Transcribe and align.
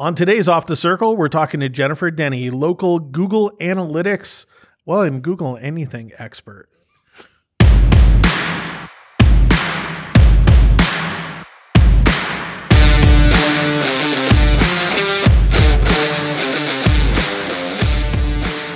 On 0.00 0.14
today's 0.14 0.46
Off 0.46 0.66
the 0.66 0.76
Circle, 0.76 1.16
we're 1.16 1.28
talking 1.28 1.58
to 1.58 1.68
Jennifer 1.68 2.08
Denney, 2.08 2.52
local 2.52 3.00
Google 3.00 3.50
Analytics, 3.60 4.46
well, 4.86 5.02
and 5.02 5.20
Google 5.20 5.58
anything 5.60 6.12
expert. 6.18 6.68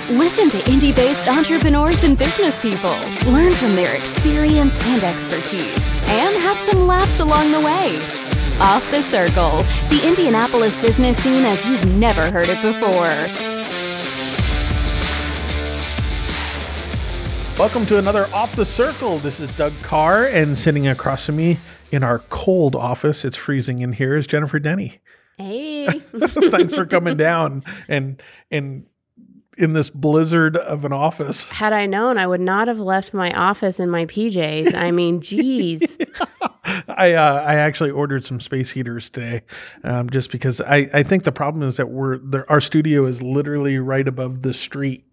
Listen 0.09 0.49
to 0.49 0.69
Indy 0.69 0.91
based 0.91 1.29
entrepreneurs 1.29 2.03
and 2.03 2.17
business 2.17 2.57
people. 2.57 2.97
Learn 3.31 3.53
from 3.53 3.77
their 3.77 3.95
experience 3.95 4.81
and 4.83 5.05
expertise, 5.05 6.01
and 6.01 6.35
have 6.43 6.59
some 6.59 6.85
laughs 6.85 7.21
along 7.21 7.53
the 7.53 7.61
way. 7.61 8.22
Off 8.59 8.89
the 8.91 9.01
Circle, 9.01 9.63
the 9.89 10.01
Indianapolis 10.05 10.77
business 10.77 11.17
scene 11.17 11.43
as 11.43 11.65
you've 11.65 11.85
never 11.95 12.29
heard 12.29 12.49
it 12.49 12.61
before. 12.61 13.27
Welcome 17.57 17.85
to 17.87 17.97
another 17.97 18.27
Off 18.33 18.55
the 18.55 18.63
Circle. 18.65 19.17
This 19.19 19.39
is 19.39 19.51
Doug 19.53 19.73
Karr, 19.81 20.25
and 20.27 20.57
sitting 20.57 20.87
across 20.87 21.25
from 21.25 21.37
me 21.37 21.59
in 21.91 22.03
our 22.03 22.19
cold 22.29 22.75
office, 22.75 23.25
it's 23.25 23.37
freezing 23.37 23.79
in 23.79 23.93
here, 23.93 24.15
is 24.15 24.27
Jennifer 24.27 24.59
Denney. 24.59 24.99
Hey. 25.37 25.87
Thanks 26.17 26.75
for 26.75 26.85
coming 26.85 27.17
down 27.17 27.63
and 27.87 28.21
and 28.51 28.85
in 29.57 29.73
this 29.73 29.89
blizzard 29.89 30.57
of 30.57 30.85
an 30.85 30.93
office. 30.93 31.49
Had 31.51 31.73
I 31.73 31.85
known, 31.85 32.17
I 32.17 32.25
would 32.27 32.41
not 32.41 32.67
have 32.67 32.79
left 32.79 33.13
my 33.13 33.31
office 33.33 33.79
in 33.79 33.89
my 33.89 34.05
PJs. 34.05 34.73
I 34.73 34.91
mean, 34.91 35.21
geez. 35.21 35.97
I 36.87 37.13
uh, 37.13 37.43
I 37.45 37.55
actually 37.55 37.91
ordered 37.91 38.25
some 38.25 38.39
space 38.39 38.71
heaters 38.71 39.09
today, 39.09 39.41
um, 39.83 40.09
just 40.09 40.31
because 40.31 40.61
I, 40.61 40.89
I 40.93 41.03
think 41.03 41.23
the 41.23 41.31
problem 41.31 41.67
is 41.67 41.77
that 41.77 41.89
we're 41.89 42.17
there, 42.17 42.49
our 42.49 42.61
studio 42.61 43.05
is 43.05 43.21
literally 43.21 43.77
right 43.79 44.07
above 44.07 44.41
the 44.41 44.53
street. 44.53 45.05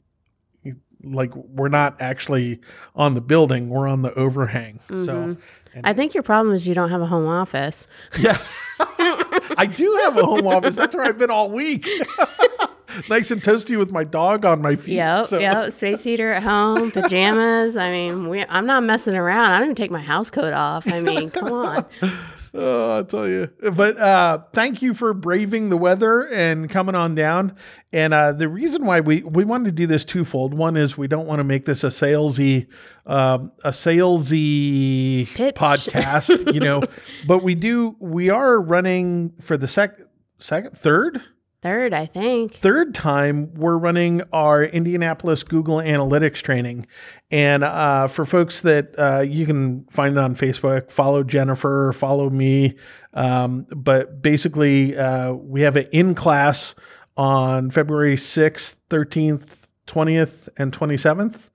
Like 1.03 1.35
we're 1.35 1.69
not 1.69 2.01
actually 2.01 2.61
on 2.95 3.15
the 3.15 3.21
building; 3.21 3.69
we're 3.71 3.89
on 3.89 4.03
the 4.03 4.13
overhang. 4.15 4.81
So 4.89 5.37
I 5.83 5.93
think 5.95 6.15
your 6.15 6.23
problem 6.23 6.55
is 6.55 6.69
you 6.69 6.75
don't 6.75 6.91
have 6.91 7.01
a 7.01 7.07
home 7.07 7.27
office. 7.27 7.87
yeah, 8.19 8.39
I 8.79 9.67
do 9.75 9.99
have 10.03 10.17
a 10.19 10.25
home 10.27 10.47
office. 10.47 10.77
That's 10.77 10.95
where 10.95 11.05
I've 11.05 11.19
been 11.19 11.31
all 11.31 11.51
week. 11.51 11.89
nice 13.09 13.31
and 13.31 13.43
toasty 13.43 13.79
with 13.79 13.93
my 13.93 14.05
dog 14.05 14.45
on 14.45 14.61
my 14.63 14.77
feet. 14.77 14.95
Yep, 14.95 15.27
So- 15.27 15.39
yep. 15.39 15.73
Space 15.81 16.03
heater 16.05 16.33
at 16.33 16.43
home, 16.43 16.91
pajamas. 16.91 17.77
I 17.77 17.91
mean, 17.91 18.29
we, 18.29 18.45
I'm 18.49 18.67
not 18.67 18.83
messing 18.85 19.15
around. 19.15 19.53
I 19.53 19.59
don't 19.59 19.69
even 19.69 19.77
take 19.77 19.91
my 19.91 20.01
house 20.03 20.31
coat 20.31 20.53
off. 20.53 20.87
I 20.91 21.01
mean, 21.01 21.31
come 21.31 21.53
on. 21.53 21.87
Oh, 22.53 22.97
I'll 22.97 23.05
tell 23.05 23.29
you. 23.29 23.49
But 23.63 23.97
uh, 23.97 24.41
thank 24.53 24.83
you 24.83 24.93
for 24.93 25.15
braving 25.15 25.69
the 25.69 25.77
weather 25.77 26.23
and 26.23 26.69
coming 26.69 26.97
on 26.97 27.15
down. 27.15 27.55
And 27.93 28.13
uh, 28.13 28.33
the 28.33 28.49
reason 28.49 28.85
why 28.85 28.99
we 28.99 29.23
we 29.23 29.45
wanted 29.45 29.67
to 29.67 29.71
do 29.71 29.87
this 29.87 30.05
twofold. 30.05 30.53
One 30.53 30.77
is 30.77 30.99
we 30.99 31.07
don't 31.07 31.29
want 31.29 31.39
to 31.39 31.45
make 31.45 31.65
this 31.65 31.85
a 31.85 31.89
salesy 31.89 32.67
um, 33.07 33.53
a 33.63 33.71
salesy 33.71 35.33
Pitch. 35.33 35.55
podcast, 35.55 36.53
you 36.53 36.59
know. 36.59 36.83
but 37.29 37.45
we 37.45 37.55
do. 37.55 37.95
We 38.01 38.31
are 38.31 38.61
running 38.61 39.33
for 39.41 39.57
the 39.57 39.69
sec 39.69 40.01
second 40.41 40.77
third 40.77 41.23
Third, 41.63 41.93
I 41.93 42.07
think. 42.07 42.55
third 42.55 42.95
time 42.95 43.53
we're 43.55 43.77
running 43.77 44.23
our 44.33 44.65
Indianapolis 44.65 45.43
Google 45.43 45.77
Analytics 45.77 46.41
training. 46.41 46.87
And 47.31 47.63
uh, 47.63 48.09
for 48.09 48.25
folks 48.25 48.63
that 48.63 48.95
uh, 48.99 49.21
you 49.21 49.45
can 49.45 49.85
find 49.91 50.17
it 50.17 50.19
on 50.19 50.35
Facebook, 50.37 50.91
follow 50.91 51.23
Jennifer, 51.23 51.93
follow 51.93 52.31
me. 52.31 52.77
Um, 53.13 53.67
but 53.77 54.23
basically, 54.23 54.97
uh, 54.97 55.33
we 55.35 55.61
have 55.61 55.77
it 55.77 55.91
in 55.93 56.15
class 56.15 56.75
on 57.17 57.71
February 57.71 58.17
6th, 58.17 58.77
13th, 58.89 59.49
20th, 59.87 60.49
and 60.57 60.73
27th, 60.73 61.51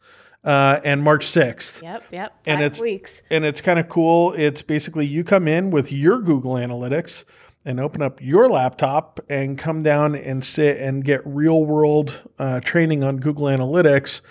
uh, 0.46 0.80
and 0.84 1.04
March 1.04 1.25
6th 1.25 1.81
Yep, 1.81 2.03
yep. 2.12 2.34
And 2.46 2.62
it's- 2.62 2.80
weeks. 2.80 3.22
and 3.30 3.44
it's 3.44 3.59
kind 3.62 3.80
of 3.80 3.90
cool. 3.90 4.34
It's 4.34 4.62
basically 4.62 5.06
you 5.06 5.24
come 5.24 5.47
in 5.47 5.72
with 5.72 5.92
your 5.92 6.19
Google 6.22 6.53
Analytics 6.53 7.24
and 7.66 7.80
open 7.80 8.02
up 8.03 8.22
your 8.22 8.47
laptop 8.47 9.19
and 9.28 9.58
come 9.58 9.81
down 9.81 10.14
and 10.16 10.46
sit 10.46 10.78
and 10.78 11.03
get 11.03 11.22
real 11.25 11.66
world 11.66 12.22
uh, 12.38 12.59
training 12.59 13.03
on 13.03 13.18
Google 13.18 13.46
Analytics. 13.47 14.22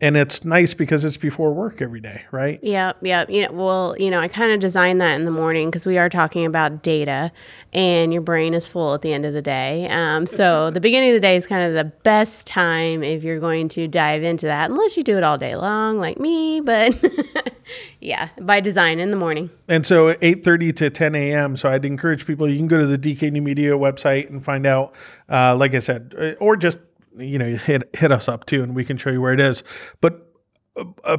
And 0.00 0.16
it's 0.16 0.44
nice 0.44 0.74
because 0.74 1.04
it's 1.04 1.16
before 1.16 1.54
work 1.54 1.80
every 1.80 2.00
day, 2.00 2.22
right? 2.32 2.58
Yeah, 2.62 2.94
yeah. 3.00 3.26
You 3.28 3.46
know, 3.46 3.52
well, 3.52 3.96
you 3.96 4.10
know, 4.10 4.18
I 4.18 4.26
kind 4.26 4.50
of 4.50 4.58
designed 4.58 5.00
that 5.00 5.14
in 5.14 5.24
the 5.24 5.30
morning 5.30 5.70
because 5.70 5.86
we 5.86 5.98
are 5.98 6.08
talking 6.08 6.44
about 6.44 6.82
data, 6.82 7.30
and 7.72 8.12
your 8.12 8.20
brain 8.20 8.54
is 8.54 8.68
full 8.68 8.92
at 8.94 9.02
the 9.02 9.12
end 9.12 9.24
of 9.24 9.32
the 9.32 9.40
day. 9.40 9.88
Um, 9.88 10.26
so 10.26 10.72
the 10.72 10.80
beginning 10.80 11.10
of 11.10 11.14
the 11.14 11.20
day 11.20 11.36
is 11.36 11.46
kind 11.46 11.62
of 11.62 11.74
the 11.74 11.84
best 12.02 12.46
time 12.46 13.04
if 13.04 13.22
you're 13.22 13.38
going 13.38 13.68
to 13.70 13.86
dive 13.86 14.24
into 14.24 14.46
that, 14.46 14.68
unless 14.68 14.96
you 14.96 15.04
do 15.04 15.16
it 15.16 15.22
all 15.22 15.38
day 15.38 15.54
long, 15.54 15.98
like 15.98 16.18
me. 16.18 16.60
But 16.60 16.98
yeah, 18.00 18.30
by 18.40 18.60
design 18.60 18.98
in 18.98 19.12
the 19.12 19.16
morning. 19.16 19.48
And 19.68 19.86
so 19.86 20.12
8.30 20.14 20.76
to 20.76 20.90
10 20.90 21.14
a.m. 21.14 21.56
So 21.56 21.68
I'd 21.68 21.84
encourage 21.84 22.26
people, 22.26 22.50
you 22.50 22.58
can 22.58 22.66
go 22.66 22.78
to 22.78 22.86
the 22.86 22.98
DK 22.98 23.30
New 23.30 23.42
Media 23.42 23.72
website 23.72 24.28
and 24.28 24.44
find 24.44 24.66
out, 24.66 24.92
uh, 25.30 25.56
like 25.56 25.74
I 25.74 25.78
said, 25.78 26.14
uh, 26.18 26.32
or 26.40 26.56
just, 26.56 26.80
you 27.16 27.38
know, 27.38 27.56
hit, 27.56 27.94
hit 27.94 28.12
us 28.12 28.28
up 28.28 28.46
too, 28.46 28.62
and 28.62 28.74
we 28.74 28.84
can 28.84 28.96
show 28.96 29.10
you 29.10 29.20
where 29.20 29.32
it 29.32 29.40
is. 29.40 29.62
But 30.00 30.30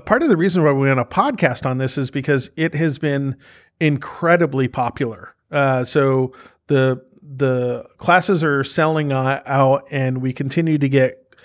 part 0.06 0.23
of 0.23 0.29
the 0.29 0.38
reason 0.38 0.63
why 0.63 0.72
we 0.72 0.88
want 0.88 1.00
a 1.00 1.06
podcast 1.06 1.66
on 1.66 1.78
this 1.78 1.97
is 1.97 2.11
because 2.11 2.50
it 2.56 2.75
has 2.75 2.97
been 2.97 3.38
incredibly 3.79 4.67
popular. 4.67 5.35
Uh, 5.51 5.84
so 5.84 6.34
the 6.67 7.03
the 7.22 7.85
classes 7.97 8.44
are 8.44 8.63
selling 8.63 9.11
out, 9.11 9.88
and 9.91 10.22
we 10.22 10.31
continue 10.34 10.78
to 10.78 10.89
get 10.89 11.35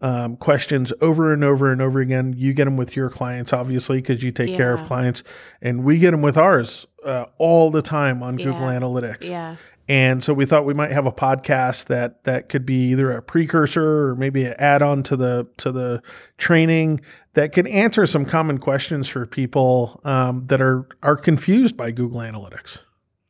um, 0.00 0.36
questions 0.36 0.92
over 1.00 1.32
and 1.32 1.44
over 1.44 1.72
and 1.72 1.82
over 1.82 2.00
again. 2.00 2.34
You 2.36 2.52
get 2.52 2.64
them 2.64 2.76
with 2.76 2.96
your 2.96 3.10
clients, 3.10 3.52
obviously, 3.52 3.98
because 3.98 4.22
you 4.22 4.30
take 4.30 4.56
care 4.56 4.72
of 4.72 4.86
clients, 4.86 5.22
and 5.60 5.84
we 5.84 5.98
get 5.98 6.12
them 6.12 6.22
with 6.22 6.36
ours 6.36 6.86
uh, 7.04 7.26
all 7.38 7.70
the 7.70 7.82
time 7.82 8.22
on 8.22 8.36
Google 8.36 8.60
Analytics. 8.60 9.28
Yeah. 9.28 9.56
And 9.88 10.22
so 10.22 10.34
we 10.34 10.46
thought 10.46 10.66
we 10.66 10.74
might 10.74 10.90
have 10.90 11.06
a 11.06 11.12
podcast 11.12 11.86
that 11.86 12.24
that 12.24 12.48
could 12.48 12.66
be 12.66 12.90
either 12.90 13.12
a 13.12 13.22
precursor 13.22 14.08
or 14.08 14.16
maybe 14.16 14.44
an 14.44 14.54
add-on 14.58 15.04
to 15.04 15.16
the 15.16 15.46
to 15.58 15.70
the 15.70 16.02
training 16.38 17.00
that 17.34 17.52
could 17.52 17.66
answer 17.68 18.06
some 18.06 18.24
common 18.24 18.58
questions 18.58 19.06
for 19.06 19.26
people 19.26 20.00
um, 20.04 20.44
that 20.48 20.60
are 20.60 20.88
are 21.02 21.16
confused 21.16 21.76
by 21.76 21.92
Google 21.92 22.20
Analytics. 22.20 22.78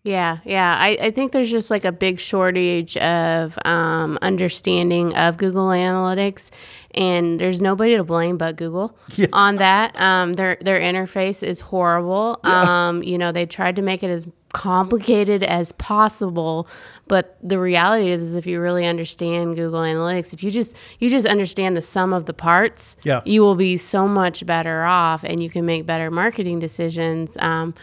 Yeah, 0.07 0.39
yeah. 0.45 0.77
I, 0.79 0.97
I 1.01 1.11
think 1.11 1.33
there's 1.33 1.51
just 1.51 1.69
like 1.69 1.85
a 1.85 1.91
big 1.91 2.21
shortage 2.21 2.97
of 2.99 3.59
um, 3.65 4.21
understanding 4.23 5.13
of 5.17 5.37
Google 5.37 5.67
Analytics, 5.67 6.51
and 6.97 7.39
there's 7.39 7.61
nobody 7.61 7.97
to 7.97 8.05
blame 8.05 8.37
but 8.39 8.57
Google 8.57 8.97
Yeah. 9.17 9.27
on 9.33 9.57
that. 9.57 9.99
Um, 10.01 10.35
their 10.35 10.57
their 10.61 10.81
interface 10.81 11.43
is 11.43 11.61
horrible. 11.61 12.41
Um, 12.45 13.03
you 13.03 13.19
know, 13.19 13.33
they 13.33 13.47
tried 13.47 13.77
to 13.77 13.83
make 13.83 14.03
it 14.03 14.11
as 14.11 14.29
complicated 14.53 15.43
as 15.43 15.73
possible, 15.73 16.67
but 17.09 17.37
the 17.43 17.59
reality 17.59 18.09
is, 18.11 18.23
is 18.23 18.35
if 18.35 18.47
you 18.47 18.59
really 18.61 18.87
understand 18.87 19.55
Google 19.55 19.81
Analytics, 19.81 20.33
if 20.33 20.43
you 20.43 20.51
just 20.51 20.75
you 20.99 21.11
just 21.11 21.27
understand 21.27 21.77
the 21.77 21.83
sum 21.83 22.13
of 22.13 22.25
the 22.25 22.33
parts, 22.35 22.97
Yeah. 23.05 23.21
you 23.27 23.43
will 23.43 23.57
be 23.57 23.77
so 23.77 24.09
much 24.09 24.47
better 24.47 24.83
off, 24.85 25.23
and 25.25 25.43
you 25.43 25.51
can 25.51 25.67
make 25.67 25.85
better 25.87 26.11
marketing 26.11 26.59
decisions. 26.59 27.37
Um, 27.39 27.75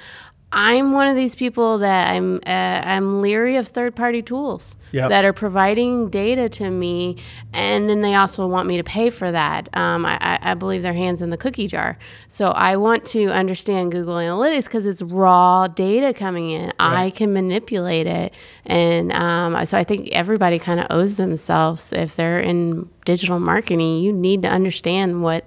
I'm 0.54 0.92
one 0.92 1.08
of 1.08 1.16
these 1.16 1.36
people 1.36 1.80
that 1.80 2.10
I'm 2.12 2.36
uh, 2.46 2.82
I'm 2.86 3.22
leery 3.22 3.56
of 3.58 3.68
third 3.68 3.96
party 3.96 4.22
tools 4.22 4.78
Yep. 4.94 5.10
that 5.10 5.26
are 5.26 5.34
providing 5.34 6.12
data 6.12 6.48
to 6.50 6.70
me, 6.70 7.18
and 7.52 7.90
then 7.90 8.02
they 8.02 8.14
also 8.14 8.46
want 8.46 8.68
me 8.68 8.78
to 8.78 8.84
pay 8.84 9.10
for 9.10 9.32
that. 9.32 9.68
Um, 9.76 10.06
I, 10.06 10.38
I, 10.40 10.54
believe 10.54 10.84
their 10.84 10.94
hands 10.94 11.24
in 11.24 11.32
the 11.32 11.38
cookie 11.38 11.66
jar. 11.68 11.98
So 12.28 12.50
I 12.50 12.78
want 12.78 13.04
to 13.08 13.26
understand 13.30 13.92
Google 13.92 14.18
Analytics 14.18 14.66
because 14.66 14.86
it's 14.86 15.02
raw 15.02 15.68
data 15.68 16.14
coming 16.14 16.52
in. 16.52 16.72
I 16.78 17.10
can 17.10 17.34
manipulate 17.34 18.06
it, 18.06 18.36
and 18.68 19.12
um, 19.14 19.66
so 19.66 19.80
I 19.80 19.84
think 19.84 20.10
everybody 20.12 20.60
kind 20.60 20.80
of 20.80 20.86
owes 20.92 21.18
themselves 21.18 21.92
if 21.92 22.16
they're 22.16 22.40
in 22.40 22.88
digital 23.04 23.40
marketing. 23.40 23.98
You 23.98 24.14
need 24.14 24.44
to 24.44 24.48
understand 24.48 25.24
what. 25.24 25.44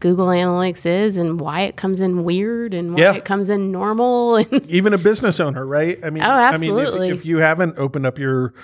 Google 0.00 0.26
Analytics 0.28 0.86
is 0.86 1.16
and 1.16 1.40
why 1.40 1.62
it 1.62 1.76
comes 1.76 2.00
in 2.00 2.24
weird 2.24 2.72
and 2.74 2.94
why 2.94 3.00
Yeah. 3.00 3.14
it 3.14 3.24
comes 3.24 3.48
in 3.50 3.70
normal 3.72 4.36
and 4.36 4.66
Even 4.70 4.92
a 4.94 4.98
business 4.98 5.40
owner, 5.40 5.66
right? 5.66 5.98
I 6.04 6.10
mean, 6.10 6.22
Oh, 6.22 6.26
I 6.26 6.56
mean, 6.56 6.70
absolutely. 6.70 7.08
if, 7.10 7.18
if 7.20 7.26
you 7.26 7.38
haven't 7.38 7.78
opened 7.78 8.06
up 8.06 8.18
your 8.18 8.54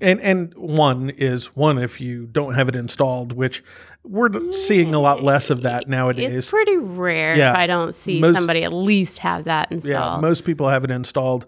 and 0.00 0.20
and 0.20 0.52
one 0.54 1.10
is 1.10 1.46
one 1.56 1.78
if 1.78 2.00
you 2.00 2.26
don't 2.26 2.54
have 2.54 2.68
it 2.68 2.74
installed, 2.76 3.32
which 3.32 3.62
we're 4.02 4.50
seeing 4.52 4.94
a 4.94 4.98
lot 5.00 5.22
less 5.22 5.48
of 5.50 5.62
that 5.62 5.88
nowadays. 5.88 6.32
It's 6.38 6.50
pretty 6.50 6.76
rare 6.76 7.36
Yeah. 7.36 7.52
if 7.52 7.56
I 7.56 7.66
don't 7.66 7.94
see 7.94 8.20
Most- 8.20 8.34
somebody 8.34 8.64
at 8.64 8.72
least 8.72 9.20
have 9.20 9.44
that 9.44 9.70
installed. 9.72 9.90
Yeah, 9.92 9.98
installed. 10.02 10.22
most 10.22 10.44
people 10.44 10.68
have 10.68 10.84
it 10.84 10.90
installed. 10.90 11.46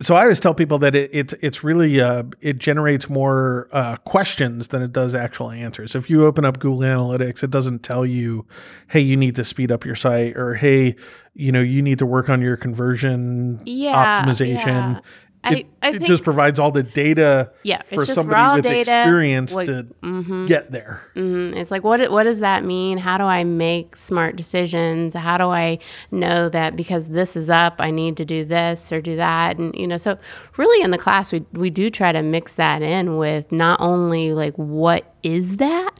So 0.00 0.14
I 0.14 0.22
always 0.22 0.38
tell 0.38 0.54
people 0.54 0.78
that 0.78 0.94
it, 0.94 1.10
it's 1.12 1.34
it's 1.40 1.64
really 1.64 2.00
uh, 2.00 2.22
it 2.40 2.58
generates 2.58 3.10
more 3.10 3.68
uh, 3.72 3.96
questions 3.96 4.68
than 4.68 4.80
it 4.80 4.92
does 4.92 5.12
actual 5.12 5.50
answers. 5.50 5.96
If 5.96 6.08
you 6.08 6.24
open 6.24 6.44
up 6.44 6.60
Google 6.60 6.80
Analytics, 6.80 7.42
it 7.42 7.50
doesn't 7.50 7.82
tell 7.82 8.06
you, 8.06 8.46
"Hey, 8.88 9.00
you 9.00 9.16
need 9.16 9.34
to 9.36 9.44
speed 9.44 9.72
up 9.72 9.84
your 9.84 9.96
site," 9.96 10.36
or 10.36 10.54
"Hey, 10.54 10.94
you 11.34 11.50
know, 11.50 11.60
you 11.60 11.82
need 11.82 11.98
to 11.98 12.06
work 12.06 12.30
on 12.30 12.40
your 12.40 12.56
conversion 12.56 13.60
Yeah, 13.64 14.22
optimization." 14.24 14.94
yeah. 14.94 15.00
I, 15.44 15.54
it, 15.54 15.66
I 15.82 15.90
it 15.90 16.02
just 16.02 16.24
provides 16.24 16.58
all 16.58 16.72
the 16.72 16.82
data 16.82 17.52
Yeah, 17.62 17.82
for 17.82 18.04
somebody 18.04 18.56
with 18.56 18.64
data, 18.64 18.78
experience 18.80 19.54
like- 19.54 19.66
to 19.68 19.86
get 20.48 20.72
there. 20.72 21.00
Mm, 21.14 21.54
It's 21.54 21.70
like 21.70 21.84
what 21.84 22.10
what 22.10 22.24
does 22.24 22.40
that 22.40 22.64
mean? 22.64 22.98
How 22.98 23.18
do 23.18 23.24
I 23.24 23.44
make 23.44 23.94
smart 23.96 24.36
decisions? 24.36 25.14
How 25.14 25.38
do 25.38 25.44
I 25.44 25.78
know 26.10 26.48
that 26.48 26.74
because 26.76 27.08
this 27.08 27.36
is 27.36 27.48
up, 27.48 27.76
I 27.78 27.90
need 27.92 28.16
to 28.16 28.24
do 28.24 28.44
this 28.44 28.90
or 28.92 29.00
do 29.00 29.16
that? 29.16 29.58
And 29.58 29.74
you 29.76 29.86
know, 29.86 29.96
so 29.96 30.18
really 30.56 30.82
in 30.82 30.90
the 30.90 30.98
class 30.98 31.32
we 31.32 31.44
we 31.52 31.70
do 31.70 31.88
try 31.88 32.10
to 32.12 32.22
mix 32.22 32.54
that 32.54 32.82
in 32.82 33.16
with 33.16 33.50
not 33.52 33.80
only 33.80 34.32
like 34.34 34.54
what 34.56 35.14
is 35.22 35.58
that, 35.58 35.90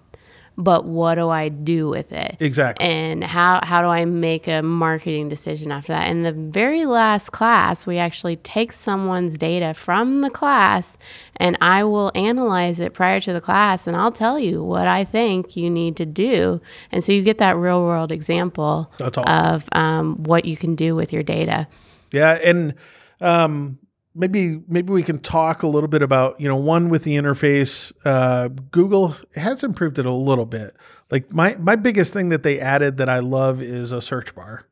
but 0.58 0.84
what 0.84 1.14
do 1.14 1.28
I 1.28 1.48
do 1.48 1.88
with 1.88 2.12
it? 2.12 2.36
Exactly. 2.40 2.84
and 2.84 3.22
how 3.22 3.60
how 3.62 3.80
do 3.80 3.88
I 3.88 4.04
make 4.04 4.48
a 4.48 4.60
marketing 4.60 5.28
decision 5.28 5.70
after 5.70 5.92
that? 5.92 6.10
In 6.10 6.24
the 6.24 6.32
very 6.32 6.84
last 6.84 7.30
class, 7.30 7.86
we 7.86 7.96
actually 7.96 8.36
take 8.36 8.72
someone's 8.72 9.38
data 9.38 9.72
from 9.72 10.20
the 10.20 10.30
class 10.30 10.98
and 11.36 11.56
I 11.60 11.84
will 11.84 12.10
analyze 12.16 12.80
it 12.80 12.92
prior 12.92 13.20
to 13.20 13.32
the 13.32 13.40
class 13.40 13.86
and 13.86 13.96
I'll 13.96 14.12
tell 14.12 14.38
you 14.38 14.62
what 14.62 14.88
I 14.88 15.04
think 15.04 15.56
you 15.56 15.70
need 15.70 15.96
to 15.98 16.06
do. 16.06 16.60
And 16.90 17.04
so 17.04 17.12
you 17.12 17.22
get 17.22 17.38
that 17.38 17.56
real 17.56 17.82
world 17.82 18.10
example 18.10 18.92
awesome. 19.00 19.24
of 19.24 19.68
um, 19.72 20.22
what 20.24 20.44
you 20.44 20.56
can 20.56 20.74
do 20.74 20.96
with 20.96 21.12
your 21.12 21.22
data. 21.22 21.68
Yeah, 22.10 22.32
and 22.32 22.74
um, 23.20 23.78
maybe 24.14 24.60
maybe 24.68 24.92
we 24.92 25.02
can 25.02 25.18
talk 25.18 25.62
a 25.62 25.66
little 25.66 25.88
bit 25.88 26.02
about 26.02 26.40
you 26.40 26.48
know 26.48 26.56
one 26.56 26.88
with 26.88 27.04
the 27.04 27.16
interface. 27.16 27.92
Uh, 28.04 28.48
Google 28.70 29.14
has 29.34 29.62
improved 29.62 29.98
it 29.98 30.06
a 30.06 30.12
little 30.12 30.46
bit. 30.46 30.74
Like 31.10 31.32
my 31.32 31.54
my 31.56 31.76
biggest 31.76 32.12
thing 32.12 32.28
that 32.30 32.42
they 32.42 32.60
added 32.60 32.96
that 32.98 33.08
I 33.08 33.20
love 33.20 33.60
is 33.62 33.92
a 33.92 34.00
search 34.02 34.34
bar. 34.34 34.66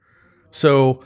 So 0.50 1.04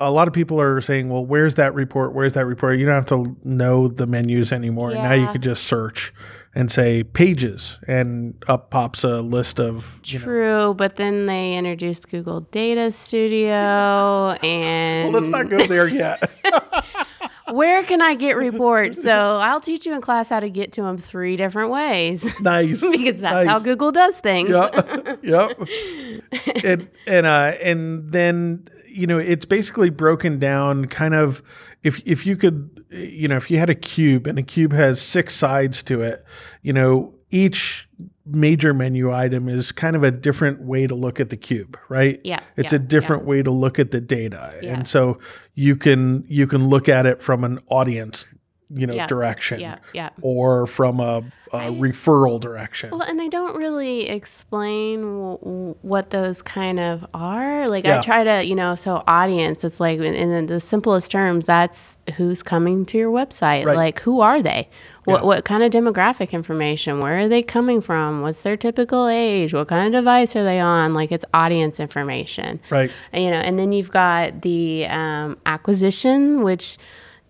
a 0.00 0.10
lot 0.12 0.28
of 0.28 0.34
people 0.34 0.60
are 0.60 0.80
saying, 0.80 1.08
well, 1.08 1.24
where's 1.24 1.56
that 1.56 1.74
report? 1.74 2.14
Where's 2.14 2.34
that 2.34 2.46
report? 2.46 2.78
You 2.78 2.86
don't 2.86 2.94
have 2.94 3.06
to 3.06 3.36
know 3.42 3.88
the 3.88 4.06
menus 4.06 4.52
anymore. 4.52 4.92
Now 4.92 5.12
you 5.14 5.22
Yeah. 5.22 5.32
could 5.32 5.42
just 5.42 5.64
search 5.64 6.12
and 6.54 6.70
say 6.72 7.02
pages, 7.04 7.78
and 7.86 8.34
up 8.48 8.70
pops 8.70 9.04
a 9.04 9.20
list 9.20 9.60
of 9.60 10.00
you 10.06 10.18
know, 10.18 10.24
True, 10.24 10.74
but 10.74 10.96
then 10.96 11.26
they 11.26 11.56
introduced 11.56 12.08
Google 12.08 12.40
Data 12.40 12.90
Studio 12.90 13.52
and 14.42 15.04
Well, 15.12 15.20
let's 15.20 15.28
not 15.28 15.48
go 15.50 15.66
there 15.66 15.86
yet. 15.86 16.30
where 17.52 17.82
can 17.84 18.00
I 18.02 18.14
get 18.14 18.36
reports? 18.36 18.98
So 19.08 19.12
I'll 19.12 19.60
teach 19.60 19.86
you 19.86 19.94
in 19.94 20.02
class 20.02 20.28
how 20.28 20.40
to 20.40 20.50
get 20.50 20.72
to 20.72 20.82
them 20.82 20.98
three 20.98 21.36
different 21.36 21.70
ways 21.70 22.26
nice, 22.40 22.82
because 22.82 23.20
that's 23.20 23.48
how. 23.48 23.58
Google 23.58 23.90
does 23.90 24.18
things. 24.20 24.50
Yep. 24.50 25.20
yep. 25.22 25.58
and 26.62 26.88
and 27.06 27.26
uh 27.26 27.54
and 27.62 28.12
then 28.12 28.68
you 28.86 29.06
know 29.06 29.18
it's 29.18 29.46
basically 29.46 29.88
broken 29.88 30.38
down 30.38 30.86
kind 30.86 31.14
of 31.14 31.42
if 31.84 32.02
if 32.04 32.26
you 32.26 32.36
could 32.36 32.84
you 32.90 33.28
know 33.28 33.36
if 33.36 33.50
you 33.50 33.58
had 33.58 33.70
a 33.70 33.74
cube 33.74 34.26
and 34.26 34.38
a 34.38 34.42
cube 34.42 34.72
has 34.72 35.00
six 35.00 35.34
sides 35.34 35.82
to 35.84 36.02
it, 36.02 36.24
you 36.62 36.74
know, 36.74 37.14
each 37.30 37.88
major 38.28 38.74
menu 38.74 39.12
item 39.12 39.48
is 39.48 39.72
kind 39.72 39.96
of 39.96 40.02
a 40.04 40.10
different 40.10 40.62
way 40.62 40.86
to 40.86 40.94
look 40.94 41.20
at 41.20 41.30
the 41.30 41.36
cube, 41.36 41.78
right? 41.88 42.20
Yeah, 42.24 42.40
It's 42.56 42.72
yeah, 42.72 42.76
a 42.76 42.82
different 42.82 43.24
way 43.24 43.42
to 43.42 43.50
look 43.50 43.78
at 43.78 43.90
the 43.90 44.00
data. 44.00 44.58
Yeah. 44.62 44.74
And 44.74 44.88
so 44.88 45.18
you 45.54 45.76
can 45.76 46.24
you 46.28 46.46
can 46.46 46.68
look 46.68 46.88
at 46.88 47.06
it 47.06 47.22
from 47.22 47.44
an 47.44 47.58
audience, 47.68 48.32
you 48.74 48.86
know, 48.86 48.94
Yeah, 48.94 49.06
direction 49.06 49.60
Yeah, 49.60 49.78
yeah. 49.94 50.10
or 50.20 50.66
from 50.66 51.00
a, 51.00 51.24
a 51.52 51.70
referral 51.70 52.38
direction. 52.38 52.90
Well, 52.90 53.00
and 53.00 53.18
they 53.18 53.28
don't 53.30 53.56
really 53.56 54.08
explain 54.10 55.00
w- 55.00 55.38
w- 55.38 55.74
what 55.80 56.10
those 56.10 56.42
kind 56.42 56.78
of 56.78 57.06
are. 57.14 57.66
Like 57.68 57.84
Yeah. 57.86 57.98
I 57.98 58.02
try 58.02 58.24
to, 58.24 58.44
you 58.44 58.54
know, 58.54 58.74
so 58.74 59.02
audience, 59.06 59.64
it's 59.64 59.80
like 59.80 59.98
in, 60.00 60.14
in 60.14 60.46
the 60.46 60.60
simplest 60.60 61.10
terms, 61.10 61.46
that's 61.46 61.98
who's 62.16 62.42
coming 62.42 62.84
to 62.86 62.98
your 62.98 63.10
website. 63.10 63.64
Right. 63.64 63.76
Like 63.76 64.00
who 64.00 64.20
are 64.20 64.42
they? 64.42 64.68
What 65.04 65.20
Yeah. 65.22 65.26
what 65.26 65.44
kind 65.46 65.62
of 65.62 65.72
demographic 65.72 66.32
information? 66.32 67.00
Where 67.00 67.20
are 67.20 67.28
they 67.28 67.42
coming 67.42 67.80
from? 67.80 68.20
What's 68.20 68.42
their 68.42 68.58
typical 68.58 69.08
age? 69.08 69.54
What 69.54 69.68
kind 69.68 69.86
of 69.94 69.98
device 69.98 70.36
are 70.36 70.44
they 70.44 70.60
on? 70.60 70.92
Like 70.92 71.10
it's 71.12 71.24
audience 71.32 71.80
information. 71.80 72.60
right. 72.68 72.90
you 73.14 73.30
know 73.30 73.38
and 73.38 73.58
then 73.58 73.72
you've 73.72 73.90
got 73.90 74.42
the 74.42 74.84
um, 74.86 75.38
acquisition 75.46 76.42
which 76.42 76.76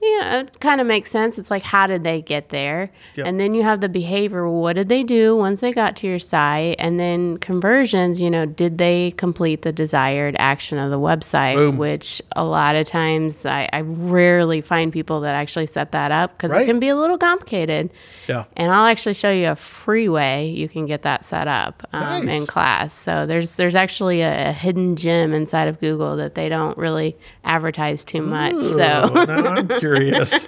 you 0.01 0.21
know 0.21 0.39
it 0.41 0.61
kind 0.61 0.81
of 0.81 0.87
makes 0.87 1.11
sense 1.11 1.39
it's 1.39 1.51
like 1.51 1.63
how 1.63 1.87
did 1.87 2.05
they 2.05 2.23
get 2.23 2.51
there 2.51 2.91
Yep. 3.17 3.27
and 3.27 3.41
then 3.41 3.53
you 3.55 3.65
have 3.65 3.81
the 3.81 3.89
behavior 3.89 4.49
what 4.49 4.75
did 4.75 4.89
they 4.89 5.03
do 5.03 5.37
once 5.37 5.61
they 5.61 5.73
got 5.73 5.97
to 5.97 6.07
your 6.07 6.21
site 6.21 6.77
and 6.79 7.01
then 7.01 7.37
conversions 7.39 8.21
you 8.21 8.31
know 8.31 8.47
did 8.47 8.79
they 8.79 9.13
complete 9.17 9.63
the 9.63 9.73
desired 9.73 10.37
action 10.39 10.79
of 10.79 10.91
the 10.91 10.99
website 11.01 11.57
Boom. 11.57 11.79
which 11.79 12.23
a 12.37 12.45
lot 12.45 12.77
of 12.77 12.87
times 12.87 13.45
I, 13.45 13.69
I 13.73 13.81
rarely 13.81 14.61
find 14.61 14.93
people 14.93 15.21
that 15.23 15.35
actually 15.35 15.67
set 15.67 15.91
that 15.93 16.13
up 16.13 16.37
because 16.37 16.53
Right. 16.53 16.63
it 16.63 16.67
can 16.67 16.79
be 16.79 16.89
a 16.89 16.97
little 16.97 17.19
complicated 17.19 17.91
Yeah. 18.29 18.45
and 18.57 18.71
I'll 18.73 18.87
actually 18.87 19.15
show 19.15 19.33
you 19.33 19.49
a 19.49 19.57
free 19.57 20.09
way 20.09 20.47
you 20.49 20.69
can 20.69 20.87
get 20.87 21.03
that 21.03 21.25
set 21.25 21.49
up 21.49 21.87
um, 21.93 22.25
Nice. 22.27 22.41
in 22.41 22.47
class. 22.47 22.95
So 22.95 23.27
there's 23.27 23.57
there's 23.57 23.75
actually 23.75 24.23
a, 24.23 24.51
a 24.51 24.53
hidden 24.53 24.95
gem 24.97 25.33
inside 25.33 25.67
of 25.67 25.81
Google 25.81 26.17
that 26.19 26.35
they 26.37 26.49
don't 26.49 26.79
really 26.79 27.17
advertise 27.45 28.05
too 28.05 28.23
much. 28.23 28.63
So 28.63 29.11
Oh, 29.13 29.25
now 29.25 29.47
I'm 29.55 29.69
curious. 29.97 30.47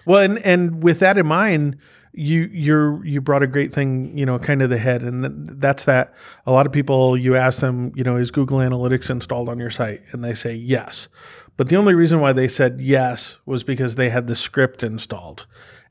well, 0.06 0.22
and 0.22 0.38
and 0.44 0.82
with 0.82 1.00
that 1.00 1.18
in 1.18 1.26
mind, 1.26 1.76
you 2.12 2.48
you're 2.52 3.04
you 3.04 3.20
brought 3.20 3.42
a 3.42 3.46
great 3.46 3.72
thing, 3.72 4.16
you 4.16 4.26
know, 4.26 4.38
kind 4.38 4.62
of 4.62 4.70
the 4.70 4.78
head, 4.78 5.02
and 5.02 5.60
that's 5.60 5.84
that. 5.84 6.14
A 6.46 6.52
lot 6.52 6.66
of 6.66 6.72
people, 6.72 7.16
you 7.16 7.36
ask 7.36 7.60
them, 7.60 7.92
you 7.94 8.04
know, 8.04 8.16
is 8.16 8.30
Google 8.30 8.58
Analytics 8.58 9.10
installed 9.10 9.48
on 9.48 9.58
your 9.58 9.70
site, 9.70 10.02
and 10.12 10.24
they 10.24 10.34
say 10.34 10.54
yes. 10.54 11.08
But 11.56 11.68
the 11.68 11.76
only 11.76 11.94
reason 11.94 12.20
why 12.20 12.32
they 12.32 12.48
said 12.48 12.80
yes 12.80 13.36
was 13.44 13.62
because 13.64 13.94
they 13.96 14.08
had 14.10 14.26
the 14.26 14.36
script 14.36 14.82
installed, 14.82 15.46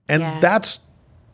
and 0.08 0.22
Yeah. 0.22 0.40
that's 0.40 0.80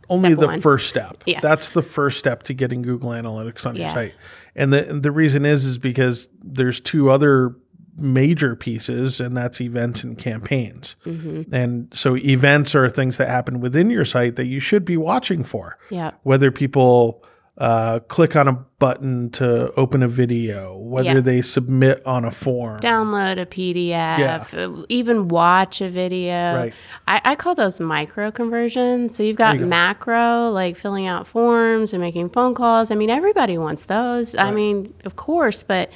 only 0.08 0.30
Step 0.32 0.40
the 0.40 0.46
one. 0.48 0.62
first 0.62 0.88
step. 0.88 1.24
Yeah. 1.26 1.40
That's 1.40 1.72
the 1.72 1.82
first 1.82 2.20
step 2.20 2.44
to 2.44 2.54
getting 2.54 2.84
Google 2.84 3.10
Analytics 3.10 3.66
on 3.66 3.76
your 3.76 3.90
site. 3.90 4.14
And 4.56 4.72
the 4.72 5.00
the 5.02 5.12
reason 5.12 5.46
is 5.46 5.66
is 5.66 5.80
because 5.80 6.30
there's 6.44 6.80
two 6.80 7.10
other 7.10 7.56
major 7.98 8.56
pieces 8.56 9.20
and 9.20 9.36
that's 9.38 9.62
events 9.62 10.04
and 10.04 10.18
campaigns. 10.18 10.96
Mm-hmm. 11.06 11.54
And 11.54 11.88
so 11.94 12.18
events 12.18 12.76
are 12.76 12.90
things 12.90 13.18
that 13.18 13.30
happen 13.30 13.62
within 13.62 13.90
your 13.90 14.06
site 14.06 14.36
that 14.36 14.46
you 14.48 14.60
should 14.60 14.86
be 14.86 14.98
watching 14.98 15.44
for. 15.44 15.78
yeah, 15.90 16.12
Whether 16.24 16.52
people 16.52 17.24
uh, 17.58 18.00
click 18.10 18.36
on 18.36 18.50
a 18.50 18.52
button 18.80 19.30
to 19.30 19.72
open 19.78 20.04
a 20.04 20.10
video, 20.10 20.76
whether 20.76 21.06
Yeah. 21.14 21.20
they 21.22 21.42
submit 21.42 22.06
on 22.06 22.26
a 22.26 22.32
form. 22.32 22.82
download 22.82 23.40
a 23.42 23.46
PDF, 23.46 24.54
uh, 24.54 24.86
even 24.90 25.30
watch 25.30 25.80
a 25.80 25.88
video. 25.90 26.34
Right. 26.54 26.74
I, 27.08 27.22
I 27.24 27.36
call 27.36 27.56
those 27.56 27.80
micro 27.80 28.30
conversions. 28.30 29.16
So 29.16 29.24
you've 29.24 29.38
got 29.38 29.58
you 29.58 29.66
macro, 29.68 30.50
like 30.50 30.76
filling 30.76 31.08
out 31.08 31.28
forms 31.28 31.94
and 31.94 32.02
making 32.02 32.32
phone 32.32 32.56
calls. 32.56 32.92
I 32.92 32.96
mean, 32.96 33.10
everybody 33.10 33.58
wants 33.58 33.86
those. 33.86 34.36
I 34.36 34.52
mean, 34.52 34.94
of 35.06 35.16
course, 35.16 35.64
but 35.64 35.90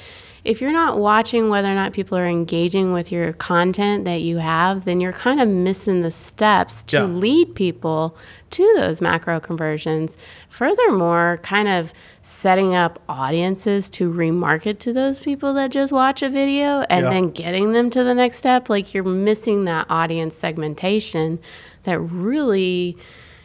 if 0.44 0.60
you're 0.60 0.72
not 0.72 0.98
watching 0.98 1.48
whether 1.50 1.70
or 1.70 1.74
not 1.74 1.92
people 1.92 2.16
are 2.16 2.26
engaging 2.26 2.92
with 2.92 3.12
your 3.12 3.32
content 3.34 4.04
that 4.06 4.22
you 4.22 4.38
have, 4.38 4.84
then 4.84 5.00
you're 5.00 5.12
kind 5.12 5.40
of 5.40 5.48
missing 5.48 6.00
the 6.00 6.10
steps 6.10 6.82
to 6.84 6.96
Yeah. 6.98 7.04
lead 7.04 7.54
people 7.54 8.16
to 8.50 8.72
those 8.76 9.00
macro 9.00 9.38
conversions. 9.38 10.16
Furthermore, 10.48 11.38
kind 11.42 11.68
of 11.68 11.92
setting 12.22 12.74
up 12.74 13.00
audiences 13.08 13.88
to 13.90 14.12
remarket 14.12 14.78
to 14.80 14.92
those 14.92 15.20
people 15.20 15.54
that 15.54 15.70
just 15.70 15.92
watch 15.92 16.22
a 16.22 16.28
video 16.28 16.80
and 16.90 17.04
Yeah. 17.04 17.10
then 17.10 17.30
getting 17.30 17.72
them 17.72 17.90
to 17.90 18.02
the 18.04 18.14
next 18.14 18.38
step. 18.38 18.68
Like 18.68 18.92
you're 18.94 19.04
missing 19.04 19.64
that 19.66 19.86
audience 19.90 20.36
segmentation 20.36 21.38
that 21.84 21.98
really, 22.00 22.96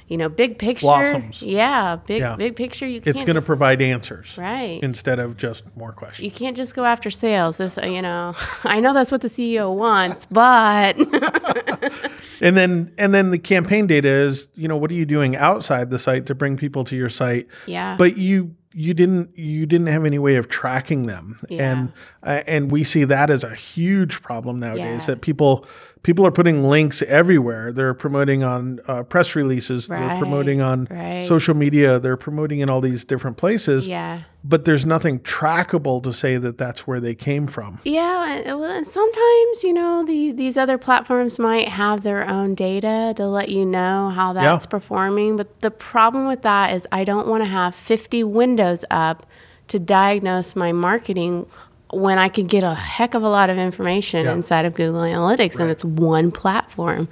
you 0.07 0.17
know, 0.17 0.29
big 0.29 0.59
picture. 0.59 0.85
Blossoms. 0.85 1.41
Yeah, 1.41 1.97
big 2.05 2.19
Yeah. 2.21 2.35
big 2.35 2.55
picture. 2.55 2.85
You 2.87 3.01
it's 3.03 3.23
going 3.23 3.35
to 3.35 3.41
provide 3.41 3.81
answers 3.81 4.37
right. 4.37 4.79
instead 4.83 5.19
of 5.19 5.37
just 5.37 5.63
more 5.75 5.91
questions. 5.91 6.23
You 6.25 6.31
can't 6.31 6.55
just 6.55 6.75
go 6.75 6.85
after 6.85 7.09
sales. 7.09 7.57
This, 7.57 7.77
you 7.83 8.01
know, 8.01 8.35
I 8.63 8.79
know 8.79 8.93
that's 8.93 9.11
what 9.11 9.21
the 9.21 9.29
CEO 9.29 9.75
wants, 9.75 10.25
but 10.27 10.97
And 12.41 12.55
then 12.57 12.91
and 12.97 13.13
then 13.13 13.31
the 13.31 13.39
campaign 13.39 13.87
data 13.87 14.09
is, 14.09 14.47
you 14.55 14.67
know, 14.67 14.75
what 14.77 14.91
are 14.91 14.95
you 14.95 15.05
doing 15.05 15.35
outside 15.35 15.89
the 15.89 15.99
site 15.99 16.25
to 16.27 16.35
bring 16.35 16.57
people 16.57 16.83
to 16.85 16.95
your 16.95 17.09
site? 17.09 17.47
yeah, 17.65 17.95
But 17.97 18.17
you 18.17 18.55
you 18.73 18.93
didn't 18.93 19.37
you 19.37 19.65
didn't 19.65 19.87
have 19.87 20.03
any 20.03 20.19
way 20.19 20.35
of 20.35 20.49
tracking 20.49 21.03
them. 21.03 21.39
Yeah. 21.49 21.71
And 21.71 21.93
uh, 22.23 22.43
and 22.45 22.69
we 22.71 22.83
see 22.83 23.05
that 23.05 23.29
as 23.29 23.43
a 23.45 23.55
huge 23.55 24.21
problem 24.21 24.59
nowadays 24.59 25.03
Yeah. 25.07 25.13
that 25.15 25.21
people 25.21 25.65
people 26.05 26.23
are 26.23 26.31
putting 26.31 26.63
links 26.63 27.01
everywhere. 27.01 27.71
They're 27.71 27.95
promoting 27.95 28.43
on 28.43 28.79
uh, 28.87 29.01
press 29.01 29.35
releases, 29.35 29.89
Right, 29.89 30.07
they're 30.07 30.19
promoting 30.19 30.61
on 30.61 30.87
right. 30.91 31.25
social 31.25 31.55
media, 31.55 31.97
they're 31.99 32.15
promoting 32.15 32.59
in 32.59 32.69
all 32.69 32.79
these 32.79 33.03
different 33.03 33.37
places, 33.37 33.87
yeah. 33.87 34.21
but 34.43 34.65
there's 34.65 34.85
nothing 34.85 35.17
trackable 35.21 36.03
to 36.03 36.13
say 36.13 36.37
that 36.37 36.59
that's 36.59 36.85
where 36.85 36.99
they 36.99 37.15
came 37.15 37.47
from. 37.47 37.79
Yeah, 37.83 38.35
and- 38.35 38.45
well, 38.59 38.69
and 38.69 38.85
sometimes 38.85 39.63
you 39.63 39.73
know 39.73 40.05
the 40.05 40.31
these 40.31 40.57
other 40.57 40.77
platforms 40.77 41.39
might 41.39 41.69
have 41.69 42.03
their 42.03 42.29
own 42.29 42.53
data 42.53 43.15
to 43.17 43.25
let 43.25 43.49
you 43.49 43.65
know 43.65 44.09
how 44.09 44.31
that's 44.33 44.67
performing. 44.67 45.37
But 45.37 45.61
the 45.61 45.71
problem 45.71 46.27
with 46.27 46.43
that 46.43 46.73
is 46.73 46.85
I 46.91 47.03
don't 47.03 47.27
want 47.27 47.43
to 47.43 47.49
have 47.49 47.73
50 47.73 48.23
windows 48.25 48.85
up 48.91 49.25
to 49.69 49.79
diagnose 49.79 50.55
my 50.55 50.71
marketing 50.71 51.47
when 51.91 52.17
I 52.17 52.29
could 52.29 52.47
get 52.47 52.63
a 52.63 52.73
heck 52.73 53.13
of 53.13 53.23
a 53.23 53.29
lot 53.29 53.49
of 53.49 53.57
information 53.57 54.25
Yeah. 54.25 54.33
inside 54.33 54.65
of 54.65 54.73
Google 54.73 55.01
Analytics 55.01 55.59
and 55.59 55.69
it's 55.71 55.83
one 55.85 56.31
platform. 56.31 57.07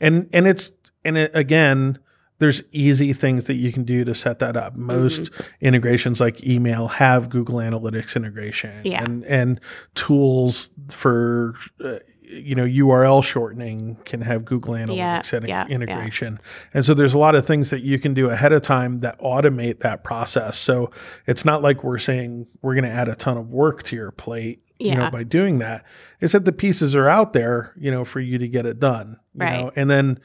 and 0.00 0.28
and 0.32 0.46
it's 0.46 0.72
and 1.04 1.16
it, 1.16 1.30
again 1.34 1.98
there's 2.38 2.62
easy 2.72 3.14
things 3.14 3.44
that 3.44 3.54
you 3.54 3.72
can 3.72 3.82
do 3.84 4.04
to 4.04 4.14
set 4.14 4.40
that 4.40 4.56
up 4.58 4.74
Mm-hmm. 4.74 4.86
most 4.86 5.30
integrations 5.62 6.20
like 6.20 6.46
email 6.46 6.86
have 6.88 7.30
google 7.30 7.56
analytics 7.60 8.14
integration 8.14 8.82
Yeah. 8.84 9.02
and 9.04 9.24
and 9.24 9.60
tools 9.94 10.68
for 10.90 11.54
uh, 11.82 11.94
you 12.28 12.54
know 12.54 12.64
url 12.64 13.22
shortening 13.22 13.96
can 14.04 14.20
have 14.20 14.44
google 14.44 14.74
analytics 14.74 15.32
Yeah, 15.32 15.40
yeah, 15.42 15.46
yeah. 15.46 15.66
integration 15.68 16.40
and 16.74 16.84
so 16.84 16.92
there's 16.94 17.14
a 17.14 17.18
lot 17.18 17.34
of 17.34 17.46
things 17.46 17.70
that 17.70 17.82
you 17.82 17.98
can 17.98 18.14
do 18.14 18.28
ahead 18.30 18.52
of 18.52 18.62
time 18.62 18.98
that 19.00 19.18
automate 19.20 19.80
that 19.80 20.02
process 20.04 20.58
so 20.58 20.90
it's 21.26 21.44
not 21.44 21.62
like 21.62 21.84
we're 21.84 21.98
saying 21.98 22.46
we're 22.62 22.74
going 22.74 22.84
to 22.84 22.90
add 22.90 23.08
a 23.08 23.14
ton 23.14 23.36
of 23.36 23.48
work 23.50 23.82
to 23.84 23.94
your 23.96 24.10
plate 24.10 24.60
you 24.78 24.94
know 24.94 25.10
by 25.10 25.22
doing 25.22 25.58
that 25.60 25.84
it's 26.20 26.32
that 26.32 26.44
the 26.44 26.52
pieces 26.52 26.94
are 26.96 27.08
out 27.08 27.32
there 27.32 27.72
you 27.78 27.90
know 27.90 28.04
for 28.04 28.20
you 28.20 28.38
to 28.38 28.48
get 28.48 28.66
it 28.66 28.78
done 28.80 29.18
you 29.34 29.40
Right. 29.40 29.60
know 29.60 29.72
and 29.76 29.88
then 29.88 30.18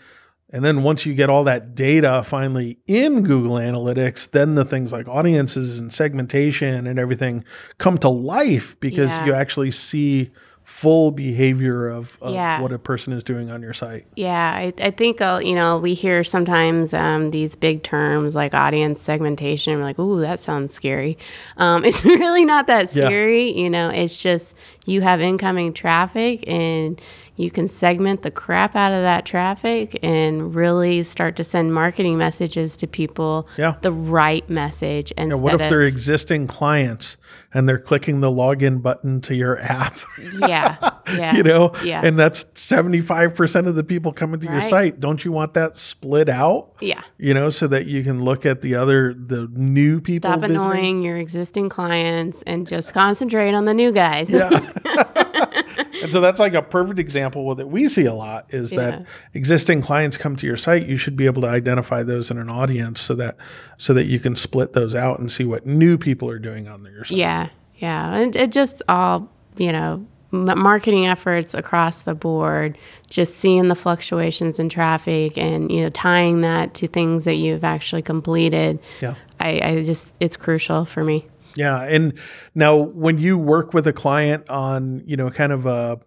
and 0.54 0.66
then 0.66 0.84
once 0.84 1.06
you 1.06 1.14
get 1.14 1.30
all 1.30 1.46
that 1.46 1.76
data 1.76 2.24
finally 2.26 2.78
in 2.86 3.24
Google 3.24 3.56
Analytics, 3.56 4.32
then 4.32 4.56
the 4.56 4.66
things 4.66 4.92
like 4.92 5.08
audiences 5.08 5.80
and 5.80 5.94
segmentation 5.94 6.88
and 6.88 7.00
everything 7.00 7.46
come 7.78 7.98
to 8.00 8.10
life 8.10 8.78
because 8.82 9.10
Yeah. 9.12 9.26
you 9.28 9.34
actually 9.34 9.72
see 9.72 10.30
full 10.82 11.12
behavior 11.12 11.88
of, 11.90 12.18
of 12.22 12.34
Yeah. 12.34 12.60
what 12.62 12.72
a 12.72 12.80
person 12.80 13.14
is 13.14 13.24
doing 13.24 13.52
on 13.52 13.62
your 13.62 13.74
site. 13.74 14.06
Yeah, 14.16 14.52
I, 14.52 14.74
I 14.80 14.90
think 14.92 15.22
uh, 15.22 15.40
you 15.44 15.54
know 15.54 15.78
we 15.80 15.94
hear 15.94 16.24
sometimes 16.24 16.94
um, 16.94 17.30
these 17.30 17.56
big 17.56 17.84
terms 17.84 18.34
like 18.34 18.54
audience 18.56 19.00
segmentation. 19.02 19.78
We're 19.78 19.84
like, 19.84 20.00
"Ooh, 20.00 20.22
that 20.22 20.40
sounds 20.40 20.74
scary." 20.74 21.18
Um, 21.58 21.86
it's 21.90 22.04
really 22.04 22.46
not 22.46 22.66
that 22.68 22.94
Yeah. 22.96 23.06
scary. 23.08 23.52
You 23.52 23.70
know, 23.70 23.90
it's 23.90 24.22
just 24.22 24.56
you 24.86 25.02
have 25.02 25.22
incoming 25.22 25.74
traffic 25.74 26.44
and 26.48 27.00
you 27.42 27.52
can 27.52 27.68
segment 27.68 28.22
the 28.22 28.32
crap 28.32 28.76
out 28.76 28.92
of 28.92 29.02
that 29.02 29.26
traffic 29.26 30.00
and 30.04 30.54
really 30.54 31.04
start 31.04 31.36
to 31.38 31.44
send 31.44 31.74
marketing 31.74 32.18
messages 32.18 32.76
to 32.78 32.88
people. 32.88 33.48
Yeah. 33.58 33.76
the 33.82 33.92
right 33.92 34.48
message 34.50 35.14
and 35.18 35.32
instead 35.32 35.44
what 35.44 35.54
if 35.56 35.62
of 35.62 35.70
they're 35.70 35.82
existing 35.84 36.48
clients 36.48 37.18
and 37.54 37.68
they're 37.68 37.80
clicking 37.80 38.22
the 38.22 38.30
login 38.30 38.82
button 38.82 39.22
to 39.22 39.36
your 39.36 39.60
app? 39.60 40.00
yeah, 40.40 40.78
yeah, 41.14 41.36
you 41.36 41.44
know, 41.44 41.74
yeah, 41.84 42.02
and 42.04 42.18
that's 42.18 42.46
75% 42.46 43.68
of 43.68 43.76
the 43.76 43.84
people 43.84 44.14
coming 44.14 44.40
to 44.40 44.48
your 44.48 44.62
site. 44.70 45.00
Don't 45.00 45.24
you 45.26 45.32
want 45.32 45.54
that 45.56 45.78
split 45.78 46.30
out? 46.30 46.72
yeah. 46.82 47.02
You 47.18 47.34
know, 47.34 47.50
so 47.50 47.68
that 47.68 47.86
you 47.86 48.04
can 48.04 48.24
look 48.24 48.46
at 48.46 48.62
the 48.62 48.76
other, 48.76 49.14
the 49.14 49.48
new 49.54 50.02
people. 50.02 50.32
Stop 50.32 50.42
visiting? 50.42 50.62
annoying 50.62 51.04
your 51.04 51.18
existing 51.18 51.70
clients 51.70 52.42
and 52.44 52.68
just 52.68 52.94
concentrate 52.94 53.54
on 53.54 53.66
the 53.66 53.74
new 53.74 53.92
guys. 53.92 54.30
Yeah. 54.30 54.50
and 56.02 56.12
so 56.12 56.22
that's 56.22 56.40
like 56.40 56.54
a 56.54 56.62
perfect 56.62 57.00
example 57.00 57.54
that 57.56 57.68
we 57.68 57.88
see 57.88 58.06
a 58.06 58.14
lot 58.14 58.46
is 58.50 58.72
Yeah. 58.74 58.80
that 58.92 59.06
existing 59.34 59.82
clients 59.82 60.18
come 60.18 60.36
to 60.38 60.46
your 60.48 60.58
site, 60.58 60.88
you 60.88 60.98
should 60.98 61.16
be 61.16 61.26
able 61.26 61.42
to 61.44 61.48
identify 61.50 62.04
those 62.04 62.32
in 62.32 62.38
an 62.38 62.50
audience 62.50 63.02
so 63.02 63.16
that 63.16 63.38
so 63.78 63.94
that 63.94 64.06
you 64.06 64.20
can 64.20 64.36
split 64.36 64.74
those 64.74 64.96
out 64.96 65.20
and 65.20 65.32
see 65.32 65.44
what 65.46 65.66
new 65.66 65.98
people 65.98 66.30
are 66.30 66.40
doing 66.40 66.68
on 66.68 66.84
your 66.94 67.04
site. 67.04 67.18
Yeah, 67.18 67.50
yeah, 67.78 68.16
and 68.16 68.36
it 68.36 68.52
just 68.52 68.82
all 68.88 69.30
you 69.58 69.72
know, 69.72 70.06
marketing 70.32 71.08
efforts 71.08 71.54
across 71.54 72.04
the 72.04 72.16
board. 72.16 72.78
Just 73.10 73.36
seeing 73.38 73.68
the 73.68 73.76
fluctuations 73.76 74.60
in 74.60 74.70
traffic 74.70 75.38
and 75.38 75.70
you 75.72 75.82
know 75.82 75.90
tying 75.90 76.42
that 76.42 76.74
to 76.76 76.88
things 76.88 77.26
that 77.26 77.36
you've 77.36 77.64
actually 77.66 78.02
completed. 78.02 78.80
Yeah. 79.02 79.16
I, 79.40 79.60
I 79.62 79.84
just 79.84 80.14
it's 80.20 80.38
crucial 80.38 80.86
for 80.86 81.04
me. 81.04 81.26
Yeah, 81.56 81.82
and 81.84 82.14
now 82.56 82.76
when 82.76 83.18
you 83.18 83.38
work 83.38 83.74
with 83.74 83.88
a 83.88 83.94
client 83.94 84.50
on, 84.50 85.04
you 85.06 85.18
know, 85.18 85.30
kind 85.30 85.52
of 85.52 85.66
a 85.66 86.00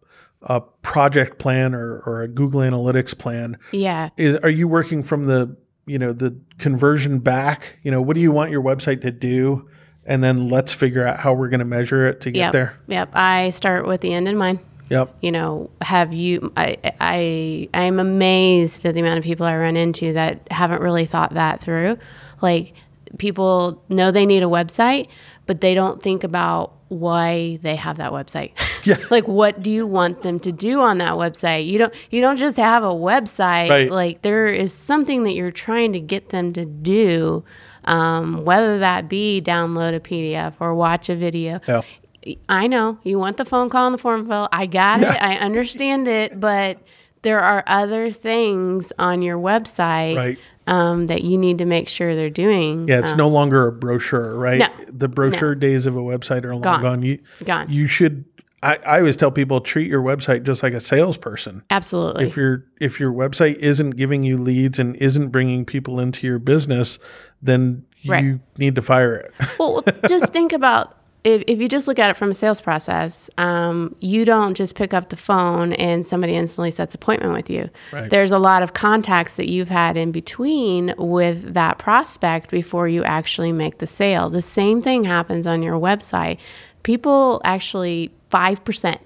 a 0.43 0.61
project 0.61 1.39
plan 1.39 1.75
or, 1.75 2.03
or 2.05 2.23
a 2.23 2.29
Google 2.29 2.61
Analytics 2.61 3.17
plan, 3.17 3.59
Yeah, 3.73 4.11
is 4.17 4.37
are 4.37 4.51
you 4.51 4.69
working 4.69 5.03
from 5.03 5.27
the 5.27 5.57
you 5.87 5.99
know 5.99 6.13
the 6.13 6.37
conversion 6.59 7.19
back? 7.19 7.79
You 7.83 7.91
know, 7.91 8.01
what 8.01 8.15
do 8.15 8.21
you 8.21 8.33
want 8.33 8.51
your 8.51 8.63
website 8.63 9.03
to 9.03 9.11
do? 9.11 9.69
And 10.07 10.23
then 10.23 10.49
let's 10.49 10.73
figure 10.73 11.07
out 11.07 11.19
how 11.19 11.33
we're 11.33 11.49
going 11.49 11.61
to 11.61 11.65
measure 11.65 12.07
it 12.07 12.21
to 12.23 12.31
get 12.31 12.39
yep, 12.39 12.53
there. 12.53 12.77
yep. 12.89 13.09
I 13.15 13.49
start 13.51 13.87
with 13.87 14.03
the 14.03 14.13
end 14.13 14.29
in 14.29 14.37
mind. 14.37 14.59
Yep. 14.91 15.17
you 15.23 15.33
know 15.33 15.71
have 15.81 16.13
you 16.13 16.53
i 16.59 16.77
i 17.01 17.71
i'm 17.73 17.99
amazed 17.99 18.85
at 18.85 18.93
the 18.93 19.01
amount 19.01 19.17
of 19.17 19.25
people 19.25 19.47
i 19.47 19.57
run 19.57 19.79
into 19.79 20.13
that 20.13 20.47
haven't 20.51 20.83
really 20.83 21.07
thought 21.07 21.33
that 21.33 21.63
through 21.63 21.97
like 22.43 22.75
people 23.17 23.83
know 23.89 24.11
they 24.11 24.27
need 24.27 24.43
a 24.43 24.47
website 24.47 25.09
but 25.47 25.61
they 25.61 25.75
don't 25.75 26.03
think 26.03 26.25
about 26.25 26.73
why 26.89 27.59
they 27.63 27.77
have 27.77 27.97
that 27.97 28.13
website 28.13 28.53
Yeah. 28.85 28.97
like 29.11 29.27
what 29.27 29.63
do 29.63 29.71
you 29.71 29.87
want 29.87 30.23
them 30.23 30.39
to 30.41 30.53
do 30.53 30.81
on 30.81 30.99
that 30.99 31.15
website 31.15 31.67
you 31.67 31.79
don't 31.79 31.95
you 32.11 32.21
don't 32.21 32.37
just 32.37 32.57
have 32.59 32.83
a 32.85 32.89
website 32.93 33.71
Right. 33.71 33.91
like 33.91 34.23
there 34.23 34.47
is 34.47 34.73
something 34.73 35.25
that 35.25 35.33
you're 35.33 35.51
trying 35.51 35.93
to 35.95 36.01
get 36.01 36.29
them 36.29 36.53
to 36.53 36.65
do 36.65 37.45
um, 37.85 38.45
whether 38.45 38.79
that 38.79 39.09
be 39.09 39.43
download 39.45 39.95
a 39.95 40.01
pdf 40.01 40.55
or 40.61 40.75
watch 40.75 41.09
a 41.09 41.17
video 41.17 41.61
Yeah. 41.67 41.83
I 42.49 42.67
know 42.69 42.99
you 43.03 43.19
want 43.19 43.37
the 43.37 43.45
phone 43.45 43.69
call 43.69 43.87
and 43.87 43.93
the 43.93 43.99
form 43.99 44.27
fill. 44.27 44.49
I 44.51 44.65
got 44.65 45.03
it. 45.03 45.09
I 45.09 45.35
understand 45.37 46.09
it, 46.09 46.41
but 46.41 46.79
there 47.21 47.39
are 47.41 47.63
other 47.67 48.11
things 48.11 48.95
on 48.99 49.21
your 49.21 49.37
website 49.37 50.17
Right. 50.17 50.39
Um, 50.67 51.07
that 51.07 51.23
you 51.25 51.37
need 51.39 51.59
to 51.59 51.65
make 51.65 51.89
sure 51.89 52.15
they're 52.15 52.31
doing. 52.31 52.89
Yeah, 52.89 53.01
it's 53.01 53.15
no 53.17 53.29
longer 53.29 53.67
a 53.67 53.73
brochure, 53.73 54.37
right? 54.37 54.59
No. 54.59 54.69
The 54.89 55.09
brochure 55.09 55.55
days 55.55 55.87
of 55.87 55.97
a 55.97 56.01
website 56.01 56.45
are 56.45 56.53
long 56.53 56.63
Gone. 56.63 56.83
gone. 56.83 57.03
You, 57.03 57.19
Gone. 57.45 57.71
You 57.71 57.87
should. 57.87 58.25
I, 58.63 58.77
I 58.87 58.99
always 59.01 59.17
tell 59.17 59.31
people 59.31 59.61
treat 59.61 59.89
your 59.91 60.03
website 60.03 60.43
just 60.45 60.63
like 60.63 60.73
a 60.73 60.81
salesperson. 60.81 61.63
Absolutely. 61.71 62.27
If 62.29 62.37
your 62.37 62.65
if 62.81 62.99
your 62.99 63.13
website 63.13 63.57
isn't 63.57 63.91
giving 63.91 64.23
you 64.23 64.39
leads 64.39 64.79
and 64.79 64.97
isn't 64.97 65.29
bringing 65.29 65.67
people 65.67 66.01
into 66.01 66.27
your 66.27 66.39
business, 66.39 66.99
then 67.43 67.85
Right. 68.07 68.23
you 68.25 68.41
need 68.59 68.75
to 68.77 68.83
fire 68.83 69.15
it. 69.17 69.33
well, 69.59 69.83
just 70.09 70.33
think 70.33 70.53
about 70.53 70.97
if, 71.25 71.43
if 71.47 71.59
you 71.59 71.69
just 71.69 71.89
look 71.89 71.99
at 71.99 72.11
it 72.11 72.17
from 72.17 72.31
a 72.31 72.35
sales 72.35 72.61
process, 72.61 73.31
um, 73.39 73.97
you 74.01 74.27
don't 74.27 74.55
just 74.55 74.75
pick 74.77 74.93
up 74.93 75.09
the 75.09 75.17
phone 75.17 75.73
and 75.73 76.07
somebody 76.07 76.35
instantly 76.35 76.71
sets 76.71 76.95
appointment 76.95 77.33
with 77.33 77.49
you. 77.49 77.71
Right. 77.93 78.11
There's 78.11 78.31
a 78.31 78.39
lot 78.39 78.63
of 78.63 78.75
contacts 78.75 79.37
that 79.37 79.49
you've 79.49 79.71
had 79.71 79.97
in 79.97 80.13
between 80.13 80.95
with 80.99 81.55
that 81.55 81.79
prospect 81.79 82.51
before 82.51 82.89
you 82.89 83.03
actually 83.05 83.53
make 83.53 83.79
the 83.79 83.87
sale. 83.87 84.29
The 84.29 84.43
same 84.43 84.83
thing 84.83 85.05
happens 85.05 85.47
on 85.47 85.63
your 85.63 85.81
website. 85.81 86.39
People 86.83 87.41
actually, 87.43 88.13
5%. 88.31 88.99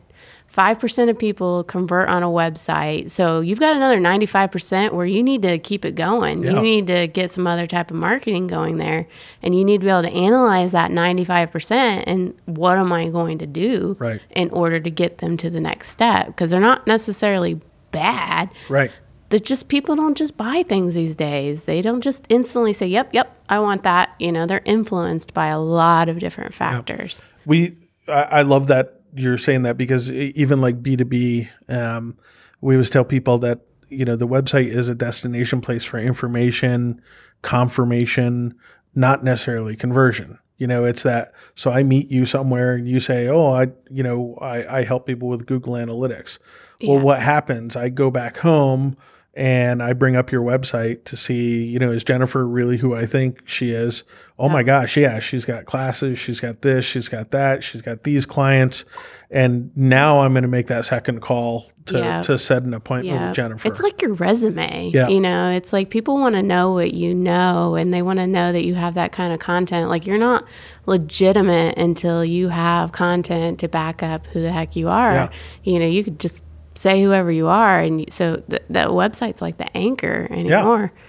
5% 0.54 1.10
of 1.10 1.18
people 1.18 1.62
convert 1.64 2.08
on 2.08 2.22
a 2.22 2.26
website. 2.28 3.10
So 3.10 3.40
you've 3.40 3.60
got 3.60 3.76
another 3.76 3.98
95% 3.98 4.92
where 4.92 5.06
you 5.06 5.22
need 5.22 5.42
to 5.42 5.58
keep 5.58 5.84
it 5.84 5.94
going. 5.94 6.42
Yeah. 6.42 6.52
You 6.52 6.60
need 6.62 6.86
to 6.88 7.06
get 7.06 7.30
some 7.30 7.46
other 7.46 7.66
type 7.66 7.90
of 7.90 7.96
marketing 7.96 8.46
going 8.46 8.78
there. 8.78 9.06
And 9.42 9.56
you 9.56 9.64
need 9.64 9.80
to 9.82 9.84
be 9.84 9.90
able 9.90 10.02
to 10.02 10.10
analyze 10.12 10.72
that 10.72 10.90
95% 10.90 12.04
and 12.06 12.34
what 12.46 12.78
am 12.78 12.92
I 12.92 13.08
going 13.10 13.38
to 13.38 13.46
do 13.46 13.96
Right. 13.98 14.20
in 14.30 14.50
order 14.50 14.80
to 14.80 14.90
get 14.90 15.18
them 15.18 15.36
to 15.36 15.50
the 15.50 15.60
next 15.60 15.90
step? 15.90 16.26
Because 16.28 16.50
they're 16.50 16.60
not 16.60 16.86
necessarily 16.86 17.60
bad. 17.90 18.50
right. 18.68 18.90
They're 19.30 19.38
just 19.38 19.68
people 19.68 19.94
don't 19.94 20.16
just 20.16 20.38
buy 20.38 20.62
things 20.66 20.94
these 20.94 21.14
days. 21.14 21.64
They 21.64 21.82
don't 21.82 22.00
just 22.00 22.24
instantly 22.30 22.72
say, 22.72 22.86
yep, 22.86 23.10
yep, 23.12 23.36
I 23.50 23.60
want 23.60 23.82
that. 23.82 24.08
You 24.18 24.32
know, 24.32 24.46
they're 24.46 24.62
influenced 24.64 25.34
by 25.34 25.48
a 25.48 25.60
lot 25.60 26.08
of 26.08 26.18
different 26.18 26.54
factors. 26.54 27.22
We 27.44 27.76
I, 28.08 28.22
I 28.22 28.42
love 28.42 28.68
that 28.68 28.97
you're 29.18 29.38
saying 29.38 29.62
that 29.62 29.76
because 29.76 30.10
even 30.10 30.60
like 30.60 30.82
B 30.82 30.96
two 30.96 31.04
B, 31.04 31.48
um, 31.68 32.16
we 32.60 32.74
always 32.74 32.90
tell 32.90 33.04
people 33.04 33.38
that 33.38 33.60
you 33.88 34.04
know 34.04 34.16
the 34.16 34.28
website 34.28 34.68
is 34.68 34.88
a 34.88 34.94
destination 34.94 35.60
place 35.60 35.84
for 35.84 35.98
information, 35.98 37.00
confirmation, 37.42 38.54
not 38.94 39.24
necessarily 39.24 39.76
conversion. 39.76 40.38
You 40.58 40.66
know, 40.66 40.84
it's 40.84 41.04
that. 41.04 41.32
So 41.54 41.70
I 41.70 41.84
meet 41.84 42.10
you 42.10 42.26
somewhere 42.26 42.74
and 42.74 42.88
you 42.88 43.00
say, 43.00 43.28
"Oh, 43.28 43.52
I, 43.52 43.68
you 43.90 44.02
know, 44.02 44.36
I, 44.40 44.80
I 44.80 44.84
help 44.84 45.06
people 45.06 45.28
with 45.28 45.46
Google 45.46 45.74
Analytics." 45.74 46.38
Well, 46.82 47.00
what 47.00 47.20
happens? 47.20 47.76
I 47.76 47.88
go 47.88 48.10
back 48.10 48.38
home 48.38 48.96
and 49.34 49.82
I 49.82 49.92
bring 49.92 50.16
up 50.16 50.32
your 50.32 50.42
website 50.42 51.04
to 51.04 51.16
see, 51.16 51.62
you 51.64 51.78
know, 51.78 51.92
is 51.92 52.02
Jennifer 52.02 52.46
really 52.46 52.76
who 52.78 52.94
I 52.94 53.06
think 53.06 53.40
she 53.46 53.70
is? 53.70 54.02
Oh 54.38 54.48
my 54.48 54.62
gosh, 54.62 54.96
yeah, 54.96 55.18
she's 55.18 55.44
got 55.44 55.64
classes, 55.64 56.18
she's 56.18 56.40
got 56.40 56.62
this, 56.62 56.84
she's 56.84 57.08
got 57.08 57.30
that, 57.32 57.62
she's 57.64 57.82
got 57.82 58.04
these 58.04 58.24
clients, 58.24 58.84
and 59.30 59.70
now 59.76 60.20
I'm 60.20 60.32
going 60.32 60.42
to 60.42 60.48
make 60.48 60.68
that 60.68 60.84
second 60.86 61.20
call 61.20 61.70
to 61.86 61.98
Yeah. 61.98 62.22
to 62.22 62.38
set 62.38 62.62
an 62.62 62.72
appointment 62.74 63.16
Yeah. 63.18 63.28
with 63.28 63.36
Jennifer. 63.36 63.66
It's 63.68 63.80
like 63.80 64.00
your 64.02 64.14
resume. 64.14 64.90
Yeah. 64.94 65.08
You 65.08 65.20
know, 65.20 65.50
it's 65.50 65.72
like 65.72 65.90
people 65.90 66.18
want 66.18 66.34
to 66.36 66.42
know 66.42 66.72
what 66.72 66.94
you 66.94 67.14
know 67.14 67.74
and 67.74 67.92
they 67.92 68.02
want 68.02 68.18
to 68.20 68.26
know 68.26 68.52
that 68.52 68.64
you 68.64 68.74
have 68.74 68.94
that 68.94 69.10
kind 69.12 69.32
of 69.32 69.38
content. 69.40 69.88
Like 69.88 70.06
you're 70.06 70.18
not 70.18 70.44
legitimate 70.86 71.76
until 71.78 72.24
you 72.24 72.48
have 72.48 72.92
content 72.92 73.60
to 73.60 73.68
back 73.68 74.02
up 74.02 74.26
who 74.28 74.40
the 74.40 74.50
heck 74.52 74.74
you 74.76 74.88
are. 74.88 75.12
Yeah. 75.12 75.28
You 75.64 75.78
know, 75.78 75.86
you 75.86 76.02
could 76.04 76.18
just 76.18 76.42
say 76.78 77.02
whoever 77.02 77.30
you 77.30 77.48
are. 77.48 77.80
And 77.80 78.10
so 78.12 78.36
th- 78.48 78.62
that 78.70 78.88
website's 78.88 79.42
like 79.42 79.56
the 79.58 79.76
anchor 79.76 80.28
anymore. 80.30 80.92
Yeah. 80.94 81.02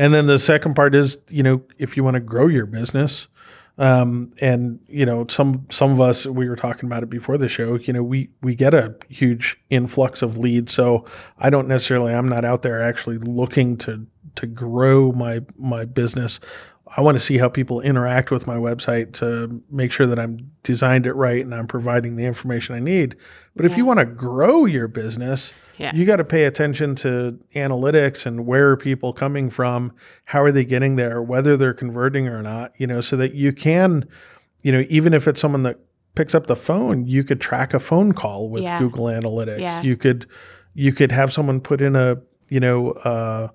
And 0.00 0.14
then 0.14 0.26
the 0.26 0.38
second 0.38 0.74
part 0.74 0.94
is, 0.94 1.18
you 1.28 1.42
know, 1.42 1.62
if 1.76 1.96
you 1.96 2.04
want 2.04 2.14
to 2.14 2.20
grow 2.20 2.46
your 2.46 2.66
business, 2.66 3.28
Um, 3.80 4.32
and 4.40 4.80
you 4.88 5.06
know, 5.06 5.26
some 5.28 5.64
some 5.70 5.92
of 5.92 6.00
us 6.00 6.26
we 6.26 6.48
were 6.48 6.56
talking 6.56 6.88
about 6.88 7.04
it 7.04 7.10
before 7.10 7.38
the 7.38 7.48
show. 7.48 7.78
You 7.78 7.92
know, 7.92 8.02
we 8.02 8.28
we 8.42 8.56
get 8.56 8.74
a 8.74 8.96
huge 9.08 9.56
influx 9.70 10.20
of 10.20 10.36
leads. 10.36 10.72
So 10.72 11.04
I 11.38 11.48
don't 11.48 11.68
necessarily 11.68 12.12
I'm 12.12 12.28
not 12.28 12.44
out 12.44 12.62
there 12.62 12.82
actually 12.82 13.18
looking 13.18 13.76
to 13.78 14.04
to 14.34 14.46
grow 14.46 15.12
my 15.12 15.42
my 15.56 15.84
business. 15.84 16.40
I 16.96 17.00
want 17.02 17.16
to 17.18 17.22
see 17.24 17.38
how 17.38 17.48
people 17.48 17.80
interact 17.80 18.30
with 18.30 18.46
my 18.46 18.56
website 18.56 19.12
to 19.14 19.60
make 19.70 19.92
sure 19.92 20.06
that 20.06 20.18
I'm 20.18 20.50
designed 20.62 21.06
it 21.06 21.12
right 21.14 21.44
and 21.44 21.54
I'm 21.54 21.66
providing 21.66 22.16
the 22.16 22.24
information 22.24 22.74
I 22.74 22.80
need. 22.80 23.16
But 23.56 23.66
if 23.66 23.76
you 23.76 23.84
want 23.84 23.98
to 24.00 24.06
grow 24.06 24.64
your 24.64 24.88
business, 24.88 25.52
Yeah. 25.76 25.94
you 25.94 26.04
got 26.06 26.16
to 26.16 26.24
pay 26.24 26.44
attention 26.44 26.94
to 26.96 27.38
analytics 27.54 28.24
and 28.26 28.46
where 28.46 28.70
are 28.70 28.76
people 28.76 29.12
coming 29.12 29.50
from, 29.50 29.92
how 30.24 30.42
are 30.42 30.50
they 30.52 30.64
getting 30.64 30.96
there, 30.96 31.20
whether 31.22 31.56
they're 31.56 31.74
converting 31.74 32.26
or 32.28 32.42
not, 32.42 32.72
you 32.78 32.86
know, 32.86 33.00
so 33.00 33.16
that 33.16 33.34
you 33.34 33.52
can, 33.52 34.06
you 34.62 34.72
know, 34.72 34.84
even 34.88 35.12
if 35.14 35.28
it's 35.28 35.40
someone 35.40 35.62
that 35.64 35.78
picks 36.14 36.34
up 36.34 36.46
the 36.46 36.56
phone, 36.56 37.06
you 37.06 37.22
could 37.22 37.40
track 37.40 37.74
a 37.74 37.80
phone 37.80 38.12
call 38.12 38.48
with 38.48 38.62
Yeah. 38.62 38.78
Google 38.78 39.06
Analytics. 39.06 39.60
Yeah. 39.60 39.82
You 39.82 39.96
could 39.96 40.26
you 40.74 40.92
could 40.92 41.10
have 41.12 41.32
someone 41.32 41.60
put 41.60 41.80
in 41.80 41.96
a, 41.96 42.16
you 42.48 42.60
know, 42.60 42.90
uh 43.04 43.48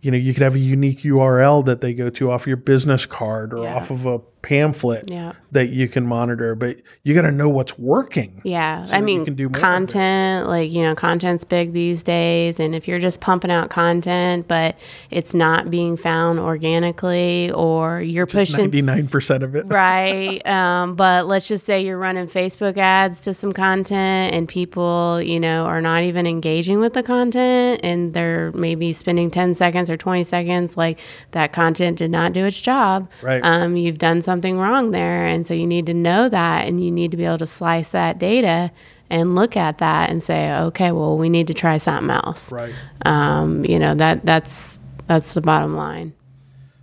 you 0.00 0.10
know, 0.10 0.16
you 0.16 0.32
could 0.32 0.42
have 0.42 0.54
a 0.54 0.58
unique 0.60 1.00
URL 1.00 1.64
that 1.66 1.80
they 1.80 1.92
go 1.94 2.08
to 2.10 2.30
off 2.30 2.46
your 2.46 2.56
business 2.56 3.04
card 3.06 3.52
or 3.52 3.64
Yeah. 3.64 3.76
off 3.76 3.90
of 3.90 4.06
a 4.06 4.20
pamphlet 4.42 5.10
Yeah. 5.12 5.32
that 5.52 5.70
you 5.70 5.88
can 5.88 6.06
monitor, 6.06 6.54
but 6.54 6.76
you 7.02 7.14
got 7.14 7.22
to 7.22 7.32
know 7.32 7.48
what's 7.48 7.78
working. 7.78 8.40
Yeah, 8.44 8.84
so 8.84 8.94
I 8.96 9.00
mean, 9.00 9.24
can 9.24 9.34
do 9.34 9.48
content, 9.50 10.46
like, 10.48 10.70
you 10.70 10.82
know, 10.82 10.94
content's 10.94 11.44
big 11.44 11.72
these 11.72 12.02
days. 12.02 12.60
And 12.60 12.74
if 12.74 12.86
you're 12.86 12.98
just 12.98 13.20
pumping 13.20 13.50
out 13.50 13.70
content, 13.70 14.46
but 14.48 14.76
it's 15.10 15.34
not 15.34 15.70
being 15.70 15.96
found 15.96 16.38
organically 16.38 17.50
or 17.52 18.00
you're 18.00 18.26
pushing, 18.26 18.70
99% 18.70 19.42
of 19.42 19.54
it. 19.54 19.66
right? 19.68 20.46
Um, 20.46 20.94
but 20.94 21.26
let's 21.26 21.48
just 21.48 21.66
say 21.66 21.84
you're 21.84 21.98
running 21.98 22.26
Facebook 22.26 22.76
ads 22.76 23.20
to 23.22 23.34
some 23.34 23.52
content 23.52 24.34
and 24.34 24.48
people, 24.48 25.20
you 25.22 25.40
know, 25.40 25.64
are 25.64 25.80
not 25.80 26.02
even 26.04 26.26
engaging 26.26 26.78
with 26.78 26.94
the 26.94 27.02
content 27.02 27.80
and 27.82 28.14
they're 28.14 28.52
maybe 28.52 28.92
spending 28.92 29.30
10 29.30 29.54
seconds 29.54 29.90
or 29.90 29.96
20 29.96 30.24
seconds, 30.24 30.76
like 30.76 30.98
that 31.32 31.52
content 31.52 31.98
did 31.98 32.10
not 32.10 32.32
do 32.32 32.44
its 32.44 32.60
job. 32.60 33.08
Right. 33.22 33.40
Um, 33.42 33.76
you've 33.76 33.98
done 33.98 34.22
something 34.28 34.58
wrong 34.58 34.90
there. 34.90 35.26
And 35.26 35.46
so 35.46 35.54
you 35.54 35.66
need 35.66 35.86
to 35.86 35.94
know 35.94 36.28
that 36.28 36.68
and 36.68 36.84
you 36.84 36.90
need 36.90 37.12
to 37.12 37.16
be 37.16 37.24
able 37.24 37.38
to 37.38 37.46
slice 37.46 37.92
that 37.92 38.18
data 38.18 38.70
and 39.08 39.34
look 39.34 39.56
at 39.56 39.78
that 39.78 40.10
and 40.10 40.22
say, 40.22 40.54
okay, 40.54 40.92
well, 40.92 41.16
we 41.16 41.30
need 41.30 41.46
to 41.46 41.54
try 41.54 41.78
something 41.78 42.10
else. 42.10 42.52
Right. 42.52 42.74
Um, 43.06 43.64
you 43.64 43.78
know, 43.78 43.94
that 43.94 44.26
that's 44.26 44.80
that's 45.06 45.32
the 45.32 45.40
bottom 45.40 45.74
line. 45.74 46.12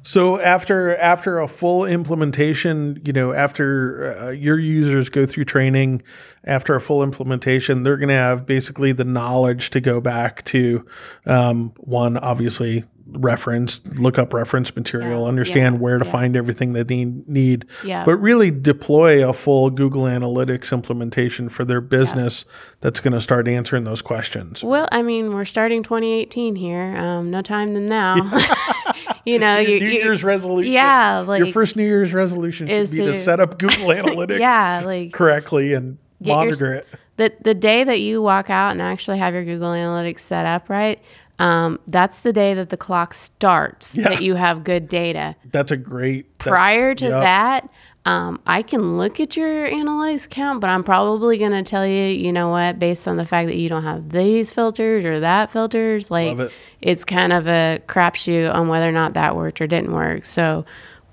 So 0.01 0.39
after 0.39 0.97
after 0.97 1.39
a 1.39 1.47
full 1.47 1.85
implementation, 1.85 2.99
you 3.05 3.13
know, 3.13 3.31
after 3.31 4.17
uh, 4.17 4.29
your 4.31 4.57
users 4.57 5.09
go 5.09 5.27
through 5.27 5.45
training, 5.45 6.01
after 6.45 6.73
a 6.73 6.81
full 6.81 7.03
implementation, 7.03 7.83
they're 7.83 7.97
going 7.97 8.09
to 8.09 8.15
have 8.15 8.47
basically 8.47 8.91
the 8.91 9.05
knowledge 9.05 9.69
to 9.69 9.79
go 9.79 10.01
back 10.01 10.43
to 10.45 10.83
um, 11.27 11.73
one, 11.77 12.17
obviously 12.17 12.85
reference, 13.07 13.81
look 13.99 14.17
up 14.17 14.33
reference 14.33 14.75
material, 14.75 15.21
Yeah, 15.21 15.27
understand 15.27 15.75
yeah, 15.75 15.81
where 15.81 15.99
to 15.99 16.05
yeah. 16.05 16.11
find 16.11 16.35
everything 16.35 16.73
that 16.73 16.87
they 16.87 17.05
need, 17.05 17.65
Yeah. 17.83 18.03
but 18.03 18.15
really 18.17 18.49
deploy 18.51 19.27
a 19.27 19.31
full 19.31 19.69
Google 19.69 20.03
Analytics 20.03 20.71
implementation 20.71 21.49
for 21.49 21.63
their 21.65 21.81
business 21.81 22.45
that's 22.81 22.99
going 22.99 23.13
to 23.13 23.21
start 23.21 23.47
answering 23.47 23.83
those 23.83 24.01
questions. 24.01 24.63
Well, 24.63 24.87
I 24.91 25.01
mean, 25.03 25.33
we're 25.33 25.45
starting 25.45 25.83
2018 25.83 26.55
here. 26.55 26.95
Um, 26.97 27.29
no 27.29 27.41
time 27.41 27.73
than 27.75 27.87
now. 27.87 28.15
you 29.25 29.37
know, 29.39 29.59
Your 29.59 29.69
you, 29.71 29.79
New 29.81 29.85
you- 29.87 30.03
Year's 30.03 30.23
resolution. 30.23 30.73
yeah, 30.73 31.19
like 31.19 31.43
your 31.43 31.51
first 31.53 31.75
New 31.75 31.85
Year's 31.85 32.13
resolution 32.13 32.67
should 32.67 32.73
is 32.75 32.91
be 32.91 32.97
to, 32.97 33.05
to- 33.11 33.15
set 33.17 33.39
up 33.39 33.57
Google 33.59 33.87
Analytics 33.89 34.39
yeah, 34.39 34.81
like 34.83 35.13
correctly 35.13 35.73
and 35.73 35.97
Get 36.21 36.27
your 36.29 36.35
monitor 36.37 36.73
it. 36.75 36.87
the 37.17 37.33
the 37.41 37.53
day 37.53 37.83
that 37.83 37.99
you 37.99 38.21
walk 38.21 38.49
out 38.49 38.71
and 38.71 38.81
actually 38.81 39.17
have 39.19 39.33
your 39.33 39.43
Google 39.43 39.69
Analytics 39.71 40.19
set 40.21 40.45
up 40.45 40.69
right. 40.69 40.99
Um, 41.37 41.79
that's 41.87 42.19
the 42.19 42.31
day 42.31 42.53
that 42.53 42.69
the 42.69 42.77
clock 42.77 43.13
starts 43.13 43.95
Yeah. 43.95 44.09
that 44.09 44.21
you 44.21 44.35
have 44.35 44.63
good 44.63 44.87
data. 44.87 45.35
That's 45.51 45.71
a 45.71 45.77
great 45.77 46.37
Prior 46.37 46.95
to 46.95 47.05
yep. 47.05 47.21
that, 47.21 47.69
um, 48.05 48.39
I 48.45 48.61
can 48.61 48.97
look 48.97 49.19
at 49.19 49.35
your 49.35 49.67
analytics 49.67 50.29
count, 50.29 50.61
but 50.61 50.69
I'm 50.69 50.83
probably 50.83 51.37
going 51.39 51.51
to 51.51 51.63
tell 51.63 51.85
you, 51.87 52.03
you 52.05 52.31
know 52.31 52.49
what, 52.49 52.77
based 52.77 53.07
on 53.07 53.17
the 53.17 53.25
fact 53.25 53.47
that 53.47 53.57
you 53.57 53.67
don't 53.67 53.83
have 53.83 54.11
these 54.11 54.53
filters 54.53 55.03
or 55.03 55.19
that 55.19 55.51
filters, 55.51 56.11
like 56.11 56.37
it. 56.37 56.51
it's 56.81 57.03
kind 57.03 57.33
of 57.33 57.47
a 57.47 57.81
crapshoot 57.87 58.53
on 58.53 58.67
whether 58.67 58.87
or 58.87 58.91
not 58.91 59.15
that 59.15 59.35
worked 59.35 59.59
or 59.59 59.65
didn't 59.67 59.91
work. 59.91 60.23
So 60.25 60.65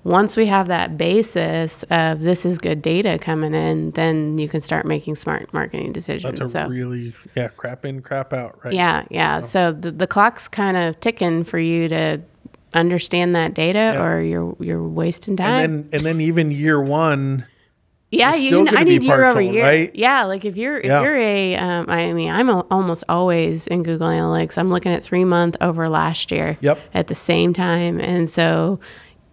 once 0.04 0.36
we 0.36 0.46
have 0.46 0.66
that 0.68 0.96
basis 0.98 1.84
of 1.84 2.20
this 2.22 2.44
is 2.44 2.58
good 2.58 2.82
data 2.82 3.18
coming 3.20 3.54
in, 3.54 3.92
then 3.92 4.36
you 4.38 4.48
can 4.48 4.60
start 4.60 4.84
making 4.84 5.14
smart 5.14 5.52
marketing 5.52 5.92
decisions. 5.92 6.38
That's 6.38 6.54
a 6.54 6.64
so 6.64 6.68
really 6.68 7.14
yeah, 7.36 7.48
crap 7.48 7.84
in, 7.84 8.02
crap 8.02 8.32
out, 8.32 8.58
right? 8.64 8.74
yeah, 8.74 9.04
yeah. 9.10 9.42
So 9.42 9.72
the, 9.72 9.92
the 9.92 10.06
clock's 10.08 10.48
kind 10.48 10.76
of 10.76 10.98
ticking 11.00 11.44
for 11.44 11.58
you 11.58 11.88
to 11.88 12.20
understand 12.74 13.34
that 13.36 13.54
data 13.54 14.00
or 14.02 14.20
you're 14.22 14.56
you're 14.58 14.82
wasting 14.82 15.36
time. 15.36 15.62
And 15.64 15.84
then 15.84 15.88
and 15.92 16.02
then 16.02 16.20
even 16.20 16.50
year 16.50 16.80
one, 16.82 17.46
Yeah, 18.10 18.34
you. 18.34 18.64
can- 18.64 18.76
I 18.78 18.82
need 18.82 19.04
year 19.04 19.24
over 19.24 19.40
year. 19.40 19.62
right? 19.62 19.94
Yeah, 19.94 20.24
like 20.24 20.44
if 20.44 20.56
you're 20.56 20.78
if 20.78 20.86
Yeah. 20.86 21.02
you're 21.02 21.16
a, 21.18 21.56
um, 21.56 21.86
I 21.88 22.12
mean, 22.12 22.30
I'm 22.30 22.48
a, 22.48 22.60
almost 22.70 23.04
always 23.08 23.66
in 23.68 23.82
Google 23.84 24.08
Analytics. 24.08 24.58
I'm 24.58 24.70
looking 24.70 24.90
at 24.92 25.02
three 25.04 25.24
month 25.24 25.56
over 25.60 25.88
last 25.88 26.32
year. 26.32 26.58
Yep. 26.60 26.80
At 26.94 27.06
the 27.08 27.14
same 27.14 27.52
time, 27.52 28.00
and 28.00 28.28
so 28.28 28.80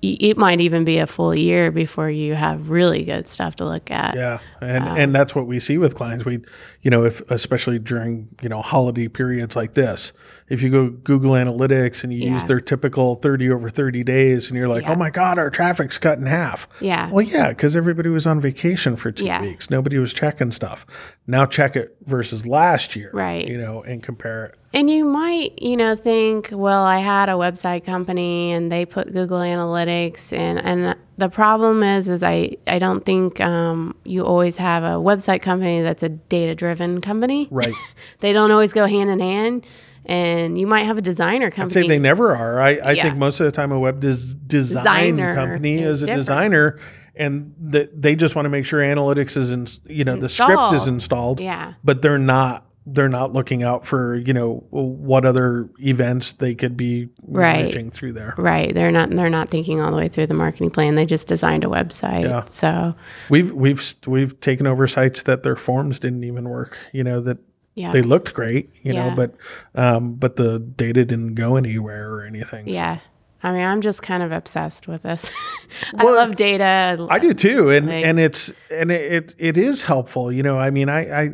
it 0.02 0.38
might 0.38 0.62
even 0.62 0.84
be 0.84 0.98
a 0.98 1.08
full 1.08 1.36
year 1.36 1.72
before 1.72 2.10
you 2.10 2.34
have 2.34 2.70
really 2.70 3.04
good 3.04 3.28
stuff 3.28 3.56
to 3.58 3.66
look 3.66 3.92
at. 3.92 4.16
yeah, 4.16 4.40
and 4.62 4.84
um, 4.84 4.98
and 4.98 5.16
that's 5.16 5.34
what 5.36 5.48
we 5.48 5.60
see 5.60 5.78
with 5.78 5.96
clients. 5.96 6.26
We, 6.26 6.40
you 6.82 6.92
know, 6.92 7.06
if 7.06 7.22
especially 7.32 7.80
during 7.80 8.28
you 8.42 8.50
know 8.50 8.62
holiday 8.62 9.08
periods 9.08 9.56
like 9.56 9.74
this, 9.74 10.12
if 10.50 10.62
you 10.62 10.70
go 10.70 10.90
Google 10.90 11.32
Analytics 11.32 12.04
and 12.04 12.14
you 12.14 12.32
use 12.32 12.46
their 12.46 12.60
typical 12.62 13.16
thirty 13.16 13.50
over 13.50 13.70
thirty 13.70 14.04
days, 14.04 14.48
and 14.50 14.58
you're 14.58 14.68
like, 14.68 14.84
oh 14.84 14.88
Yeah. 14.90 14.94
oh 14.94 14.98
my 14.98 15.10
god, 15.10 15.38
our 15.40 15.50
traffic's 15.50 15.98
cut 15.98 16.18
in 16.20 16.26
half. 16.26 16.68
Yeah. 16.82 17.10
Well, 17.12 17.22
yeah, 17.22 17.50
because 17.50 17.76
everybody 17.76 18.10
was 18.10 18.26
on 18.28 18.40
vacation 18.42 18.96
for 18.96 19.12
two 19.12 19.26
Yeah. 19.26 19.42
weeks. 19.42 19.70
Nobody 19.70 19.98
was 19.98 20.14
checking 20.14 20.52
stuff. 20.52 20.86
Now 21.28 21.46
check 21.46 21.76
it 21.76 21.96
versus 22.06 22.48
last 22.48 22.96
year, 22.96 23.12
Right. 23.14 23.48
You 23.48 23.58
know, 23.58 23.84
and 23.84 24.02
compare 24.02 24.46
it. 24.46 24.56
And 24.74 24.90
you 24.90 25.04
might, 25.06 25.60
you 25.62 25.76
know, 25.78 25.96
think, 25.96 26.50
well, 26.52 26.84
I 26.84 27.00
had 27.00 27.28
a 27.30 27.34
website 27.34 27.84
company 27.86 28.52
and 28.52 28.72
they 28.72 28.86
put 28.86 29.12
Google 29.12 29.40
Analytics 29.40 30.32
and 30.34 30.60
and 30.60 30.96
the 31.20 31.30
problem 31.30 31.84
is 31.84 32.08
is 32.08 32.24
I 32.24 32.58
I 32.68 32.80
don't 32.80 33.04
think 33.06 33.40
um, 33.42 33.96
you 34.06 34.24
always 34.26 34.58
have 34.58 34.84
a 34.84 34.98
website 34.98 35.42
company 35.42 35.82
that's 35.82 36.04
a 36.04 36.10
data 36.10 36.56
driven 36.56 37.02
company. 37.02 37.48
Right. 37.52 37.74
They 38.22 38.34
don't 38.34 38.52
always 38.52 38.74
go 38.74 38.86
hand 38.86 39.10
in 39.10 39.20
hand. 39.20 39.66
And 40.06 40.58
you 40.58 40.66
might 40.66 40.84
have 40.86 40.98
a 40.98 41.02
designer 41.02 41.48
I'd 41.48 41.54
company. 41.54 41.84
say 41.84 41.88
they 41.88 42.00
never 42.00 42.36
are. 42.36 42.60
I, 42.60 42.78
I 42.78 42.92
Yeah. 42.94 43.04
think 43.04 43.18
most 43.18 43.40
of 43.40 43.46
the 43.46 43.52
time 43.52 43.72
a 43.72 43.80
web 43.80 44.00
des- 44.00 44.34
design 44.48 45.16
Designer 45.18 45.36
company 45.36 45.76
is 45.78 45.88
is 45.98 46.04
a 46.04 46.06
different. 46.08 46.20
designer 46.26 46.80
and 47.16 47.54
that 47.60 48.02
they 48.02 48.16
just 48.16 48.34
want 48.36 48.46
to 48.46 48.50
make 48.50 48.66
sure 48.66 48.80
analytics 48.80 49.38
is 49.38 49.52
in, 49.52 49.68
you 49.86 50.06
know, 50.06 50.16
the 50.16 50.30
script 50.30 50.52
is 50.74 50.88
Installed. 50.88 50.88
installed. 50.88 51.40
Yeah. 51.42 51.74
But 51.84 52.02
they're 52.02 52.18
not 52.18 52.66
they're 52.92 53.10
not 53.10 53.34
looking 53.34 53.62
out 53.64 53.86
for, 53.86 54.16
you 54.16 54.34
know, 54.34 54.64
what 54.70 55.26
other 55.26 55.70
events 55.80 56.34
they 56.34 56.56
could 56.56 56.76
be 56.78 57.10
Right. 57.24 57.58
managing 57.64 57.90
through 57.92 58.14
there. 58.14 58.34
Right. 58.38 58.74
They're 58.74 58.92
not 58.92 59.10
they're 59.12 59.30
not 59.30 59.50
thinking 59.50 59.80
all 59.82 59.92
the 59.92 59.98
way 59.98 60.08
through 60.08 60.28
the 60.28 60.34
marketing 60.34 60.72
plan. 60.72 60.96
They 60.96 61.06
just 61.06 61.28
designed 61.28 61.64
a 61.64 61.68
website. 61.68 62.24
Yeah. 62.24 62.46
So 62.46 62.96
We've 63.30 63.52
we've 63.52 63.96
we've 64.08 64.40
taken 64.42 64.68
over 64.68 64.88
sites 64.88 65.24
that 65.24 65.44
their 65.44 65.56
forms 65.56 66.00
didn't 66.00 66.24
even 66.24 66.50
work, 66.50 66.78
you 66.92 67.04
know, 67.04 67.20
that 67.22 67.38
yeah. 67.76 67.92
they 67.92 68.02
looked 68.02 68.34
great, 68.34 68.72
you 68.84 68.94
know, 68.94 69.14
but 69.16 69.36
um 69.76 70.16
but 70.16 70.36
the 70.36 70.60
data 70.60 71.06
didn't 71.06 71.36
go 71.36 71.56
anywhere 71.56 72.12
or 72.12 72.26
anything. 72.26 72.66
So- 72.66 72.72
yeah. 72.74 73.00
I 73.42 73.54
mean, 73.54 73.62
I'm 73.64 73.80
just 73.80 74.02
kind 74.02 74.22
of 74.22 74.34
obsessed 74.34 74.86
with 74.90 75.04
this. 75.04 75.32
I 75.98 76.04
Well, 76.04 76.16
love 76.16 76.36
data. 76.36 77.08
I 77.10 77.20
do 77.20 77.34
too, 77.34 77.70
and 77.70 77.88
Like- 77.88 78.04
and 78.04 78.20
it's 78.20 78.52
and 78.70 78.92
it, 78.92 79.14
it 79.14 79.36
it 79.38 79.58
is 79.58 79.84
helpful. 79.84 80.30
You 80.30 80.44
know, 80.44 80.58
I 80.60 80.72
mean, 80.72 80.90
I 80.90 81.22
I 81.24 81.30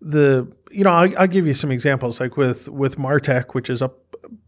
the 0.00 0.46
you 0.70 0.84
know 0.84 0.90
I'll, 0.90 1.18
I'll 1.18 1.26
give 1.26 1.46
you 1.46 1.54
some 1.54 1.70
examples 1.70 2.20
like 2.20 2.36
with 2.36 2.68
with 2.68 2.96
Martech, 2.98 3.54
which 3.54 3.70
is 3.70 3.82
a 3.82 3.90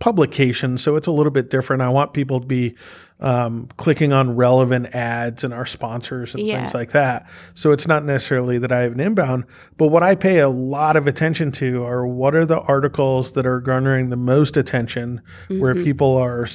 publication, 0.01 0.77
so 0.79 0.97
it's 0.97 1.07
a 1.07 1.13
little 1.13 1.31
bit 1.31 1.51
different. 1.51 1.83
I 1.83 1.89
want 1.89 2.13
people 2.13 2.41
to 2.41 2.47
be 2.47 2.75
um, 3.21 3.69
clicking 3.77 4.13
on 4.13 4.37
relevant 4.37 4.95
ads 4.95 5.45
and 5.45 5.53
our 5.55 5.67
sponsors 5.67 6.35
and 6.35 6.45
Yeah. 6.45 6.59
things 6.61 6.75
like 6.75 6.93
that. 6.93 7.29
So 7.55 7.73
it's 7.73 7.87
not 7.87 8.05
necessarily 8.05 8.59
that 8.59 8.71
I 8.73 8.81
have 8.83 8.93
an 8.93 9.01
inbound, 9.01 9.45
but 9.77 9.89
what 9.89 10.03
I 10.03 10.15
pay 10.15 10.39
a 10.39 10.49
lot 10.49 10.97
of 10.97 11.07
attention 11.07 11.51
to 11.53 11.85
are 11.85 12.07
what 12.07 12.35
are 12.35 12.47
the 12.47 12.61
articles 12.61 13.33
that 13.33 13.47
are 13.47 13.61
garnering 13.61 14.11
the 14.11 14.17
most 14.17 14.57
attention, 14.57 15.21
where 15.49 15.75
Mm-hmm. 15.75 15.85
people 15.85 16.17
are 16.17 16.47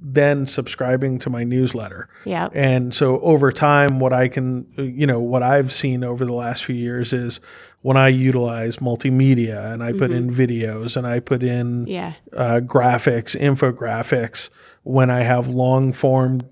then 0.00 0.46
subscribing 0.46 1.18
to 1.20 1.30
my 1.30 1.42
newsletter. 1.44 2.08
Yep. 2.24 2.52
And 2.54 2.94
so 2.94 3.20
over 3.20 3.50
time, 3.50 3.98
what 4.00 4.12
I 4.12 4.28
can, 4.28 4.66
you 4.76 5.06
know, 5.06 5.20
what 5.20 5.42
I've 5.42 5.72
seen 5.72 6.04
over 6.04 6.24
the 6.24 6.34
last 6.34 6.64
few 6.64 6.74
years 6.74 7.12
is 7.12 7.40
when 7.82 7.96
I 7.96 8.08
utilize 8.08 8.78
multimedia 8.78 9.72
and 9.72 9.82
I 9.82 9.92
put 9.92 10.10
in 10.10 10.32
videos 10.32 10.96
and 10.96 11.06
I 11.06 11.20
put 11.20 11.42
in 11.42 11.86
Yeah. 11.86 12.14
uh, 12.32 12.60
graphics, 12.64 13.38
infographics, 13.40 14.50
when 14.82 15.10
I 15.10 15.20
have 15.22 15.48
long 15.48 15.92
form 15.92 16.42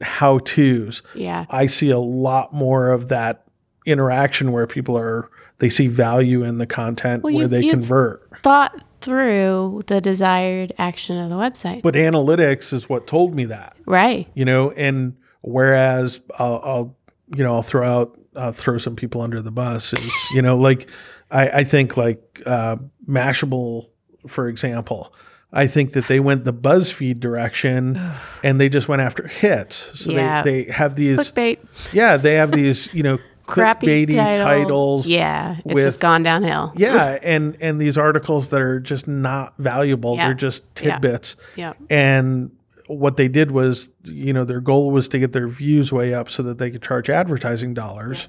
how 0.00 0.38
to's, 0.38 1.02
Yeah. 1.14 1.46
I 1.50 1.66
see 1.66 1.90
a 1.90 1.98
lot 1.98 2.52
more 2.52 2.90
of 2.90 3.08
that 3.08 3.44
interaction 3.86 4.50
where 4.52 4.66
people 4.66 4.96
are, 4.96 5.30
they 5.58 5.68
see 5.68 5.86
value 5.86 6.42
in 6.42 6.58
the 6.58 6.66
content 6.66 7.22
Well, 7.22 7.34
where 7.34 7.42
you- 7.44 7.48
they 7.48 7.68
convert. 7.68 8.22
Thought 8.42 8.82
through 9.00 9.82
the 9.86 10.00
desired 10.00 10.72
action 10.78 11.18
of 11.18 11.28
the 11.30 11.36
website. 11.36 11.82
But 11.82 11.94
analytics 11.94 12.72
is 12.72 12.88
what 12.88 13.06
told 13.06 13.34
me 13.34 13.44
that. 13.46 13.76
right. 13.86 14.26
you 14.34 14.44
know 14.44 14.70
and 14.72 15.14
whereas 15.42 16.20
I'll, 16.38 16.60
I'll 16.64 16.96
you 17.36 17.44
know 17.44 17.54
i'll 17.54 17.62
throw 17.62 17.86
out 17.86 18.18
uh, 18.34 18.52
throw 18.52 18.78
some 18.78 18.96
people 18.96 19.20
under 19.20 19.40
the 19.42 19.50
bus 19.50 19.92
is 19.92 20.12
you 20.34 20.40
know 20.42 20.56
like 20.56 20.88
i 21.30 21.48
i 21.60 21.64
think 21.64 21.96
like 21.96 22.40
uh 22.46 22.76
mashable 23.08 23.88
for 24.28 24.48
example 24.48 25.14
i 25.52 25.66
think 25.66 25.92
that 25.94 26.06
they 26.08 26.18
went 26.20 26.44
the 26.44 26.52
buzzfeed 26.52 27.20
direction 27.20 27.98
and 28.42 28.60
they 28.60 28.68
just 28.68 28.88
went 28.88 29.00
after 29.02 29.26
hits 29.26 29.90
so 29.98 30.12
Yeah. 30.12 30.42
they 30.42 30.64
they 30.64 30.72
have 30.72 30.96
these 30.96 31.18
Clickbait. 31.18 31.58
yeah 31.92 32.16
they 32.16 32.34
have 32.34 32.50
these 32.52 32.88
you 32.94 33.02
know 33.02 33.18
clickbaity 33.46 34.14
title. 34.16 34.44
titles 34.44 35.06
Yeah. 35.06 35.56
It's 35.64 35.74
with- 35.74 35.84
just 35.84 36.00
gone 36.00 36.22
downhill. 36.22 36.72
yeah 36.76 37.18
and 37.22 37.56
and 37.60 37.80
these 37.80 37.96
articles 37.98 38.48
that 38.50 38.60
are 38.60 38.80
just 38.80 39.06
not 39.06 39.54
valuable 39.58 40.16
Yeah. 40.16 40.26
they're 40.28 40.34
just 40.34 40.62
Yeah. 40.82 40.92
tidbits 40.94 41.36
Yep. 41.56 41.76
and 41.90 42.50
what 42.86 43.16
they 43.16 43.28
did 43.28 43.50
was, 43.50 43.88
you 44.04 44.34
know, 44.34 44.44
their 44.44 44.60
goal 44.60 44.90
was 44.90 45.08
to 45.08 45.18
get 45.18 45.32
their 45.32 45.48
views 45.48 45.90
way 45.90 46.12
up 46.12 46.28
so 46.28 46.42
that 46.42 46.58
they 46.58 46.70
could 46.70 46.82
charge 46.82 47.08
advertising 47.08 47.72
dollars. 47.72 48.28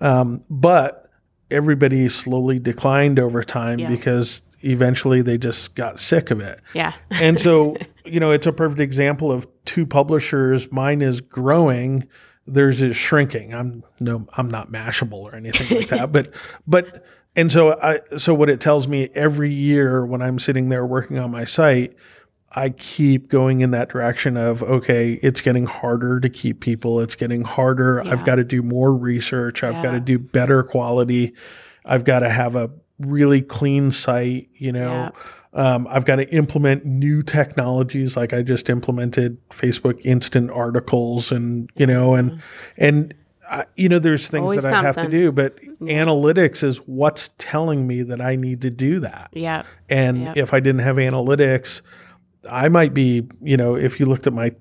Um, 0.00 0.42
but 0.48 1.10
everybody 1.50 2.08
slowly 2.08 2.60
declined 2.60 3.18
over 3.18 3.42
time 3.42 3.80
Yeah. 3.80 3.90
because 3.90 4.42
eventually 4.62 5.22
they 5.22 5.38
just 5.38 5.74
got 5.74 5.98
sick 5.98 6.30
of 6.30 6.38
it. 6.40 6.60
Yeah. 6.72 6.92
And 7.10 7.40
so, 7.40 7.76
you 8.04 8.20
know, 8.20 8.30
it's 8.30 8.46
a 8.46 8.52
perfect 8.52 8.80
example 8.80 9.32
of 9.32 9.44
two 9.64 9.84
publishers. 9.86 10.70
Mine 10.70 11.02
is 11.02 11.20
growing, 11.20 12.06
theirs 12.46 12.82
is 12.82 12.96
shrinking. 12.96 13.54
I'm 13.54 13.84
no, 14.00 14.26
I'm 14.36 14.48
not 14.48 14.70
mashable 14.70 15.18
or 15.18 15.34
anything 15.34 15.78
like 15.78 15.88
that. 15.88 16.12
But, 16.12 16.32
but, 16.66 17.04
and 17.34 17.50
so 17.52 17.78
I, 17.80 18.00
so 18.16 18.34
what 18.34 18.48
it 18.48 18.60
tells 18.60 18.88
me 18.88 19.10
every 19.14 19.52
year 19.52 20.06
when 20.06 20.22
I'm 20.22 20.38
sitting 20.38 20.68
there 20.68 20.86
working 20.86 21.18
on 21.18 21.30
my 21.30 21.44
site, 21.44 21.94
I 22.52 22.70
keep 22.70 23.28
going 23.28 23.60
in 23.60 23.72
that 23.72 23.90
direction 23.90 24.36
of 24.36 24.62
okay, 24.62 25.14
it's 25.22 25.40
getting 25.40 25.66
harder 25.66 26.20
to 26.20 26.28
keep 26.30 26.60
people. 26.60 27.00
It's 27.00 27.14
getting 27.14 27.42
harder. 27.42 28.00
I've 28.06 28.24
got 28.24 28.36
to 28.36 28.44
do 28.44 28.62
more 28.62 28.94
research. 28.94 29.62
I've 29.62 29.82
got 29.82 29.92
to 29.92 30.00
do 30.00 30.18
better 30.18 30.62
quality. 30.62 31.34
I've 31.84 32.04
got 32.04 32.20
to 32.20 32.30
have 32.30 32.56
a 32.56 32.70
really 32.98 33.42
clean 33.42 33.90
site. 33.90 34.48
You 34.54 34.72
know, 34.72 35.12
um, 35.56 35.88
I've 35.90 36.04
got 36.04 36.16
to 36.16 36.28
implement 36.34 36.84
new 36.84 37.22
technologies. 37.22 38.16
Like 38.16 38.34
I 38.34 38.42
just 38.42 38.68
implemented 38.68 39.38
Facebook 39.48 39.98
Instant 40.04 40.50
Articles, 40.50 41.32
and 41.32 41.70
you 41.76 41.86
know, 41.86 42.14
and 42.14 42.42
and 42.76 43.14
I, 43.50 43.64
you 43.74 43.88
know, 43.88 43.98
there's 43.98 44.28
things 44.28 44.42
Always 44.42 44.62
that 44.64 44.74
I 44.74 44.82
have 44.82 44.96
to 44.96 45.08
do. 45.08 45.32
But 45.32 45.56
analytics 45.80 46.62
is 46.62 46.78
what's 46.86 47.30
telling 47.38 47.86
me 47.86 48.02
that 48.02 48.20
I 48.20 48.36
need 48.36 48.60
to 48.62 48.70
do 48.70 49.00
that. 49.00 49.30
Yeah. 49.32 49.62
And 49.88 50.36
if 50.36 50.52
I 50.52 50.60
didn't 50.60 50.82
have 50.82 50.96
analytics, 50.96 51.80
I 52.48 52.68
might 52.68 52.92
be, 52.92 53.26
you 53.42 53.56
know, 53.56 53.76
if 53.76 53.98
you 53.98 54.06
looked 54.06 54.26
at 54.26 54.34
my 54.34 54.54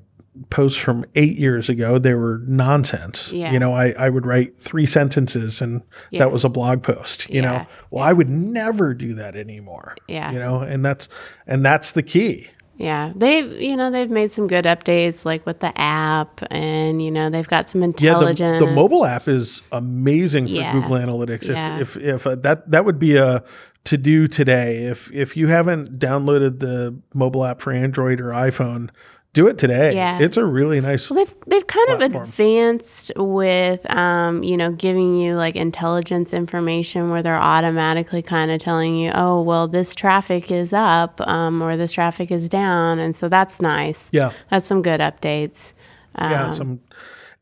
posts 0.49 0.77
from 0.77 1.05
eight 1.15 1.37
years 1.37 1.69
ago, 1.69 1.97
they 1.97 2.13
were 2.13 2.41
nonsense. 2.47 3.31
Yeah. 3.31 3.51
You 3.53 3.59
know, 3.59 3.73
I, 3.73 3.91
I 3.97 4.09
would 4.09 4.25
write 4.25 4.59
three 4.59 4.85
sentences 4.85 5.61
and 5.61 5.81
Yeah. 6.11 6.19
that 6.19 6.31
was 6.31 6.43
a 6.43 6.49
blog 6.49 6.83
post, 6.83 7.29
you 7.29 7.41
know. 7.41 7.53
Yeah. 7.53 7.65
Well, 7.91 8.03
I 8.03 8.13
would 8.13 8.29
never 8.29 8.93
do 8.93 9.13
that 9.15 9.35
anymore. 9.35 9.95
Yeah. 10.07 10.31
You 10.31 10.39
know, 10.39 10.59
and 10.59 10.83
that's 10.83 11.07
and 11.47 11.65
that's 11.65 11.93
the 11.93 12.03
key. 12.03 12.47
Yeah, 12.77 13.13
they've 13.15 13.49
you 13.53 13.77
know 13.77 13.89
they've 13.89 14.09
made 14.09 14.33
some 14.33 14.47
good 14.47 14.65
updates 14.65 15.23
like 15.23 15.45
with 15.45 15.61
the 15.61 15.71
app, 15.79 16.41
and 16.51 17.01
you 17.01 17.09
know 17.09 17.29
they've 17.29 17.47
got 17.47 17.69
some 17.69 17.79
Yeah, 17.79 17.85
intelligence. 17.87 18.59
the, 18.59 18.65
the 18.65 18.71
mobile 18.73 19.05
app 19.05 19.29
is 19.29 19.61
amazing 19.71 20.47
for 20.47 20.53
Yeah. 20.55 20.73
Google 20.73 20.97
Analytics. 20.97 21.47
Yeah. 21.47 21.79
If 21.79 21.95
if, 21.95 22.03
if 22.03 22.27
uh, 22.27 22.35
that 22.35 22.69
that 22.71 22.83
would 22.83 22.99
be 22.99 23.15
a 23.15 23.45
to 23.85 23.97
do 23.97 24.27
today. 24.27 24.77
If 24.83 25.09
if 25.13 25.37
you 25.37 25.47
haven't 25.47 25.99
downloaded 25.99 26.59
the 26.59 26.97
mobile 27.13 27.45
app 27.45 27.61
for 27.61 27.71
Android 27.71 28.19
or 28.19 28.31
iPhone, 28.31 28.89
do 29.35 29.45
it 29.47 29.59
today. 29.59 29.93
Yeah. 29.93 30.17
It's 30.19 30.37
a 30.37 30.43
really 30.45 30.81
nice. 30.81 31.11
Well, 31.11 31.23
they've 31.23 31.35
they've 31.45 31.67
kind 31.67 31.89
of 31.91 32.01
advanced 32.15 33.11
with 33.15 33.87
um, 33.91 34.41
you 34.41 34.57
know 34.57 34.71
giving 34.71 35.15
you 35.15 35.35
like 35.35 35.55
intelligence 35.55 36.33
information 36.33 37.11
where 37.11 37.21
they're 37.21 37.35
automatically 37.35 38.23
kind 38.23 38.49
of 38.49 38.59
telling 38.59 38.95
you, 38.97 39.11
oh 39.13 39.41
well, 39.43 39.67
this 39.67 39.93
traffic 39.93 40.49
is 40.51 40.73
up 40.73 41.21
um, 41.27 41.61
or 41.61 41.77
this 41.77 41.91
traffic 41.91 42.31
is 42.31 42.49
down, 42.49 42.97
and 42.97 43.15
so 43.15 43.29
that's 43.29 43.61
nice. 43.61 44.09
yeah. 44.11 44.31
That's 44.49 44.65
some 44.65 44.81
good 44.81 44.99
updates. 45.01 45.73
Um, 46.15 46.31
Yeah. 46.31 46.51
Some 46.53 46.79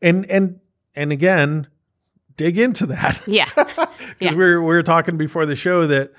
and 0.02 0.28
and 0.30 0.60
and 0.94 1.12
again, 1.12 1.68
dig 2.36 2.58
into 2.58 2.86
that. 2.86 3.22
yeah, 3.26 3.48
because 3.56 3.88
Yeah. 4.20 4.30
we, 4.34 4.36
were, 4.44 4.60
we 4.60 4.66
were 4.66 4.82
talking 4.82 5.16
before 5.16 5.46
the 5.46 5.56
show 5.56 5.86
that 5.86 6.12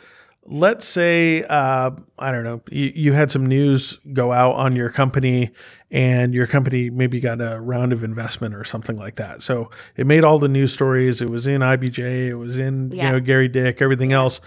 let's 0.47 0.85
say 0.85 1.41
uh, 1.43 1.89
i 2.19 2.31
don't 2.31 2.43
know 2.43 2.61
you, 2.69 2.91
you 2.95 3.13
had 3.13 3.31
some 3.31 3.45
news 3.45 3.99
go 4.13 4.31
out 4.31 4.53
on 4.55 4.75
your 4.75 4.89
company 4.89 5.51
and 5.91 6.33
your 6.33 6.45
company 6.45 6.89
maybe 6.89 7.19
got 7.19 7.41
a 7.41 7.59
round 7.59 7.91
of 7.93 8.03
investment 8.03 8.53
or 8.53 8.63
something 8.65 8.97
like 8.97 9.15
that. 9.15 9.41
So 9.41 9.69
it 9.95 10.05
made 10.05 10.25
all 10.25 10.39
the 10.39 10.49
news 10.49 10.73
stories. 10.73 11.21
It 11.21 11.29
was 11.29 11.47
in 11.47 11.61
ibj 11.61 11.97
it 11.99 12.35
was 12.35 12.59
in 12.59 12.91
Yeah. 12.91 13.05
you 13.05 13.11
know 13.13 13.19
gary 13.21 13.47
dick 13.47 13.81
everything 13.81 14.11
else 14.11 14.41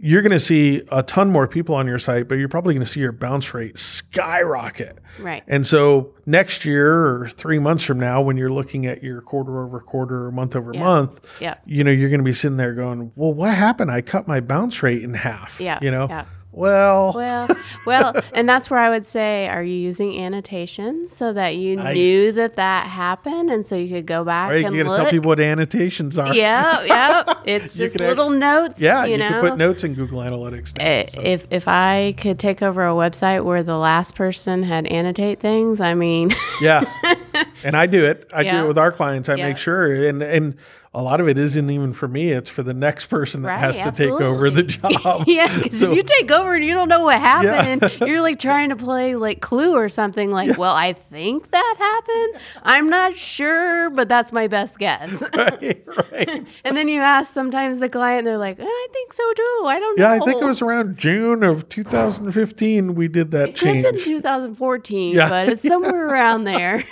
you're 0.00 0.22
going 0.22 0.30
to 0.32 0.38
see 0.40 0.82
a 0.92 1.02
ton 1.02 1.30
more 1.30 1.48
people 1.48 1.74
on 1.74 1.86
your 1.86 1.98
site 1.98 2.28
but 2.28 2.36
you're 2.36 2.48
probably 2.48 2.72
going 2.74 2.84
to 2.86 2.90
see 2.90 3.00
your 3.00 3.12
bounce 3.12 3.52
rate 3.52 3.76
skyrocket 3.78 4.98
right. 5.20 5.42
and 5.48 5.66
so 5.66 6.14
next 6.26 6.64
year 6.64 7.06
or 7.06 7.28
three 7.28 7.58
months 7.58 7.82
from 7.84 7.98
now, 7.98 8.20
when 8.20 8.36
you're 8.36 8.50
looking 8.52 8.84
at 8.86 9.02
your 9.02 9.22
quarter 9.22 9.64
over 9.64 9.80
quarter 9.80 10.26
or 10.26 10.30
month 10.30 10.54
over 10.54 10.72
Yeah. 10.74 10.80
month, 10.84 11.26
Yeah. 11.40 11.54
you 11.64 11.82
know, 11.84 11.90
you're 11.90 12.10
going 12.10 12.20
to 12.20 12.24
be 12.24 12.34
sitting 12.34 12.58
there 12.58 12.74
going, 12.74 13.12
well, 13.16 13.32
what 13.32 13.54
happened? 13.54 13.90
I 13.90 14.02
cut 14.02 14.28
my 14.28 14.40
bounce 14.40 14.82
rate 14.82 15.02
in 15.02 15.14
half. 15.14 15.58
Yeah, 15.58 15.78
You 15.80 15.90
know, 15.90 16.06
yeah. 16.08 16.26
Well, 16.50 17.12
Well, 17.14 17.48
well, 17.86 18.20
and 18.32 18.48
that's 18.48 18.70
where 18.70 18.80
I 18.80 18.88
would 18.88 19.04
say, 19.04 19.46
are 19.48 19.62
you 19.62 19.74
using 19.76 20.18
annotations 20.24 21.14
so 21.14 21.32
that 21.34 21.56
you 21.56 21.76
Nice. 21.76 21.94
knew 21.94 22.32
that 22.32 22.56
that 22.56 22.86
happened, 22.86 23.50
and 23.50 23.66
so 23.66 23.76
you 23.76 23.88
could 23.88 24.06
go 24.06 24.24
back 24.24 24.50
right, 24.50 24.64
and 24.64 24.74
you 24.74 24.82
got 24.82 24.90
to 24.90 24.96
look? 24.96 25.02
tell 25.02 25.10
people 25.10 25.28
what 25.28 25.40
annotations 25.40 26.18
are. 26.18 26.34
yeah, 26.34 26.82
yeah. 26.84 27.34
It's 27.44 27.76
just 27.76 27.94
act- 27.96 28.00
little 28.04 28.30
notes. 28.30 28.80
Yeah, 28.80 29.04
you, 29.04 29.12
you, 29.12 29.18
know. 29.18 29.40
could 29.40 29.50
put 29.50 29.58
notes 29.58 29.84
in 29.84 29.94
Google 29.94 30.20
Analytics. 30.20 30.76
Now, 30.78 30.84
Eh, 30.84 31.06
so. 31.08 31.20
If 31.20 31.46
if 31.50 31.68
I 31.68 32.14
could 32.18 32.38
take 32.38 32.62
over 32.62 32.86
a 32.86 32.92
website 32.92 33.44
where 33.44 33.62
the 33.62 33.76
last 33.76 34.14
person 34.14 34.62
had 34.62 34.86
annotate 34.86 35.40
things, 35.40 35.80
I 35.80 35.94
mean, 35.94 36.32
yeah, 36.62 36.82
and 37.62 37.76
I 37.76 37.86
do 37.86 38.04
it. 38.04 38.28
I 38.34 38.42
do 38.42 38.64
it 38.64 38.68
with 38.68 38.78
our 38.78 38.90
clients. 38.90 39.28
I 39.28 39.34
Yeah. 39.36 39.48
make 39.48 39.58
sure, 39.58 40.08
and 40.08 40.22
and 40.22 40.54
a 40.98 41.02
lot 41.02 41.20
of 41.20 41.28
it 41.28 41.38
isn't 41.38 41.70
even 41.70 41.92
for 41.92 42.08
me. 42.08 42.30
It's 42.32 42.50
for 42.50 42.64
the 42.64 42.74
next 42.74 43.06
person 43.06 43.42
that 43.42 43.50
Right, 43.50 43.58
has 43.58 43.76
to 43.78 43.92
take 43.92 44.10
over 44.20 44.50
the 44.50 44.62
job. 44.78 45.24
yeah, 45.28 45.56
because 45.62 45.78
So- 45.78 45.92
if 45.92 45.96
you 45.96 46.02
take 46.02 46.32
over 46.32 46.54
and 46.56 46.64
you 46.64 46.74
don't 46.74 46.88
know 46.88 47.04
what 47.04 47.20
happened, 47.20 47.84
and 47.84 48.00
you're 48.08 48.20
like 48.20 48.40
trying 48.40 48.70
to 48.70 48.76
play 48.76 49.14
like 49.14 49.40
Clue 49.40 49.76
or 49.76 49.88
something. 49.88 50.32
Like, 50.32 50.58
well, 50.58 50.74
I 50.74 50.94
think 50.94 51.52
that 51.52 51.74
happened. 51.78 52.42
I'm 52.64 52.88
not 52.90 53.16
sure, 53.16 53.90
but 53.90 54.08
that's 54.08 54.32
my 54.32 54.48
best 54.48 54.78
guess. 54.80 55.22
right, 55.36 55.84
right. 56.12 56.60
and 56.64 56.76
then 56.76 56.88
you 56.88 57.00
ask 57.00 57.32
sometimes 57.32 57.78
the 57.78 57.88
client, 57.88 58.24
they're 58.24 58.36
like, 58.36 58.58
I 58.60 58.86
think 58.92 59.12
so 59.12 59.32
too. 59.34 59.62
I 59.66 59.78
don't 59.78 59.98
know. 59.98 60.04
Yeah, 60.04 60.20
I 60.20 60.24
think 60.26 60.42
it 60.42 60.46
was 60.46 60.60
around 60.62 60.96
June 60.98 61.44
of 61.44 61.68
2015 61.68 62.94
we 62.96 63.06
did 63.06 63.30
that 63.30 63.56
Could 63.56 63.68
have 63.76 63.94
been 63.94 64.04
2014, 64.04 65.14
Yeah. 65.14 65.28
but 65.28 65.48
it's 65.48 65.62
somewhere 65.62 66.08
around 66.08 66.42
there. 66.44 66.82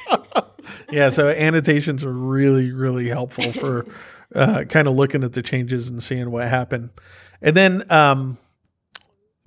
Yeah, 0.91 1.11
so 1.11 1.29
annotations 1.29 2.05
are 2.05 2.13
really, 2.13 2.73
really 2.73 3.09
helpful 3.09 3.53
for 3.53 3.87
uh, 4.35 4.65
kind 4.65 4.89
of 4.89 4.95
looking 4.95 5.25
at 5.25 5.33
the 5.33 5.43
changes 5.43 5.89
and 5.89 6.03
seeing 6.03 6.31
what 6.31 6.49
happened. 6.49 6.91
And 7.41 7.57
then 7.57 7.91
um, 7.91 8.39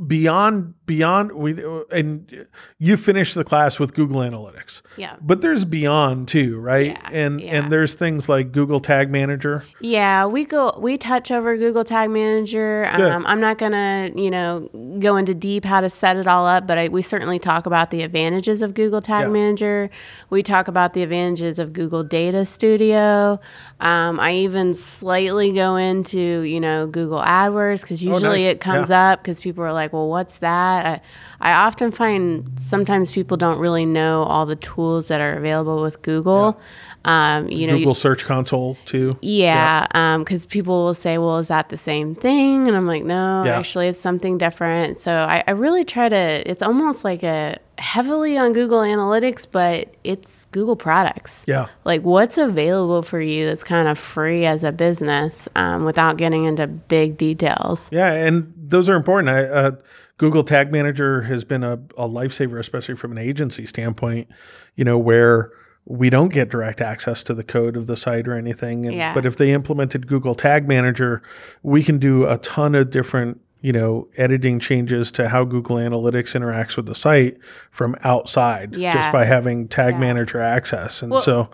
beyond 0.05 0.75
beyond 0.89 1.31
we 1.33 1.55
and 1.91 2.47
you 2.79 2.97
finish 2.97 3.35
the 3.35 3.43
class 3.43 3.79
with 3.79 3.93
Google 3.93 4.21
Analytics, 4.21 4.81
yeah. 4.97 5.17
but 5.21 5.41
there's 5.41 5.63
beyond 5.63 6.27
too, 6.27 6.57
right? 6.59 6.87
Yeah, 6.87 7.09
and 7.11 7.39
yeah. 7.39 7.57
and 7.59 7.71
there's 7.71 7.93
things 7.93 8.27
like 8.27 8.51
Google 8.51 8.79
Tag 8.79 9.11
Manager. 9.11 9.63
Yeah, 9.81 10.25
we 10.25 10.45
go 10.45 10.75
we 10.81 10.97
touch 10.97 11.29
over 11.29 11.55
Google 11.57 11.83
Tag 11.83 12.09
Manager. 12.09 12.89
Um, 12.91 13.23
I'm 13.27 13.39
not 13.39 13.59
gonna 13.59 14.09
you 14.15 14.31
know 14.31 14.67
go 14.99 15.15
into 15.15 15.35
deep 15.35 15.63
how 15.63 15.79
to 15.79 15.91
set 15.91 16.17
it 16.17 16.25
all 16.25 16.47
up, 16.47 16.65
but 16.65 16.79
I, 16.79 16.87
we 16.87 17.03
certainly 17.03 17.37
talk 17.37 17.67
about 17.67 17.91
the 17.91 18.01
advantages 18.01 18.63
of 18.63 18.73
Google 18.73 19.01
Tag 19.01 19.27
Yeah. 19.27 19.33
Manager. 19.33 19.89
We 20.31 20.41
talk 20.41 20.67
about 20.67 20.93
the 20.93 21.03
advantages 21.03 21.59
of 21.59 21.71
Google 21.71 22.03
Data 22.03 22.45
Studio. 22.47 23.39
Um, 23.79 24.19
I 24.19 24.33
even 24.37 24.73
slightly 24.73 25.53
go 25.53 25.75
into 25.75 26.41
you 26.41 26.59
know 26.59 26.87
Google 26.87 27.19
AdWords 27.19 27.81
because 27.81 28.03
usually 28.03 28.25
Oh, 28.25 28.47
nice. 28.47 28.55
it 28.55 28.59
comes 28.59 28.89
up 28.89 29.21
because 29.21 29.39
people 29.39 29.63
are 29.63 29.71
like, 29.71 29.93
well, 29.93 30.09
what's 30.09 30.39
that? 30.39 30.78
That. 30.83 31.03
I, 31.41 31.51
I 31.51 31.65
often 31.65 31.91
find 31.91 32.49
sometimes 32.59 33.11
people 33.11 33.37
don't 33.37 33.59
really 33.59 33.85
know 33.85 34.23
all 34.23 34.45
the 34.45 34.55
tools 34.57 35.07
that 35.07 35.21
are 35.21 35.33
available 35.33 35.81
with 35.81 36.01
Google. 36.01 36.59
Um, 37.05 37.47
you 37.49 37.65
know, 37.65 37.77
Google 37.77 37.93
Search 37.93 38.25
Console 38.25 38.77
too. 38.85 39.17
yeah, 39.21 40.17
because 40.17 40.45
people 40.45 40.83
will 40.85 40.93
say, 40.93 41.17
"Well, 41.17 41.37
is 41.37 41.47
that 41.47 41.69
the 41.69 41.77
same 41.77 42.13
thing?" 42.15 42.67
And 42.67 42.75
I'm 42.75 42.87
like, 42.87 43.05
"No, 43.05 43.43
Yeah. 43.45 43.57
actually, 43.57 43.87
it's 43.87 44.01
something 44.01 44.37
different." 44.37 44.97
So 44.97 45.11
I, 45.13 45.43
I 45.47 45.51
really 45.51 45.85
try 45.85 46.09
to. 46.09 46.43
It's 46.49 46.61
almost 46.61 47.05
like 47.05 47.23
a 47.23 47.57
heavily 47.79 48.37
on 48.37 48.53
Google 48.53 48.79
Analytics, 48.79 49.47
but 49.51 49.95
it's 50.03 50.45
Google 50.45 50.75
products. 50.75 51.45
Yeah. 51.47 51.67
Like 51.85 52.01
what's 52.01 52.37
available 52.37 53.01
for 53.01 53.21
you 53.21 53.45
that's 53.45 53.63
kind 53.63 53.87
of 53.87 53.97
free 53.97 54.45
as 54.45 54.63
a 54.63 54.71
business 54.71 55.47
um, 55.55 55.85
without 55.85 56.17
getting 56.17 56.45
into 56.45 56.67
big 56.67 57.17
details. 57.17 57.89
Yeah, 57.91 58.11
and 58.11 58.53
those 58.55 58.89
are 58.89 58.95
important. 58.95 59.29
I, 59.29 59.43
uh, 59.43 59.71
Google 60.17 60.43
Tag 60.43 60.71
Manager 60.71 61.21
has 61.23 61.43
been 61.43 61.63
a, 61.63 61.73
a 61.97 62.07
lifesaver, 62.07 62.59
especially 62.59 62.95
from 62.95 63.13
an 63.13 63.17
agency 63.17 63.65
standpoint. 63.65 64.27
You 64.75 64.83
know 64.83 64.97
where 64.97 65.51
we 65.85 66.09
don't 66.09 66.29
get 66.29 66.49
direct 66.49 66.81
access 66.81 67.23
to 67.23 67.33
the 67.33 67.43
code 67.43 67.75
of 67.75 67.87
the 67.87 67.97
site 67.97 68.27
or 68.27 68.35
anything. 68.35 68.85
And, 68.85 68.95
Yeah. 68.95 69.13
But 69.13 69.25
if 69.25 69.37
they 69.37 69.51
implemented 69.51 70.07
Google 70.07 70.35
Tag 70.35 70.67
Manager, 70.67 71.23
we 71.63 71.83
can 71.83 71.97
do 71.97 72.27
a 72.27 72.37
ton 72.37 72.75
of 72.75 72.91
different 72.91 73.41
you 73.61 73.73
know 73.73 74.07
editing 74.17 74.59
changes 74.59 75.11
to 75.13 75.27
how 75.29 75.43
Google 75.43 75.77
Analytics 75.77 76.35
interacts 76.39 76.75
with 76.77 76.85
the 76.85 76.95
site 76.95 77.37
from 77.71 77.95
outside 78.03 78.75
just 78.93 79.11
by 79.11 79.25
having 79.25 79.67
Tag 79.67 79.95
Yeah. 79.95 79.99
Manager 79.99 80.39
access. 80.39 81.01
And 81.01 81.11
Well, 81.11 81.21
so 81.21 81.49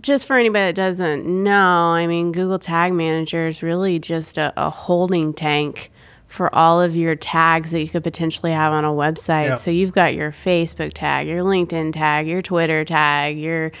just 0.00 0.26
for 0.26 0.36
anybody 0.36 0.66
that 0.66 0.74
doesn't 0.74 1.26
know, 1.26 1.52
I 1.52 2.06
mean, 2.06 2.32
Google 2.32 2.58
Tag 2.58 2.92
Manager 2.92 3.46
is 3.46 3.62
really 3.62 3.98
just 3.98 4.36
a, 4.36 4.52
a 4.56 4.68
holding 4.68 5.32
tank 5.32 5.90
for 6.26 6.54
all 6.54 6.82
of 6.82 6.94
your 6.94 7.14
tags 7.14 7.70
that 7.70 7.80
you 7.80 7.88
could 7.88 8.02
potentially 8.02 8.52
have 8.52 8.72
on 8.72 8.84
a 8.84 8.90
website. 8.90 9.46
Yeah. 9.46 9.54
So 9.56 9.70
you've 9.70 9.92
got 9.92 10.14
your 10.14 10.32
Facebook 10.32 10.92
tag, 10.92 11.28
your 11.28 11.42
LinkedIn 11.42 11.92
tag, 11.92 12.26
your 12.28 12.42
Twitter 12.42 12.84
tag, 12.84 13.38
your 13.38 13.72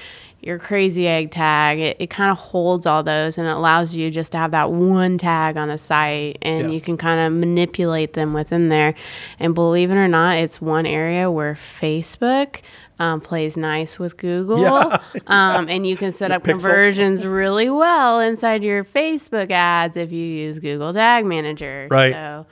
your 0.46 0.58
crazy 0.58 1.06
egg 1.08 1.30
tag. 1.30 1.78
It, 1.80 1.96
it 2.00 2.10
kind 2.10 2.30
of 2.30 2.38
holds 2.38 2.86
all 2.86 3.02
those 3.02 3.36
and 3.36 3.46
it 3.46 3.50
allows 3.50 3.94
you 3.96 4.10
just 4.10 4.32
to 4.32 4.38
have 4.38 4.52
that 4.52 4.70
one 4.72 5.18
tag 5.18 5.56
on 5.56 5.68
a 5.70 5.76
site 5.78 6.38
and 6.42 6.68
Yeah. 6.68 6.74
you 6.74 6.80
can 6.80 6.96
kind 6.96 7.20
of 7.20 7.32
manipulate 7.38 8.12
them 8.14 8.32
within 8.32 8.68
there. 8.68 8.94
And 9.38 9.54
believe 9.54 9.90
it 9.90 9.96
or 9.96 10.08
not, 10.08 10.38
it's 10.38 10.60
one 10.60 10.86
area 10.86 11.30
where 11.30 11.54
Facebook 11.54 12.60
um, 12.98 13.20
plays 13.20 13.56
nice 13.58 13.98
with 13.98 14.16
Google. 14.16 14.60
Yeah. 14.62 14.98
Um, 15.26 15.68
and 15.68 15.84
you 15.86 15.96
can 15.96 16.12
set 16.12 16.30
up 16.30 16.44
conversions 16.44 17.26
really 17.26 17.68
well 17.68 18.20
inside 18.20 18.62
your 18.62 18.84
Facebook 18.84 19.50
ads 19.50 19.96
if 19.96 20.12
you 20.12 20.24
use 20.24 20.60
Google 20.60 20.92
Tag 20.92 21.24
Manager. 21.26 21.88
Right. 21.90 22.12
So, 22.12 22.46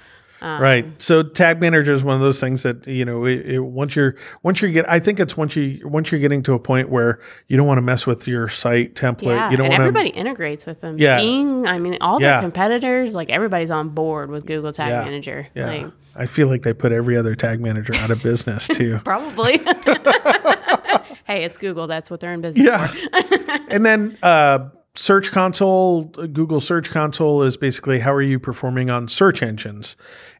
right 0.61 0.87
so 1.02 1.22
tag 1.22 1.61
manager 1.61 1.92
is 1.92 2.04
one 2.04 2.14
of 2.14 2.20
those 2.20 2.38
things 2.38 2.62
that 2.62 2.87
you 2.87 3.04
know 3.04 3.24
it, 3.24 3.46
it, 3.46 3.59
once 3.61 3.96
you're 3.96 4.14
once 4.42 4.61
you 4.61 4.70
get 4.70 4.88
i 4.90 5.00
think 5.00 5.18
it's 5.18 5.37
once 5.37 5.57
you 5.57 5.80
once 5.88 6.12
you're 6.12 6.20
getting 6.20 6.42
to 6.42 6.52
a 6.52 6.59
point 6.59 6.88
where 6.90 7.18
you 7.48 7.57
don't 7.57 7.66
want 7.66 7.78
to 7.78 7.83
mess 7.83 8.07
with 8.07 8.28
your 8.28 8.48
site 8.48 8.94
template 8.94 9.22
yeah, 9.37 9.50
you 9.50 9.57
don't 9.57 9.66
and 9.66 9.72
want 9.72 9.80
to 9.80 9.87
everybody 9.87 10.11
integrates 10.11 10.66
with 10.66 10.80
them. 10.80 10.98
Yeah. 10.98 11.16
Bing, 11.16 11.66
I 11.66 11.78
mean, 11.78 11.96
all 12.00 12.20
Yeah. 12.20 12.33
their 12.33 12.42
competitors, 12.42 13.14
like 13.14 13.30
everybody's 13.30 13.70
on 13.70 13.88
board 13.88 14.30
with 14.30 14.44
Google 14.46 14.72
Tag 14.72 14.90
Yeah. 14.90 15.04
Manager. 15.04 15.46
yeah 15.54 15.66
Like, 15.66 15.92
i 16.16 16.26
feel 16.26 16.46
like 16.48 16.62
they 16.62 16.72
put 16.72 16.92
every 16.92 17.16
other 17.16 17.35
tag 17.35 17.61
manager 17.61 17.94
out 17.96 18.11
of 18.11 18.22
business 18.22 18.68
too 18.72 18.98
probably. 19.04 19.59
hey, 21.26 21.44
it's 21.44 21.59
Google. 21.59 21.87
That's 21.87 22.11
what 22.11 22.20
they're 22.20 22.33
in 22.35 22.40
business 22.40 22.64
yeah 22.66 22.87
for. 22.87 23.61
and 23.68 23.85
then 23.85 24.16
uh 24.22 24.68
search 24.96 25.33
console 25.33 26.04
google 26.04 26.61
search 26.61 26.88
console 26.90 27.42
is 27.42 27.57
basically 27.57 27.98
how 27.98 28.12
are 28.12 28.22
you 28.22 28.38
performing 28.38 28.90
on 28.90 29.09
search 29.09 29.42
engines 29.42 29.96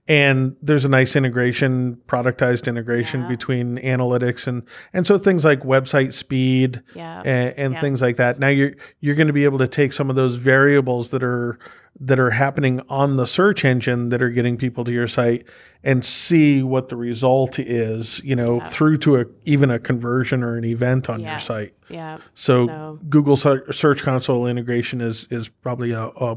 and 0.07 0.55
there's 0.61 0.85
a 0.85 0.89
nice 0.89 1.17
integration 1.17 1.97
productized 2.07 2.67
integration 2.69 3.23
Yeah. 3.23 3.29
between 3.29 3.79
analytics 3.79 4.47
and 4.47 4.63
and 4.93 5.07
so 5.07 5.19
things 5.19 5.45
like 5.45 5.61
website 5.61 6.13
speed 6.13 6.83
Yeah. 6.95 7.23
and, 7.25 7.55
and 7.59 7.75
Yeah. 7.75 7.81
things 7.81 8.03
like 8.03 8.17
that 8.17 8.39
now 8.39 8.49
you're 8.49 8.73
you're 9.01 9.15
going 9.15 9.29
to 9.29 9.33
be 9.33 9.45
able 9.45 9.59
to 9.59 9.69
take 9.69 9.93
some 9.93 10.11
of 10.11 10.17
those 10.17 10.37
variables 10.37 11.11
that 11.11 11.25
are 11.25 11.59
that 12.01 12.19
are 12.19 12.31
happening 12.31 12.81
on 12.89 13.17
the 13.17 13.27
search 13.27 13.65
engine 13.65 14.09
that 14.09 14.21
are 14.21 14.29
getting 14.31 14.57
people 14.57 14.83
to 14.85 14.93
your 14.93 15.07
site 15.07 15.47
and 15.85 16.05
see 16.05 16.61
what 16.63 16.89
the 16.89 16.97
result 16.97 17.59
is 17.59 18.21
you 18.25 18.37
know 18.37 18.61
through 18.61 18.99
to 18.99 19.17
a 19.17 19.25
even 19.45 19.71
a 19.71 19.79
conversion 19.79 20.43
or 20.43 20.57
an 20.57 20.65
event 20.67 21.09
on 21.09 21.21
Yeah. 21.21 21.31
your 21.33 21.41
site 21.41 21.73
Yeah. 21.89 22.19
so 22.35 22.67
So- 22.67 22.99
Google 23.09 23.37
Search 23.37 24.03
Console 24.03 24.47
integration 24.47 25.01
is 25.01 25.27
is 25.31 25.49
probably 25.49 25.93
a, 25.93 26.03
a 26.09 26.37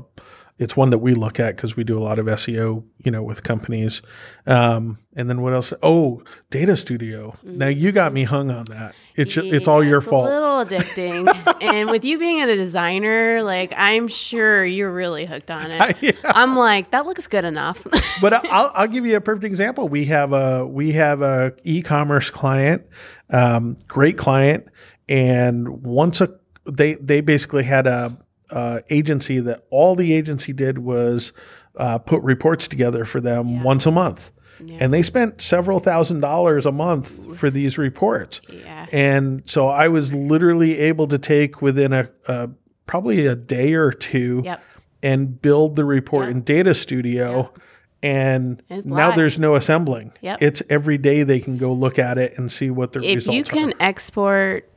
it's 0.59 0.75
one 0.75 0.89
that 0.89 0.97
we 0.97 1.13
look 1.13 1.39
at 1.39 1.55
because 1.55 1.75
we 1.75 1.83
do 1.83 1.97
a 1.97 2.01
lot 2.01 2.17
of 2.17 2.25
SEO, 2.25 2.83
you 2.97 3.11
know, 3.11 3.21
with 3.21 3.43
companies. 3.43 4.01
Um, 4.47 4.97
and 5.15 5.29
then 5.29 5.41
what 5.41 5.53
else? 5.53 5.71
Oh, 5.83 6.23
Data 6.49 6.75
Studio. 6.75 7.35
Now 7.43 7.67
you 7.67 7.91
got 7.91 8.11
me 8.11 8.23
hung 8.23 8.49
on 8.49 8.65
that. 8.65 8.95
It's 9.15 9.33
ju- 9.33 9.43
it's 9.45 9.67
all 9.67 9.83
your 9.83 9.99
it's 9.99 10.07
fault. 10.07 10.27
A 10.27 10.29
little 10.29 10.65
addicting. 10.65 11.57
and 11.61 11.89
with 11.91 12.03
you 12.05 12.17
being 12.17 12.41
a 12.41 12.55
designer, 12.55 13.43
like 13.43 13.71
I'm 13.77 14.07
sure 14.07 14.65
you're 14.65 14.91
really 14.91 15.25
hooked 15.25 15.51
on 15.51 15.71
it. 15.71 15.97
Yeah. 16.01 16.11
I'm 16.25 16.55
like, 16.55 16.91
that 16.91 17.05
looks 17.05 17.27
good 17.27 17.45
enough. 17.45 17.85
but 18.21 18.33
I- 18.33 18.41
I'll, 18.49 18.71
I'll 18.73 18.87
give 18.87 19.05
you 19.05 19.15
a 19.15 19.21
perfect 19.21 19.45
example. 19.45 19.87
We 19.87 20.05
have 20.05 20.33
a 20.33 20.65
we 20.65 20.91
have 20.93 21.21
a 21.21 21.53
e-commerce 21.63 22.29
client, 22.29 22.83
um, 23.29 23.77
great 23.87 24.17
client, 24.17 24.67
and 25.07 25.83
once 25.83 26.21
a 26.21 26.31
they 26.65 26.95
they 26.95 27.21
basically 27.21 27.63
had 27.63 27.87
a, 27.87 28.17
uh 28.49 28.79
agency 28.89 29.39
that 29.39 29.63
all 29.69 29.95
the 29.95 30.13
agency 30.13 30.53
did 30.53 30.77
was 30.79 31.33
uh, 31.75 31.97
put 31.99 32.21
reports 32.23 32.67
together 32.67 33.05
for 33.05 33.21
them 33.21 33.62
once 33.63 33.86
a 33.86 33.91
month, 33.91 34.31
and 34.79 34.91
they 34.93 35.03
spent 35.03 35.41
several 35.41 35.79
thousand 35.79 36.21
dollars 36.21 36.65
a 36.65 36.71
month 36.71 37.38
for 37.38 37.49
these 37.51 37.77
reports. 37.77 38.41
yeah. 38.49 38.88
And 38.91 39.43
so 39.45 39.67
I 39.67 39.88
was 39.88 40.13
literally 40.13 40.77
able 40.79 41.07
to 41.07 41.19
take 41.19 41.62
within 41.62 41.93
a, 41.93 42.10
a 42.27 42.49
probably 42.88 43.27
a 43.27 43.36
day 43.36 43.73
or 43.73 43.91
two 43.91 44.41
Yep. 44.43 44.62
and 45.03 45.39
build 45.41 45.75
the 45.75 45.86
report 45.86 46.25
Yep. 46.27 46.31
in 46.36 46.41
Data 46.41 46.73
Studio. 46.73 47.53
And 48.03 48.62
now 48.69 49.12
there's 49.15 49.38
no 49.39 49.55
assembling. 49.55 50.13
Yep. 50.21 50.41
It's 50.41 50.63
every 50.69 50.97
day 50.97 51.23
they 51.23 51.39
can 51.39 51.57
go 51.57 51.71
look 51.73 51.97
at 51.99 52.17
it 52.17 52.38
and 52.38 52.51
see 52.51 52.69
what 52.69 52.93
the 52.93 52.99
If 53.01 53.15
results 53.15 53.38
you 53.38 53.43
can 53.43 53.73
are. 53.73 53.75
export 53.81 54.69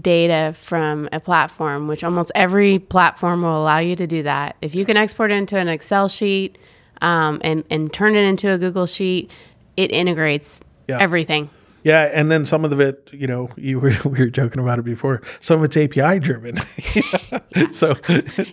data 0.00 0.52
from 0.58 1.08
a 1.12 1.20
platform, 1.20 1.86
which 1.88 2.02
almost 2.02 2.32
every 2.34 2.78
platform 2.78 3.42
will 3.42 3.62
allow 3.62 3.78
you 3.78 3.94
to 3.96 4.06
do 4.06 4.22
that, 4.24 4.56
if 4.62 4.74
you 4.74 4.84
can 4.84 4.96
export 4.96 5.30
it 5.30 5.34
into 5.34 5.56
an 5.56 5.68
Excel 5.68 6.08
sheet 6.08 6.58
um, 7.02 7.40
and, 7.44 7.62
and 7.70 7.92
turn 7.92 8.16
it 8.16 8.24
into 8.24 8.50
a 8.50 8.58
Google 8.58 8.86
sheet, 8.86 9.30
it 9.76 9.90
integrates 9.90 10.60
Yeah. 10.88 10.98
everything. 11.00 11.50
Yeah, 11.84 12.10
and 12.12 12.32
then 12.32 12.44
some 12.44 12.64
of 12.64 12.80
it, 12.80 13.08
you 13.12 13.28
know, 13.28 13.48
you 13.56 13.78
were 13.78 13.92
we 14.04 14.18
were 14.18 14.26
joking 14.30 14.58
about 14.60 14.80
it 14.80 14.84
before. 14.84 15.22
Some 15.38 15.58
of 15.62 15.64
it's 15.64 15.76
API 15.76 16.18
driven, 16.18 16.56
so 17.70 17.94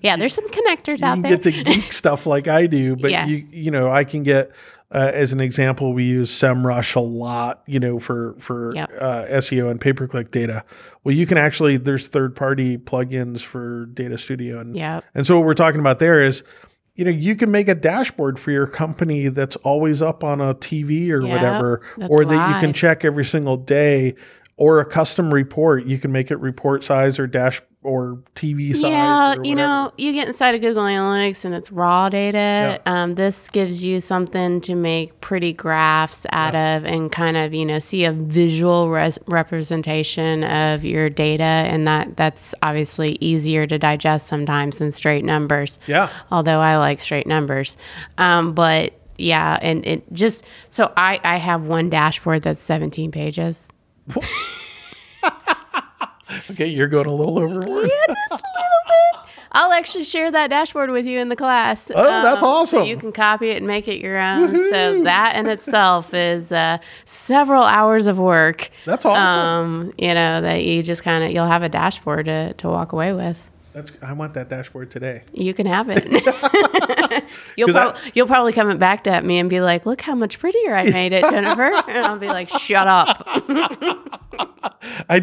Yeah, 0.04 0.18
there's 0.18 0.36
some 0.36 0.48
connectors 0.50 1.02
out 1.02 1.22
there. 1.24 1.32
get 1.38 1.44
to 1.44 1.52
geek 1.52 1.92
stuff 1.92 2.28
like 2.28 2.48
I 2.48 2.68
do, 2.68 2.96
but 2.96 3.10
Yeah. 3.12 3.26
you 3.26 3.48
you 3.52 3.72
know 3.72 3.90
I 3.90 4.04
can 4.04 4.22
get 4.22 4.52
uh, 4.94 5.12
as 5.14 5.34
an 5.34 5.40
example 5.42 5.92
we 5.94 6.04
use 6.06 6.30
SEMrush 6.32 6.96
a 6.96 7.00
lot, 7.00 7.64
you 7.66 7.80
know, 7.80 8.00
for 8.00 8.36
for 8.40 8.74
Yep. 8.76 8.92
uh, 9.00 9.26
SEO 9.30 9.70
and 9.72 9.82
pay 9.82 9.92
per 9.94 10.08
click 10.08 10.32
data. 10.32 10.64
Well, 11.04 11.16
you 11.16 11.26
can 11.26 11.38
actually 11.38 11.78
there's 11.78 12.08
third 12.08 12.36
party 12.36 12.78
plugins 12.78 13.42
for 13.42 13.88
Data 13.88 14.18
Studio, 14.18 14.60
and 14.60 14.76
and 15.16 15.26
so 15.26 15.38
what 15.38 15.46
we're 15.46 15.54
talking 15.54 15.80
about 15.80 16.00
there 16.00 16.22
is. 16.22 16.44
You 16.96 17.06
know, 17.06 17.10
you 17.10 17.36
can 17.36 17.50
make 17.50 17.68
a 17.70 17.74
dashboard 17.74 18.40
for 18.40 18.52
your 18.52 18.68
company 18.68 19.28
that's 19.30 19.56
always 19.64 20.00
up 20.04 20.24
on 20.24 20.40
a 20.40 20.54
TV 20.54 21.10
or 21.10 21.24
Yep, 21.24 21.32
whatever, 21.32 21.82
or 22.08 22.24
that 22.24 22.50
you 22.50 22.62
can 22.62 22.72
check 22.72 23.04
every 23.04 23.26
single 23.26 23.58
day, 23.58 24.14
or 24.58 24.80
a 24.80 24.86
custom 24.86 25.34
report. 25.34 25.86
You 25.88 25.98
can 25.98 26.12
make 26.12 26.30
it 26.30 26.36
report 26.38 26.84
size 26.84 27.18
or 27.18 27.26
dash 27.26 27.64
or 27.84 28.20
TV 28.36 28.74
size. 28.74 28.82
Yeah, 28.82 29.36
you 29.44 29.56
know, 29.56 29.92
you 29.98 30.14
get 30.14 30.28
inside 30.28 30.56
of 30.56 30.62
Google 30.62 30.84
Analytics 30.84 31.46
and 31.46 31.54
it's 31.54 31.72
raw 31.72 32.10
data. 32.10 32.82
Um, 32.86 33.16
this 33.16 33.50
gives 33.50 33.84
you 33.84 34.00
something 34.00 34.62
to 34.62 34.76
make 34.76 35.20
pretty 35.22 35.54
graphs 35.54 36.26
out 36.32 36.56
of 36.56 36.86
and 36.86 37.12
kind 37.12 37.38
of, 37.38 37.54
you 37.54 37.66
know, 37.66 37.80
see 37.80 38.06
a 38.06 38.12
visual 38.12 38.90
res- 38.90 39.20
representation 39.28 40.44
of 40.44 40.84
your 40.84 41.10
data. 41.10 41.44
And 41.44 41.86
that 41.88 42.16
that's 42.16 42.56
obviously 42.62 43.18
easier 43.22 43.68
to 43.68 43.78
digest 43.78 44.28
sometimes 44.28 44.80
than 44.80 44.92
straight 44.92 45.26
numbers. 45.26 45.80
Yeah. 45.88 46.10
Although 46.32 46.60
I 46.60 46.78
like 46.78 47.02
straight 47.02 47.28
numbers. 47.28 47.78
Um, 48.18 48.54
but 48.54 48.94
yeah, 49.18 49.60
and 49.62 49.86
it 49.86 50.12
just, 50.12 50.44
so 50.70 50.92
I, 50.98 51.20
I 51.24 51.38
have 51.38 51.66
one 51.66 51.90
dashboard 51.90 52.42
that's 52.42 52.62
17 52.62 53.12
pages. 53.12 53.68
Okay, 56.52 56.68
you're 56.68 56.88
going 56.88 57.06
a 57.08 57.14
little 57.14 57.38
overboard. 57.40 57.90
Yeah, 57.92 58.14
just 58.14 58.32
a 58.32 58.36
little 58.36 58.42
bit. 58.88 59.20
I'll 59.56 59.72
actually 59.72 60.04
share 60.04 60.32
that 60.32 60.50
dashboard 60.50 60.90
with 60.90 61.06
you 61.06 61.20
in 61.20 61.30
the 61.30 61.36
class. 61.36 61.92
Oh, 61.94 62.22
that's 62.24 62.40
so 62.42 62.48
awesome. 62.48 62.84
you 62.86 62.98
can 62.98 63.12
copy 63.12 63.50
it 63.52 63.58
and 63.58 63.68
make 63.68 63.88
it 63.88 64.00
your 64.02 64.18
own. 64.20 64.52
So 64.72 65.04
that 65.04 65.36
in 65.36 65.48
itself 65.48 66.12
is 66.14 66.52
uh, 66.52 66.80
several 67.06 67.62
hours 67.64 68.08
of 68.08 68.18
work. 68.18 68.70
That's 68.86 69.06
awesome. 69.06 69.22
Um, 69.86 69.94
you 70.00 70.14
know 70.16 70.42
that 70.42 70.64
you 70.64 70.82
just 70.82 71.04
kind 71.04 71.24
of 71.24 71.32
you'll 71.32 71.46
have 71.46 71.62
a 71.62 71.70
dashboard 71.70 72.26
to, 72.26 72.54
to 72.54 72.68
walk 72.68 72.94
away 72.94 73.14
with. 73.14 73.40
That's 73.74 73.92
I 74.02 74.14
want 74.14 74.34
that 74.36 74.50
dashboard 74.50 74.90
today. 74.92 75.24
You 75.34 75.54
can 75.54 75.66
have 75.68 75.88
it. 75.90 76.04
you'll, 77.58 77.68
'Cause 77.68 77.76
I- 77.76 77.92
prob- 77.92 77.98
you'll 78.16 78.28
probably 78.28 78.54
come 78.54 78.76
back 78.80 79.06
at 79.08 79.24
me 79.26 79.38
and 79.40 79.50
be 79.52 79.62
like, 79.62 79.86
"Look 79.86 80.02
how 80.02 80.16
much 80.16 80.40
prettier 80.40 80.74
I 80.76 80.90
made 80.90 81.12
it, 81.12 81.22
Jennifer," 81.30 81.72
and 81.88 82.06
I'll 82.06 82.18
be 82.20 82.28
like, 82.28 82.50
"Shut 82.50 82.88
up." 82.88 83.28
I 85.10 85.20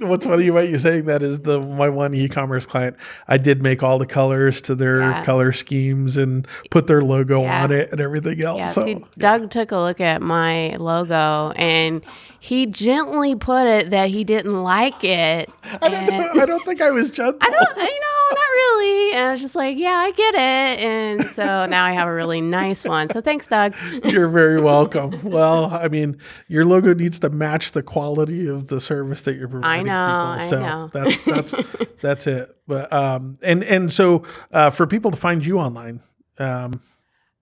what's 0.00 0.26
funny 0.26 0.48
about 0.48 0.68
you 0.68 0.78
saying 0.78 1.04
that 1.06 1.22
is 1.22 1.40
the 1.40 1.60
my 1.60 1.88
one 1.88 2.14
e-commerce 2.14 2.66
client. 2.66 2.96
I 3.28 3.36
did 3.38 3.62
make 3.62 3.82
all 3.82 3.98
the 3.98 4.06
colors 4.06 4.60
to 4.62 4.74
their 4.74 5.00
Yeah. 5.00 5.24
color 5.24 5.52
schemes 5.52 6.16
and 6.16 6.46
put 6.70 6.86
their 6.86 7.02
logo 7.02 7.42
Yeah. 7.42 7.64
on 7.64 7.72
it 7.72 7.92
and 7.92 8.00
everything 8.00 8.42
else. 8.44 8.58
Yeah, 8.58 8.64
so 8.70 8.84
see, 8.84 9.04
Doug 9.18 9.50
took 9.50 9.72
a 9.72 9.78
look 9.78 10.00
at 10.00 10.22
my 10.22 10.76
logo 10.76 11.52
and 11.56 12.02
he 12.40 12.66
gently 12.66 13.34
put 13.34 13.66
it 13.66 13.90
that 13.90 14.10
he 14.10 14.22
didn't 14.24 14.62
like 14.62 15.02
it. 15.04 15.48
I 15.80 15.88
don't 15.88 15.94
and- 15.94 16.34
know. 16.34 16.42
I 16.42 16.46
don't 16.46 16.64
think 16.64 16.80
I 16.82 16.90
was 16.90 17.10
gentle. 17.10 17.38
I 17.40 17.46
don't, 17.50 17.76
you 17.78 17.82
know, 17.84 18.36
not 18.36 18.50
really. 18.54 19.12
And 19.14 19.26
I 19.28 19.30
was 19.32 19.40
just 19.40 19.54
like, 19.56 19.78
yeah, 19.78 19.92
I 19.96 20.10
get 20.10 20.34
it. 20.34 20.84
And 20.84 21.24
so 21.28 21.64
now 21.66 21.84
I 21.84 21.92
have 21.92 22.06
a 22.06 22.12
really 22.12 22.42
nice 22.42 22.84
one. 22.84 23.08
So 23.10 23.22
thanks, 23.22 23.46
Doug. 23.46 23.74
You're 24.04 24.28
very 24.28 24.60
welcome. 24.72 25.18
well, 25.22 25.66
I 25.72 25.88
mean, 25.88 26.18
your 26.48 26.66
logo 26.66 26.92
needs 26.92 27.18
to 27.20 27.30
match 27.30 27.72
the 27.72 27.82
quality 27.82 28.46
of 28.46 28.53
the 28.60 28.80
service 28.80 29.22
that 29.22 29.36
you're 29.36 29.48
providing. 29.48 29.88
I 29.88 30.36
know, 30.36 30.42
people. 30.42 30.46
I 30.46 30.50
so 30.50 30.60
know. 30.60 30.90
that's 30.92 31.24
that's 31.24 31.54
that's 32.02 32.26
it. 32.26 32.56
But 32.66 32.92
um, 32.92 33.38
and 33.42 33.62
and 33.64 33.92
so 33.92 34.24
uh, 34.52 34.70
for 34.70 34.86
people 34.86 35.10
to 35.10 35.16
find 35.16 35.44
you 35.44 35.58
online, 35.58 36.00
um, 36.38 36.80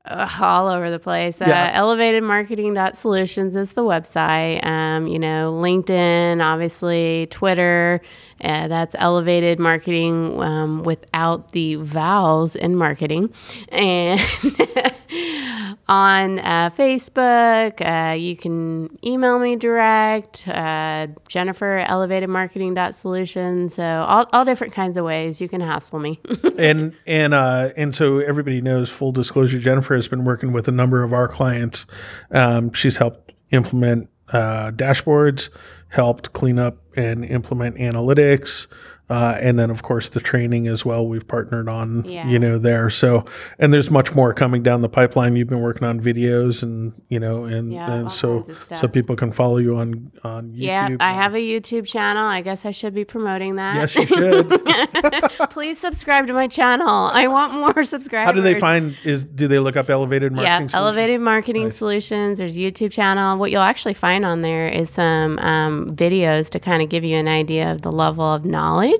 uh, 0.04 0.28
all 0.40 0.68
over 0.68 0.90
the 0.90 0.98
place. 0.98 1.40
Yeah. 1.40 1.72
Uh, 1.74 1.80
elevatedmarketing.solutions 1.80 3.54
is 3.56 3.72
the 3.72 3.82
website. 3.82 4.64
Um, 4.66 5.06
you 5.06 5.18
know, 5.18 5.52
LinkedIn, 5.52 6.42
obviously, 6.42 7.28
Twitter. 7.30 8.00
Uh, 8.42 8.66
that's 8.66 8.96
elevated 8.98 9.60
marketing 9.60 10.42
um, 10.42 10.82
without 10.82 11.52
the 11.52 11.76
vowels 11.76 12.56
in 12.56 12.74
marketing. 12.74 13.32
And 13.68 14.18
on 15.88 16.40
uh, 16.40 16.70
Facebook, 16.70 17.80
uh, 17.80 18.14
you 18.14 18.36
can 18.36 18.98
email 19.04 19.38
me 19.38 19.54
direct, 19.54 20.48
uh, 20.48 21.06
Jennifer, 21.28 21.78
at 21.78 21.88
elevatedmarketing.solutions. 21.88 23.74
So, 23.74 23.84
all, 23.84 24.28
all 24.32 24.44
different 24.44 24.72
kinds 24.72 24.96
of 24.96 25.04
ways 25.04 25.40
you 25.40 25.48
can 25.48 25.60
hassle 25.60 26.00
me. 26.00 26.18
and 26.58 26.94
and 27.06 27.34
uh, 27.34 27.70
and 27.76 27.94
so 27.94 28.18
everybody 28.18 28.60
knows. 28.60 28.90
Full 28.90 29.12
disclosure: 29.12 29.60
Jennifer 29.60 29.91
has 29.94 30.08
been 30.08 30.24
working 30.24 30.52
with 30.52 30.68
a 30.68 30.72
number 30.72 31.02
of 31.02 31.12
our 31.12 31.28
clients. 31.28 31.86
Um, 32.30 32.72
she's 32.72 32.96
helped 32.96 33.32
implement 33.50 34.08
uh, 34.32 34.72
dashboards, 34.72 35.50
helped 35.88 36.32
clean 36.32 36.58
up 36.58 36.78
and 36.96 37.24
implement 37.24 37.76
analytics. 37.76 38.66
Uh, 39.10 39.36
and 39.42 39.58
then, 39.58 39.68
of 39.70 39.82
course, 39.82 40.08
the 40.08 40.20
training 40.20 40.66
as 40.68 40.86
well. 40.86 41.06
We've 41.06 41.26
partnered 41.26 41.68
on, 41.68 42.04
Yeah. 42.06 42.26
you 42.28 42.38
know, 42.38 42.56
there. 42.56 42.88
So, 42.88 43.26
and 43.58 43.70
there's 43.70 43.90
much 43.90 44.14
more 44.14 44.32
coming 44.32 44.62
down 44.62 44.80
the 44.80 44.88
pipeline. 44.88 45.36
You've 45.36 45.48
been 45.50 45.60
working 45.60 45.86
on 45.86 46.00
videos, 46.00 46.62
and 46.62 46.94
you 47.10 47.20
know, 47.20 47.44
and, 47.44 47.70
Yeah, 47.72 47.92
and 47.92 48.10
so 48.12 48.46
so 48.74 48.88
people 48.88 49.14
can 49.16 49.30
follow 49.32 49.58
you 49.58 49.76
on 49.76 50.10
on 50.24 50.52
YouTube. 50.52 50.56
yeah, 50.62 50.88
I 51.00 51.12
have 51.12 51.34
a 51.34 51.38
YouTube 51.38 51.84
channel. 51.86 52.22
I 52.24 52.40
guess 52.40 52.64
I 52.64 52.70
should 52.70 52.94
be 52.94 53.04
promoting 53.04 53.56
that. 53.56 53.74
Yes, 53.74 53.94
you 53.96 54.06
should. 54.06 54.48
Please 55.50 55.78
subscribe 55.78 56.26
to 56.28 56.32
my 56.32 56.46
channel. 56.48 56.88
I 56.88 57.26
want 57.26 57.52
more 57.54 57.84
subscribers. 57.84 58.26
How 58.26 58.32
do 58.32 58.40
they 58.40 58.58
find? 58.60 58.96
Is 59.04 59.24
do 59.24 59.46
they 59.48 59.58
look 59.58 59.76
up 59.76 59.90
elevated 59.90 60.32
marketing? 60.32 60.50
Yeah, 60.50 60.56
Solutions? 60.58 60.74
Elevated 60.74 61.20
Marketing 61.20 61.64
Nice. 61.64 61.76
Solutions. 61.76 62.38
There's 62.38 62.56
a 62.56 62.60
YouTube 62.60 62.92
channel. 62.92 63.36
What 63.38 63.50
you'll 63.50 63.60
actually 63.62 63.94
find 63.94 64.24
on 64.24 64.40
there 64.42 64.68
is 64.68 64.88
some 64.90 65.38
um, 65.40 65.86
videos 65.88 66.48
to 66.50 66.60
kind 66.60 66.82
of 66.82 66.88
give 66.88 67.04
you 67.04 67.16
an 67.16 67.28
idea 67.28 67.70
of 67.72 67.82
the 67.82 67.92
level 67.92 68.24
of 68.24 68.44
knowledge 68.44 68.91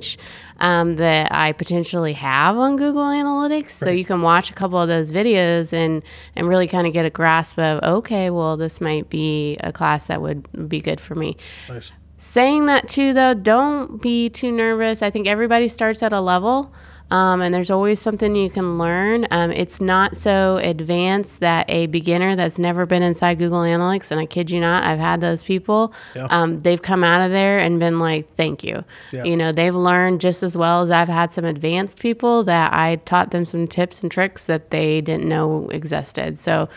um, 0.59 0.97
that 0.97 1.33
I 1.33 1.53
potentially 1.53 2.13
have 2.15 2.57
on 2.57 2.77
Google 2.77 3.03
Analytics. 3.03 3.71
So 3.71 3.91
you 3.91 4.05
can 4.05 4.23
watch 4.23 4.51
a 4.51 4.55
couple 4.55 4.79
of 4.81 4.89
those 4.89 5.13
videos 5.13 5.73
and 5.73 6.03
and 6.37 6.49
really 6.49 6.69
kind 6.69 6.87
of 6.87 6.93
get 6.93 7.05
a 7.05 7.11
grasp 7.11 7.59
of 7.59 7.83
okay, 7.83 8.31
well, 8.31 8.57
this 8.57 8.81
might 8.81 9.11
be 9.11 9.57
a 9.61 9.73
class 9.73 10.07
that 10.07 10.23
would 10.23 10.69
be 10.69 10.81
good 10.81 11.01
for 11.01 11.15
me. 11.15 11.37
Nice. 11.69 11.93
Saying 12.19 12.67
that 12.67 12.89
too, 12.89 13.13
though, 13.13 13.35
don't 13.35 14.01
be 14.01 14.29
too 14.31 14.53
nervous. 14.53 15.03
I 15.03 15.11
think 15.11 15.27
everybody 15.27 15.67
starts 15.67 16.05
at 16.05 16.13
a 16.13 16.21
level, 16.21 16.73
um, 17.13 17.43
and 17.43 17.53
there's 17.55 17.71
always 17.71 18.01
something 18.01 18.35
you 18.35 18.49
can 18.49 18.79
learn. 18.79 19.27
Um, 19.31 19.51
it's 19.53 19.81
not 19.81 20.17
so 20.17 20.57
advanced 20.63 21.41
that 21.41 21.69
a 21.69 21.87
beginner 21.87 22.35
that's 22.35 22.59
never 22.59 22.87
been 22.87 23.03
inside 23.03 23.39
Google 23.39 23.61
Analytics, 23.61 24.11
and 24.11 24.19
I 24.19 24.25
kid 24.27 24.51
you 24.51 24.61
not, 24.61 24.85
I've 24.85 24.99
had 24.99 25.21
those 25.21 25.45
people, 25.45 25.93
Yeah. 26.15 26.27
um, 26.31 26.61
they've 26.61 26.81
come 26.81 27.05
out 27.05 27.21
of 27.21 27.31
there 27.31 27.59
and 27.59 27.79
been 27.79 27.99
like, 27.99 28.35
thank 28.35 28.65
you. 28.65 28.83
Yeah. 29.13 29.25
You 29.25 29.37
know, 29.37 29.53
they've 29.53 29.75
learned 29.75 30.23
just 30.23 30.43
as 30.43 30.57
well 30.57 30.81
as 30.83 30.91
I've 30.91 31.09
had 31.09 31.33
some 31.35 31.45
advanced 31.45 32.01
people 32.01 32.45
that 32.45 32.73
I 32.73 32.97
taught 33.05 33.31
them 33.31 33.45
some 33.45 33.69
tips 33.69 34.03
and 34.03 34.11
tricks 34.11 34.47
that 34.47 34.71
they 34.71 35.03
didn't 35.03 35.29
know 35.29 35.69
existed. 35.71 36.39
So, 36.39 36.69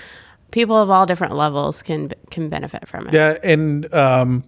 people 0.52 0.76
of 0.76 0.90
all 0.90 1.06
different 1.06 1.34
levels 1.36 1.82
can 1.82 2.12
can 2.30 2.50
benefit 2.50 2.88
from 2.88 3.08
it. 3.08 3.14
Yeah, 3.14 3.38
and 3.44 3.92
um, 3.94 4.44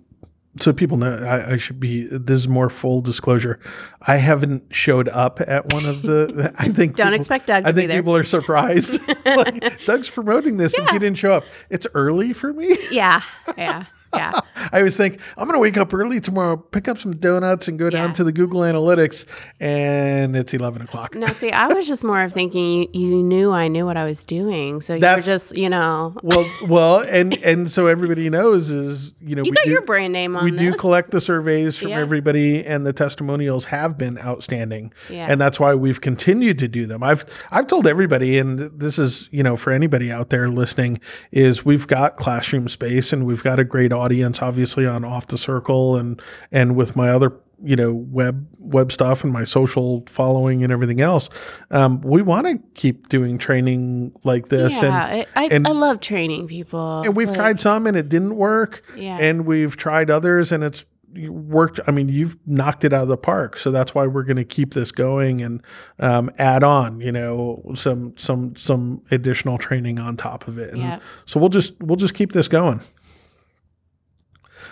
so 0.59 0.73
people 0.73 0.97
know 0.97 1.13
I, 1.17 1.53
I 1.53 1.57
should 1.57 1.79
be. 1.79 2.03
This 2.05 2.41
is 2.41 2.47
more 2.47 2.69
full 2.69 3.01
disclosure. 3.01 3.59
I 4.01 4.17
haven't 4.17 4.63
showed 4.73 5.09
up 5.09 5.39
at 5.41 5.73
one 5.73 5.85
of 5.85 6.01
the. 6.01 6.53
I 6.57 6.69
think 6.69 6.95
Don't 6.95 7.07
people- 7.07 7.19
expect 7.19 7.47
Doug 7.47 7.63
to 7.63 7.69
I 7.69 7.73
think 7.73 7.91
people 7.91 8.15
are 8.15 8.23
surprised. 8.23 8.99
like 9.25 9.85
Doug's 9.85 10.09
promoting 10.09 10.57
this 10.57 10.73
and 10.77 10.89
he 10.89 10.99
didn't 10.99 11.17
show 11.17 11.33
up. 11.33 11.43
It's 11.69 11.87
early 11.93 12.33
for 12.33 12.53
me. 12.53 12.77
Yeah, 12.91 13.21
yeah, 13.57 13.85
yeah. 14.13 14.39
I 14.71 14.79
always 14.79 14.97
think 14.97 15.19
I'm 15.37 15.45
going 15.47 15.55
to 15.55 15.59
wake 15.59 15.77
up 15.77 15.93
early 15.93 16.19
tomorrow, 16.19 16.57
pick 16.57 16.87
up 16.87 16.97
some 16.97 17.15
donuts, 17.17 17.67
and 17.67 17.77
go 17.79 17.89
down 17.89 18.09
Yeah. 18.09 18.13
to 18.15 18.23
the 18.23 18.31
Google 18.31 18.61
Analytics, 18.61 19.25
and 19.59 20.35
it's 20.35 20.53
11 20.53 20.81
o'clock. 20.81 21.15
No, 21.15 21.27
see, 21.27 21.51
I 21.51 21.67
was 21.67 21.87
just 21.87 22.03
more 22.03 22.21
of 22.21 22.33
thinking 22.33 22.63
you, 22.65 22.89
you 22.93 23.23
knew 23.23 23.51
I 23.51 23.67
knew 23.67 23.85
what 23.85 23.97
I 23.97 24.03
was 24.05 24.23
doing, 24.23 24.81
so 24.81 24.93
you 24.93 24.97
were 24.97 25.01
That's- 25.01 25.25
just, 25.25 25.57
you 25.57 25.69
know, 25.69 26.15
Well, 26.23 26.45
well, 26.67 26.99
and 27.01 27.33
and 27.43 27.69
so 27.69 27.87
everybody 27.87 28.29
knows 28.29 28.69
is 28.69 29.13
you 29.21 29.35
know 29.35 29.43
you 29.43 29.51
we 29.51 29.55
got 29.55 29.65
do- 29.65 29.71
your 29.71 29.81
brand 29.81 30.13
name 30.13 30.35
on 30.35 30.43
we 30.45 30.51
this. 30.51 30.59
do 30.59 30.73
collect 30.73 31.11
the 31.11 31.21
surveys 31.21 31.77
from 31.77 31.89
Yeah. 31.89 31.99
everybody 31.99 32.65
and 32.65 32.85
the 32.85 32.93
testimonials 32.93 33.65
have 33.65 33.97
been 33.97 34.17
outstanding 34.19 34.91
Yeah. 35.09 35.27
and 35.29 35.39
that's 35.39 35.59
why 35.59 35.75
we've 35.75 35.99
continued 36.01 36.59
to 36.59 36.67
do 36.67 36.85
them 36.85 37.03
i've 37.03 37.25
i've 37.51 37.67
told 37.67 37.87
everybody 37.87 38.37
and 38.37 38.59
this 38.79 38.97
is 38.99 39.27
you 39.31 39.43
know 39.43 39.57
for 39.57 39.71
anybody 39.71 40.11
out 40.11 40.29
there 40.29 40.47
listening 40.47 40.99
is 41.31 41.65
we've 41.65 41.87
got 41.87 42.17
classroom 42.17 42.67
space 42.69 43.11
and 43.13 43.25
we've 43.25 43.43
got 43.43 43.59
a 43.59 43.63
great 43.63 43.91
audience 43.91 44.06
obviously 44.41 44.85
on 44.85 45.03
off 45.05 45.27
the 45.27 45.37
circle 45.37 45.95
and 45.97 46.21
and 46.51 46.75
with 46.75 46.95
my 46.95 47.09
other 47.09 47.33
you 47.63 47.75
know 47.75 47.91
web 47.91 48.47
web 48.59 48.91
stuff 48.91 49.23
and 49.23 49.33
my 49.33 49.43
social 49.43 50.03
following 50.07 50.63
and 50.63 50.71
everything 50.71 51.01
else 51.01 51.27
um, 51.71 51.99
we 52.01 52.21
want 52.21 52.45
to 52.45 52.59
keep 52.75 53.09
doing 53.09 53.37
training 53.39 54.11
like 54.23 54.49
this 54.49 54.73
yeah, 54.73 54.85
and 54.85 54.93
I, 54.93 55.25
I, 55.35 55.45
and- 55.47 55.67
I 55.67 55.71
love 55.71 55.99
training 55.99 56.47
people. 56.47 57.01
and 57.01 57.15
we've 57.15 57.27
but- 57.29 57.35
tried 57.35 57.59
some 57.59 57.87
and 57.87 57.97
it 57.97 58.09
didn't 58.09 58.35
work 58.35 58.83
Yeah. 58.95 59.17
and 59.19 59.45
we've 59.47 59.75
tried 59.75 60.11
others 60.11 60.51
and 60.51 60.63
it's 60.63 60.85
worked 61.29 61.79
i 61.87 61.91
mean 61.91 62.09
you've 62.09 62.37
knocked 62.45 62.83
it 62.83 62.93
out 62.93 63.01
of 63.03 63.07
the 63.07 63.17
park 63.17 63.57
so 63.57 63.71
that's 63.71 63.95
why 63.95 64.05
we're 64.05 64.23
going 64.23 64.35
to 64.37 64.43
keep 64.43 64.73
this 64.75 64.91
going 64.91 65.41
and 65.41 65.63
um, 65.99 66.29
add 66.37 66.63
on 66.63 66.99
you 67.01 67.11
know 67.11 67.63
some 67.73 68.15
some 68.17 68.55
some 68.55 69.01
additional 69.09 69.57
training 69.57 69.97
on 69.99 70.15
top 70.15 70.47
of 70.47 70.59
it 70.59 70.73
and 70.73 70.81
Yep. 70.83 71.01
so 71.25 71.39
we'll 71.39 71.49
just 71.49 71.73
we'll 71.81 71.95
just 71.95 72.13
keep 72.13 72.33
this 72.33 72.47
going 72.47 72.81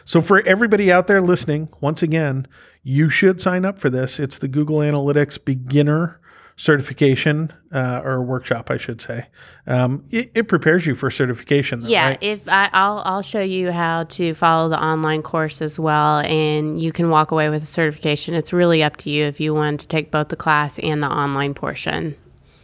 so 0.04 0.22
for 0.22 0.42
everybody 0.48 0.92
out 0.92 1.08
there 1.08 1.22
listening 1.22 1.70
once 1.82 2.04
again 2.04 2.48
you 2.84 3.10
should 3.10 3.42
sign 3.42 3.64
up 3.66 3.78
for 3.80 3.90
this 3.90 4.20
it's 4.20 4.38
the 4.40 4.48
google 4.48 4.78
analytics 4.80 5.44
beginner 5.44 6.20
certification 6.58 7.52
uh, 7.74 8.02
or 8.04 8.22
workshop 8.24 8.72
i 8.72 8.78
should 8.78 9.02
say 9.02 9.28
um, 9.68 10.04
it, 10.12 10.32
it 10.36 10.44
prepares 10.48 10.86
you 10.86 10.96
for 10.96 11.10
certification 11.12 11.80
though, 11.82 11.88
Yeah, 11.88 12.10
right? 12.10 12.18
if 12.22 12.48
I, 12.48 12.70
I'll 12.72 13.02
I'll 13.06 13.22
show 13.22 13.42
you 13.42 13.72
how 13.72 14.04
to 14.06 14.34
follow 14.36 14.70
the 14.70 14.82
online 14.82 15.24
course 15.24 15.60
as 15.62 15.80
well, 15.80 16.20
and 16.20 16.80
you 16.82 16.92
can 16.92 17.10
walk 17.10 17.32
away 17.32 17.50
with 17.50 17.64
a 17.64 17.66
certification. 17.66 18.36
It's 18.36 18.54
really 18.54 18.84
up 18.84 18.96
to 18.98 19.10
you 19.10 19.26
if 19.26 19.40
you 19.40 19.56
want 19.56 19.80
to 19.82 19.88
take 19.88 20.12
both 20.12 20.30
the 20.30 20.36
class 20.36 20.78
and 20.80 21.02
the 21.02 21.08
online 21.08 21.56
portion. 21.56 22.16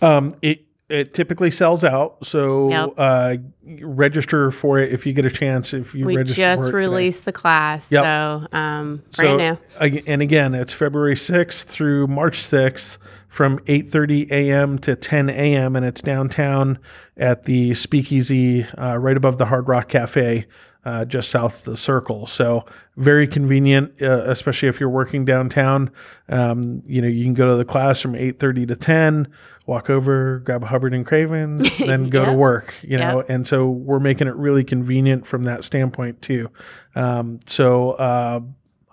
Um, 0.02 0.36
it 0.44 0.64
it 0.92 1.14
typically 1.14 1.50
sells 1.52 1.84
out, 1.84 2.26
so 2.26 2.70
Yep. 2.70 2.94
uh, 2.98 3.36
register 3.82 4.52
for 4.52 4.80
it 4.80 4.92
if 4.94 5.06
you 5.06 5.14
get 5.14 5.26
a 5.26 5.30
chance. 5.30 5.74
If 5.74 5.94
you 5.96 6.06
We 6.06 6.18
register 6.18 6.42
just 6.42 6.64
it 6.64 6.66
today. 6.68 6.78
released 6.78 7.26
the 7.26 7.32
class, 7.32 7.92
Yep. 7.92 8.04
so 8.04 8.48
um, 8.58 9.02
So, 9.12 9.38
brand 9.38 9.60
new. 9.80 10.02
and 10.08 10.22
again, 10.22 10.54
it's 10.54 10.74
February 10.74 11.16
sixth 11.16 11.68
through 11.70 12.08
March 12.08 12.42
sixth 12.44 12.98
from 13.28 13.60
eight 13.68 13.92
thirty 13.92 14.28
a.m. 14.32 14.78
to 14.80 14.96
ten 14.96 15.30
a.m. 15.30 15.76
and 15.76 15.86
it's 15.86 16.02
downtown 16.02 16.78
at 17.18 17.46
the 17.46 17.74
Speakeasy, 17.74 18.66
uh, 18.78 18.98
right 18.98 19.16
above 19.18 19.38
the 19.38 19.46
Hard 19.46 19.68
Rock 19.68 19.90
Cafe. 19.90 20.46
Uh, 20.84 21.06
just 21.06 21.30
south 21.30 21.60
of 21.60 21.64
the 21.74 21.78
circle, 21.78 22.26
so 22.26 22.66
very 22.98 23.28
convenient, 23.28 23.92
uh, 24.02 24.24
especially 24.26 24.68
if 24.68 24.80
you're 24.80 24.90
working 24.90 25.24
downtown. 25.24 25.92
Um, 26.28 26.82
you 26.88 27.04
know, 27.04 27.08
you 27.08 27.24
can 27.24 27.36
go 27.36 27.48
to 27.50 27.56
the 27.56 27.64
class 27.66 28.00
from 28.02 28.16
eight 28.16 28.40
thirty 28.40 28.66
to 28.66 28.76
ten, 28.76 29.28
walk 29.66 29.90
over, 29.90 30.40
grab 30.40 30.64
a 30.64 30.68
Hubbard 30.68 30.94
and 30.94 31.06
Cravens, 31.06 31.78
then 31.80 32.10
go 32.10 32.26
to 32.26 32.34
work. 32.34 32.74
You 32.82 32.98
know, 32.98 33.18
Yep. 33.18 33.30
and 33.30 33.48
so 33.48 33.70
we're 33.70 34.00
making 34.00 34.28
it 34.28 34.36
really 34.36 34.64
convenient 34.64 35.26
from 35.28 35.44
that 35.44 35.64
standpoint 35.64 36.22
too. 36.22 36.50
Um, 36.96 37.40
so 37.46 37.92
uh, 37.92 38.40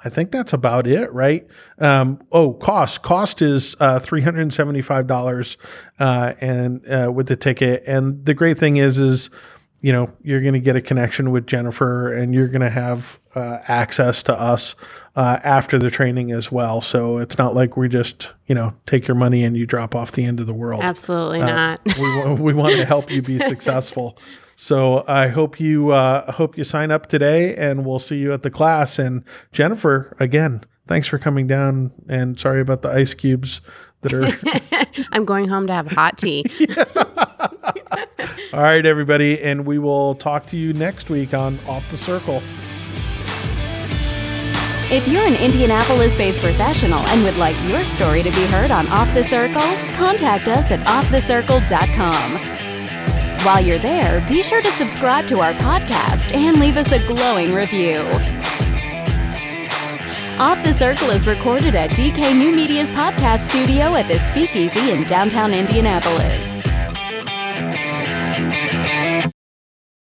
I 0.05 0.09
think 0.11 0.31
that's 0.31 0.53
about 0.53 0.87
it, 0.87 1.13
right? 1.13 1.47
Um, 1.79 2.21
oh, 2.31 2.53
cost 2.53 3.03
cost 3.03 3.43
is 3.43 3.75
uh, 3.81 3.99
three 3.99 4.21
hundred 4.23 4.43
and 4.43 4.55
seventy 4.55 4.83
five 4.83 5.07
dollars, 5.07 5.57
uh, 5.99 6.35
and 6.41 6.87
uh, 6.89 7.11
with 7.13 7.27
the 7.29 7.37
ticket. 7.37 7.83
And 7.87 8.25
the 8.25 8.35
great 8.35 8.59
thing 8.59 8.77
is, 8.77 8.99
is 9.01 9.31
you 9.81 9.93
know 9.93 10.11
you're 10.23 10.41
going 10.41 10.55
to 10.55 10.61
get 10.61 10.77
a 10.77 10.81
connection 10.81 11.31
with 11.31 11.47
Jennifer, 11.47 12.13
and 12.13 12.35
you're 12.35 12.49
going 12.49 12.63
to 12.63 12.71
have 12.71 13.19
uh, 13.35 13.59
access 13.69 14.23
to 14.25 14.39
us 14.39 14.75
uh, 15.17 15.39
after 15.45 15.79
the 15.79 15.91
training 15.91 16.33
as 16.33 16.51
well. 16.51 16.81
So 16.81 17.19
it's 17.19 17.39
not 17.39 17.55
like 17.55 17.77
we 17.77 17.89
just 17.89 18.33
you 18.47 18.55
know 18.55 18.73
take 18.87 19.07
your 19.07 19.15
money 19.15 19.45
and 19.45 19.57
you 19.57 19.67
drop 19.67 19.95
off 19.95 20.13
the 20.13 20.25
end 20.25 20.41
of 20.41 20.47
the 20.47 20.55
world. 20.55 20.83
Absolutely 20.83 21.41
not. 21.41 21.81
we, 21.85 22.33
we 22.43 22.55
want 22.55 22.77
to 22.77 22.85
help 22.85 23.11
you 23.11 23.23
be 23.23 23.39
successful. 23.39 24.19
So 24.61 25.05
I 25.07 25.29
hope 25.29 25.61
you 25.61 25.91
uh, 25.91 26.33
hope 26.33 26.59
you 26.59 26.65
sign 26.65 26.91
up 26.91 27.07
today, 27.07 27.55
and 27.55 27.87
we'll 27.87 28.01
see 28.01 28.19
you 28.19 28.33
at 28.33 28.43
the 28.43 28.51
class. 28.51 28.99
And 28.99 29.23
Jennifer, 29.53 30.17
again, 30.19 30.63
thanks 30.89 31.07
for 31.07 31.19
coming 31.19 31.47
down. 31.47 31.93
And 32.09 32.41
sorry 32.41 32.61
about 32.61 32.83
the 32.83 32.89
ice 32.89 33.15
cubes 33.15 33.61
that 34.03 34.13
are. 34.13 35.07
I'm 35.13 35.25
going 35.25 35.49
home 35.49 35.67
to 35.67 35.73
have 35.73 35.87
hot 35.87 36.19
tea. 36.19 36.45
All 38.53 38.63
right, 38.63 38.85
everybody, 38.85 39.41
and 39.41 39.67
we 39.67 39.79
will 39.79 40.15
talk 40.15 40.47
to 40.47 40.57
you 40.57 40.73
next 40.73 41.11
week 41.11 41.35
on 41.35 41.59
Off 41.67 41.89
the 41.91 41.97
Circle. 41.97 42.43
If 44.91 45.07
you're 45.07 45.27
an 45.27 45.35
Indianapolis 45.35 46.17
based 46.17 46.39
professional 46.39 47.01
and 47.09 47.23
would 47.23 47.37
like 47.37 47.57
your 47.69 47.85
story 47.85 48.23
to 48.23 48.31
be 48.31 48.47
heard 48.47 48.71
on 48.71 48.87
Off 48.89 49.13
the 49.13 49.23
Circle, 49.23 49.61
contact 49.95 50.49
us 50.49 50.71
at 50.71 50.81
offthecircle.com. 50.87 53.45
While 53.45 53.61
you're 53.61 53.79
there, 53.79 54.27
be 54.27 54.43
sure 54.43 54.63
to 54.63 54.71
subscribe 54.71 55.27
to 55.29 55.41
our 55.41 55.53
podcast 55.55 56.35
and 56.35 56.59
leave 56.59 56.79
us 56.79 56.93
a 56.93 57.07
glowing 57.07 57.55
review. 57.55 57.99
Off 60.39 60.63
the 60.63 60.73
Circle 60.73 61.11
is 61.11 61.27
recorded 61.27 61.75
at 61.75 61.91
DK 61.91 62.33
New 62.39 62.55
Media's 62.55 62.93
podcast 62.93 63.51
studio 63.51 63.97
at 63.97 64.07
the 64.07 64.21
Speakeasy 64.21 64.93
in 64.93 65.03
downtown 65.03 65.53
Indianapolis. 65.53 66.78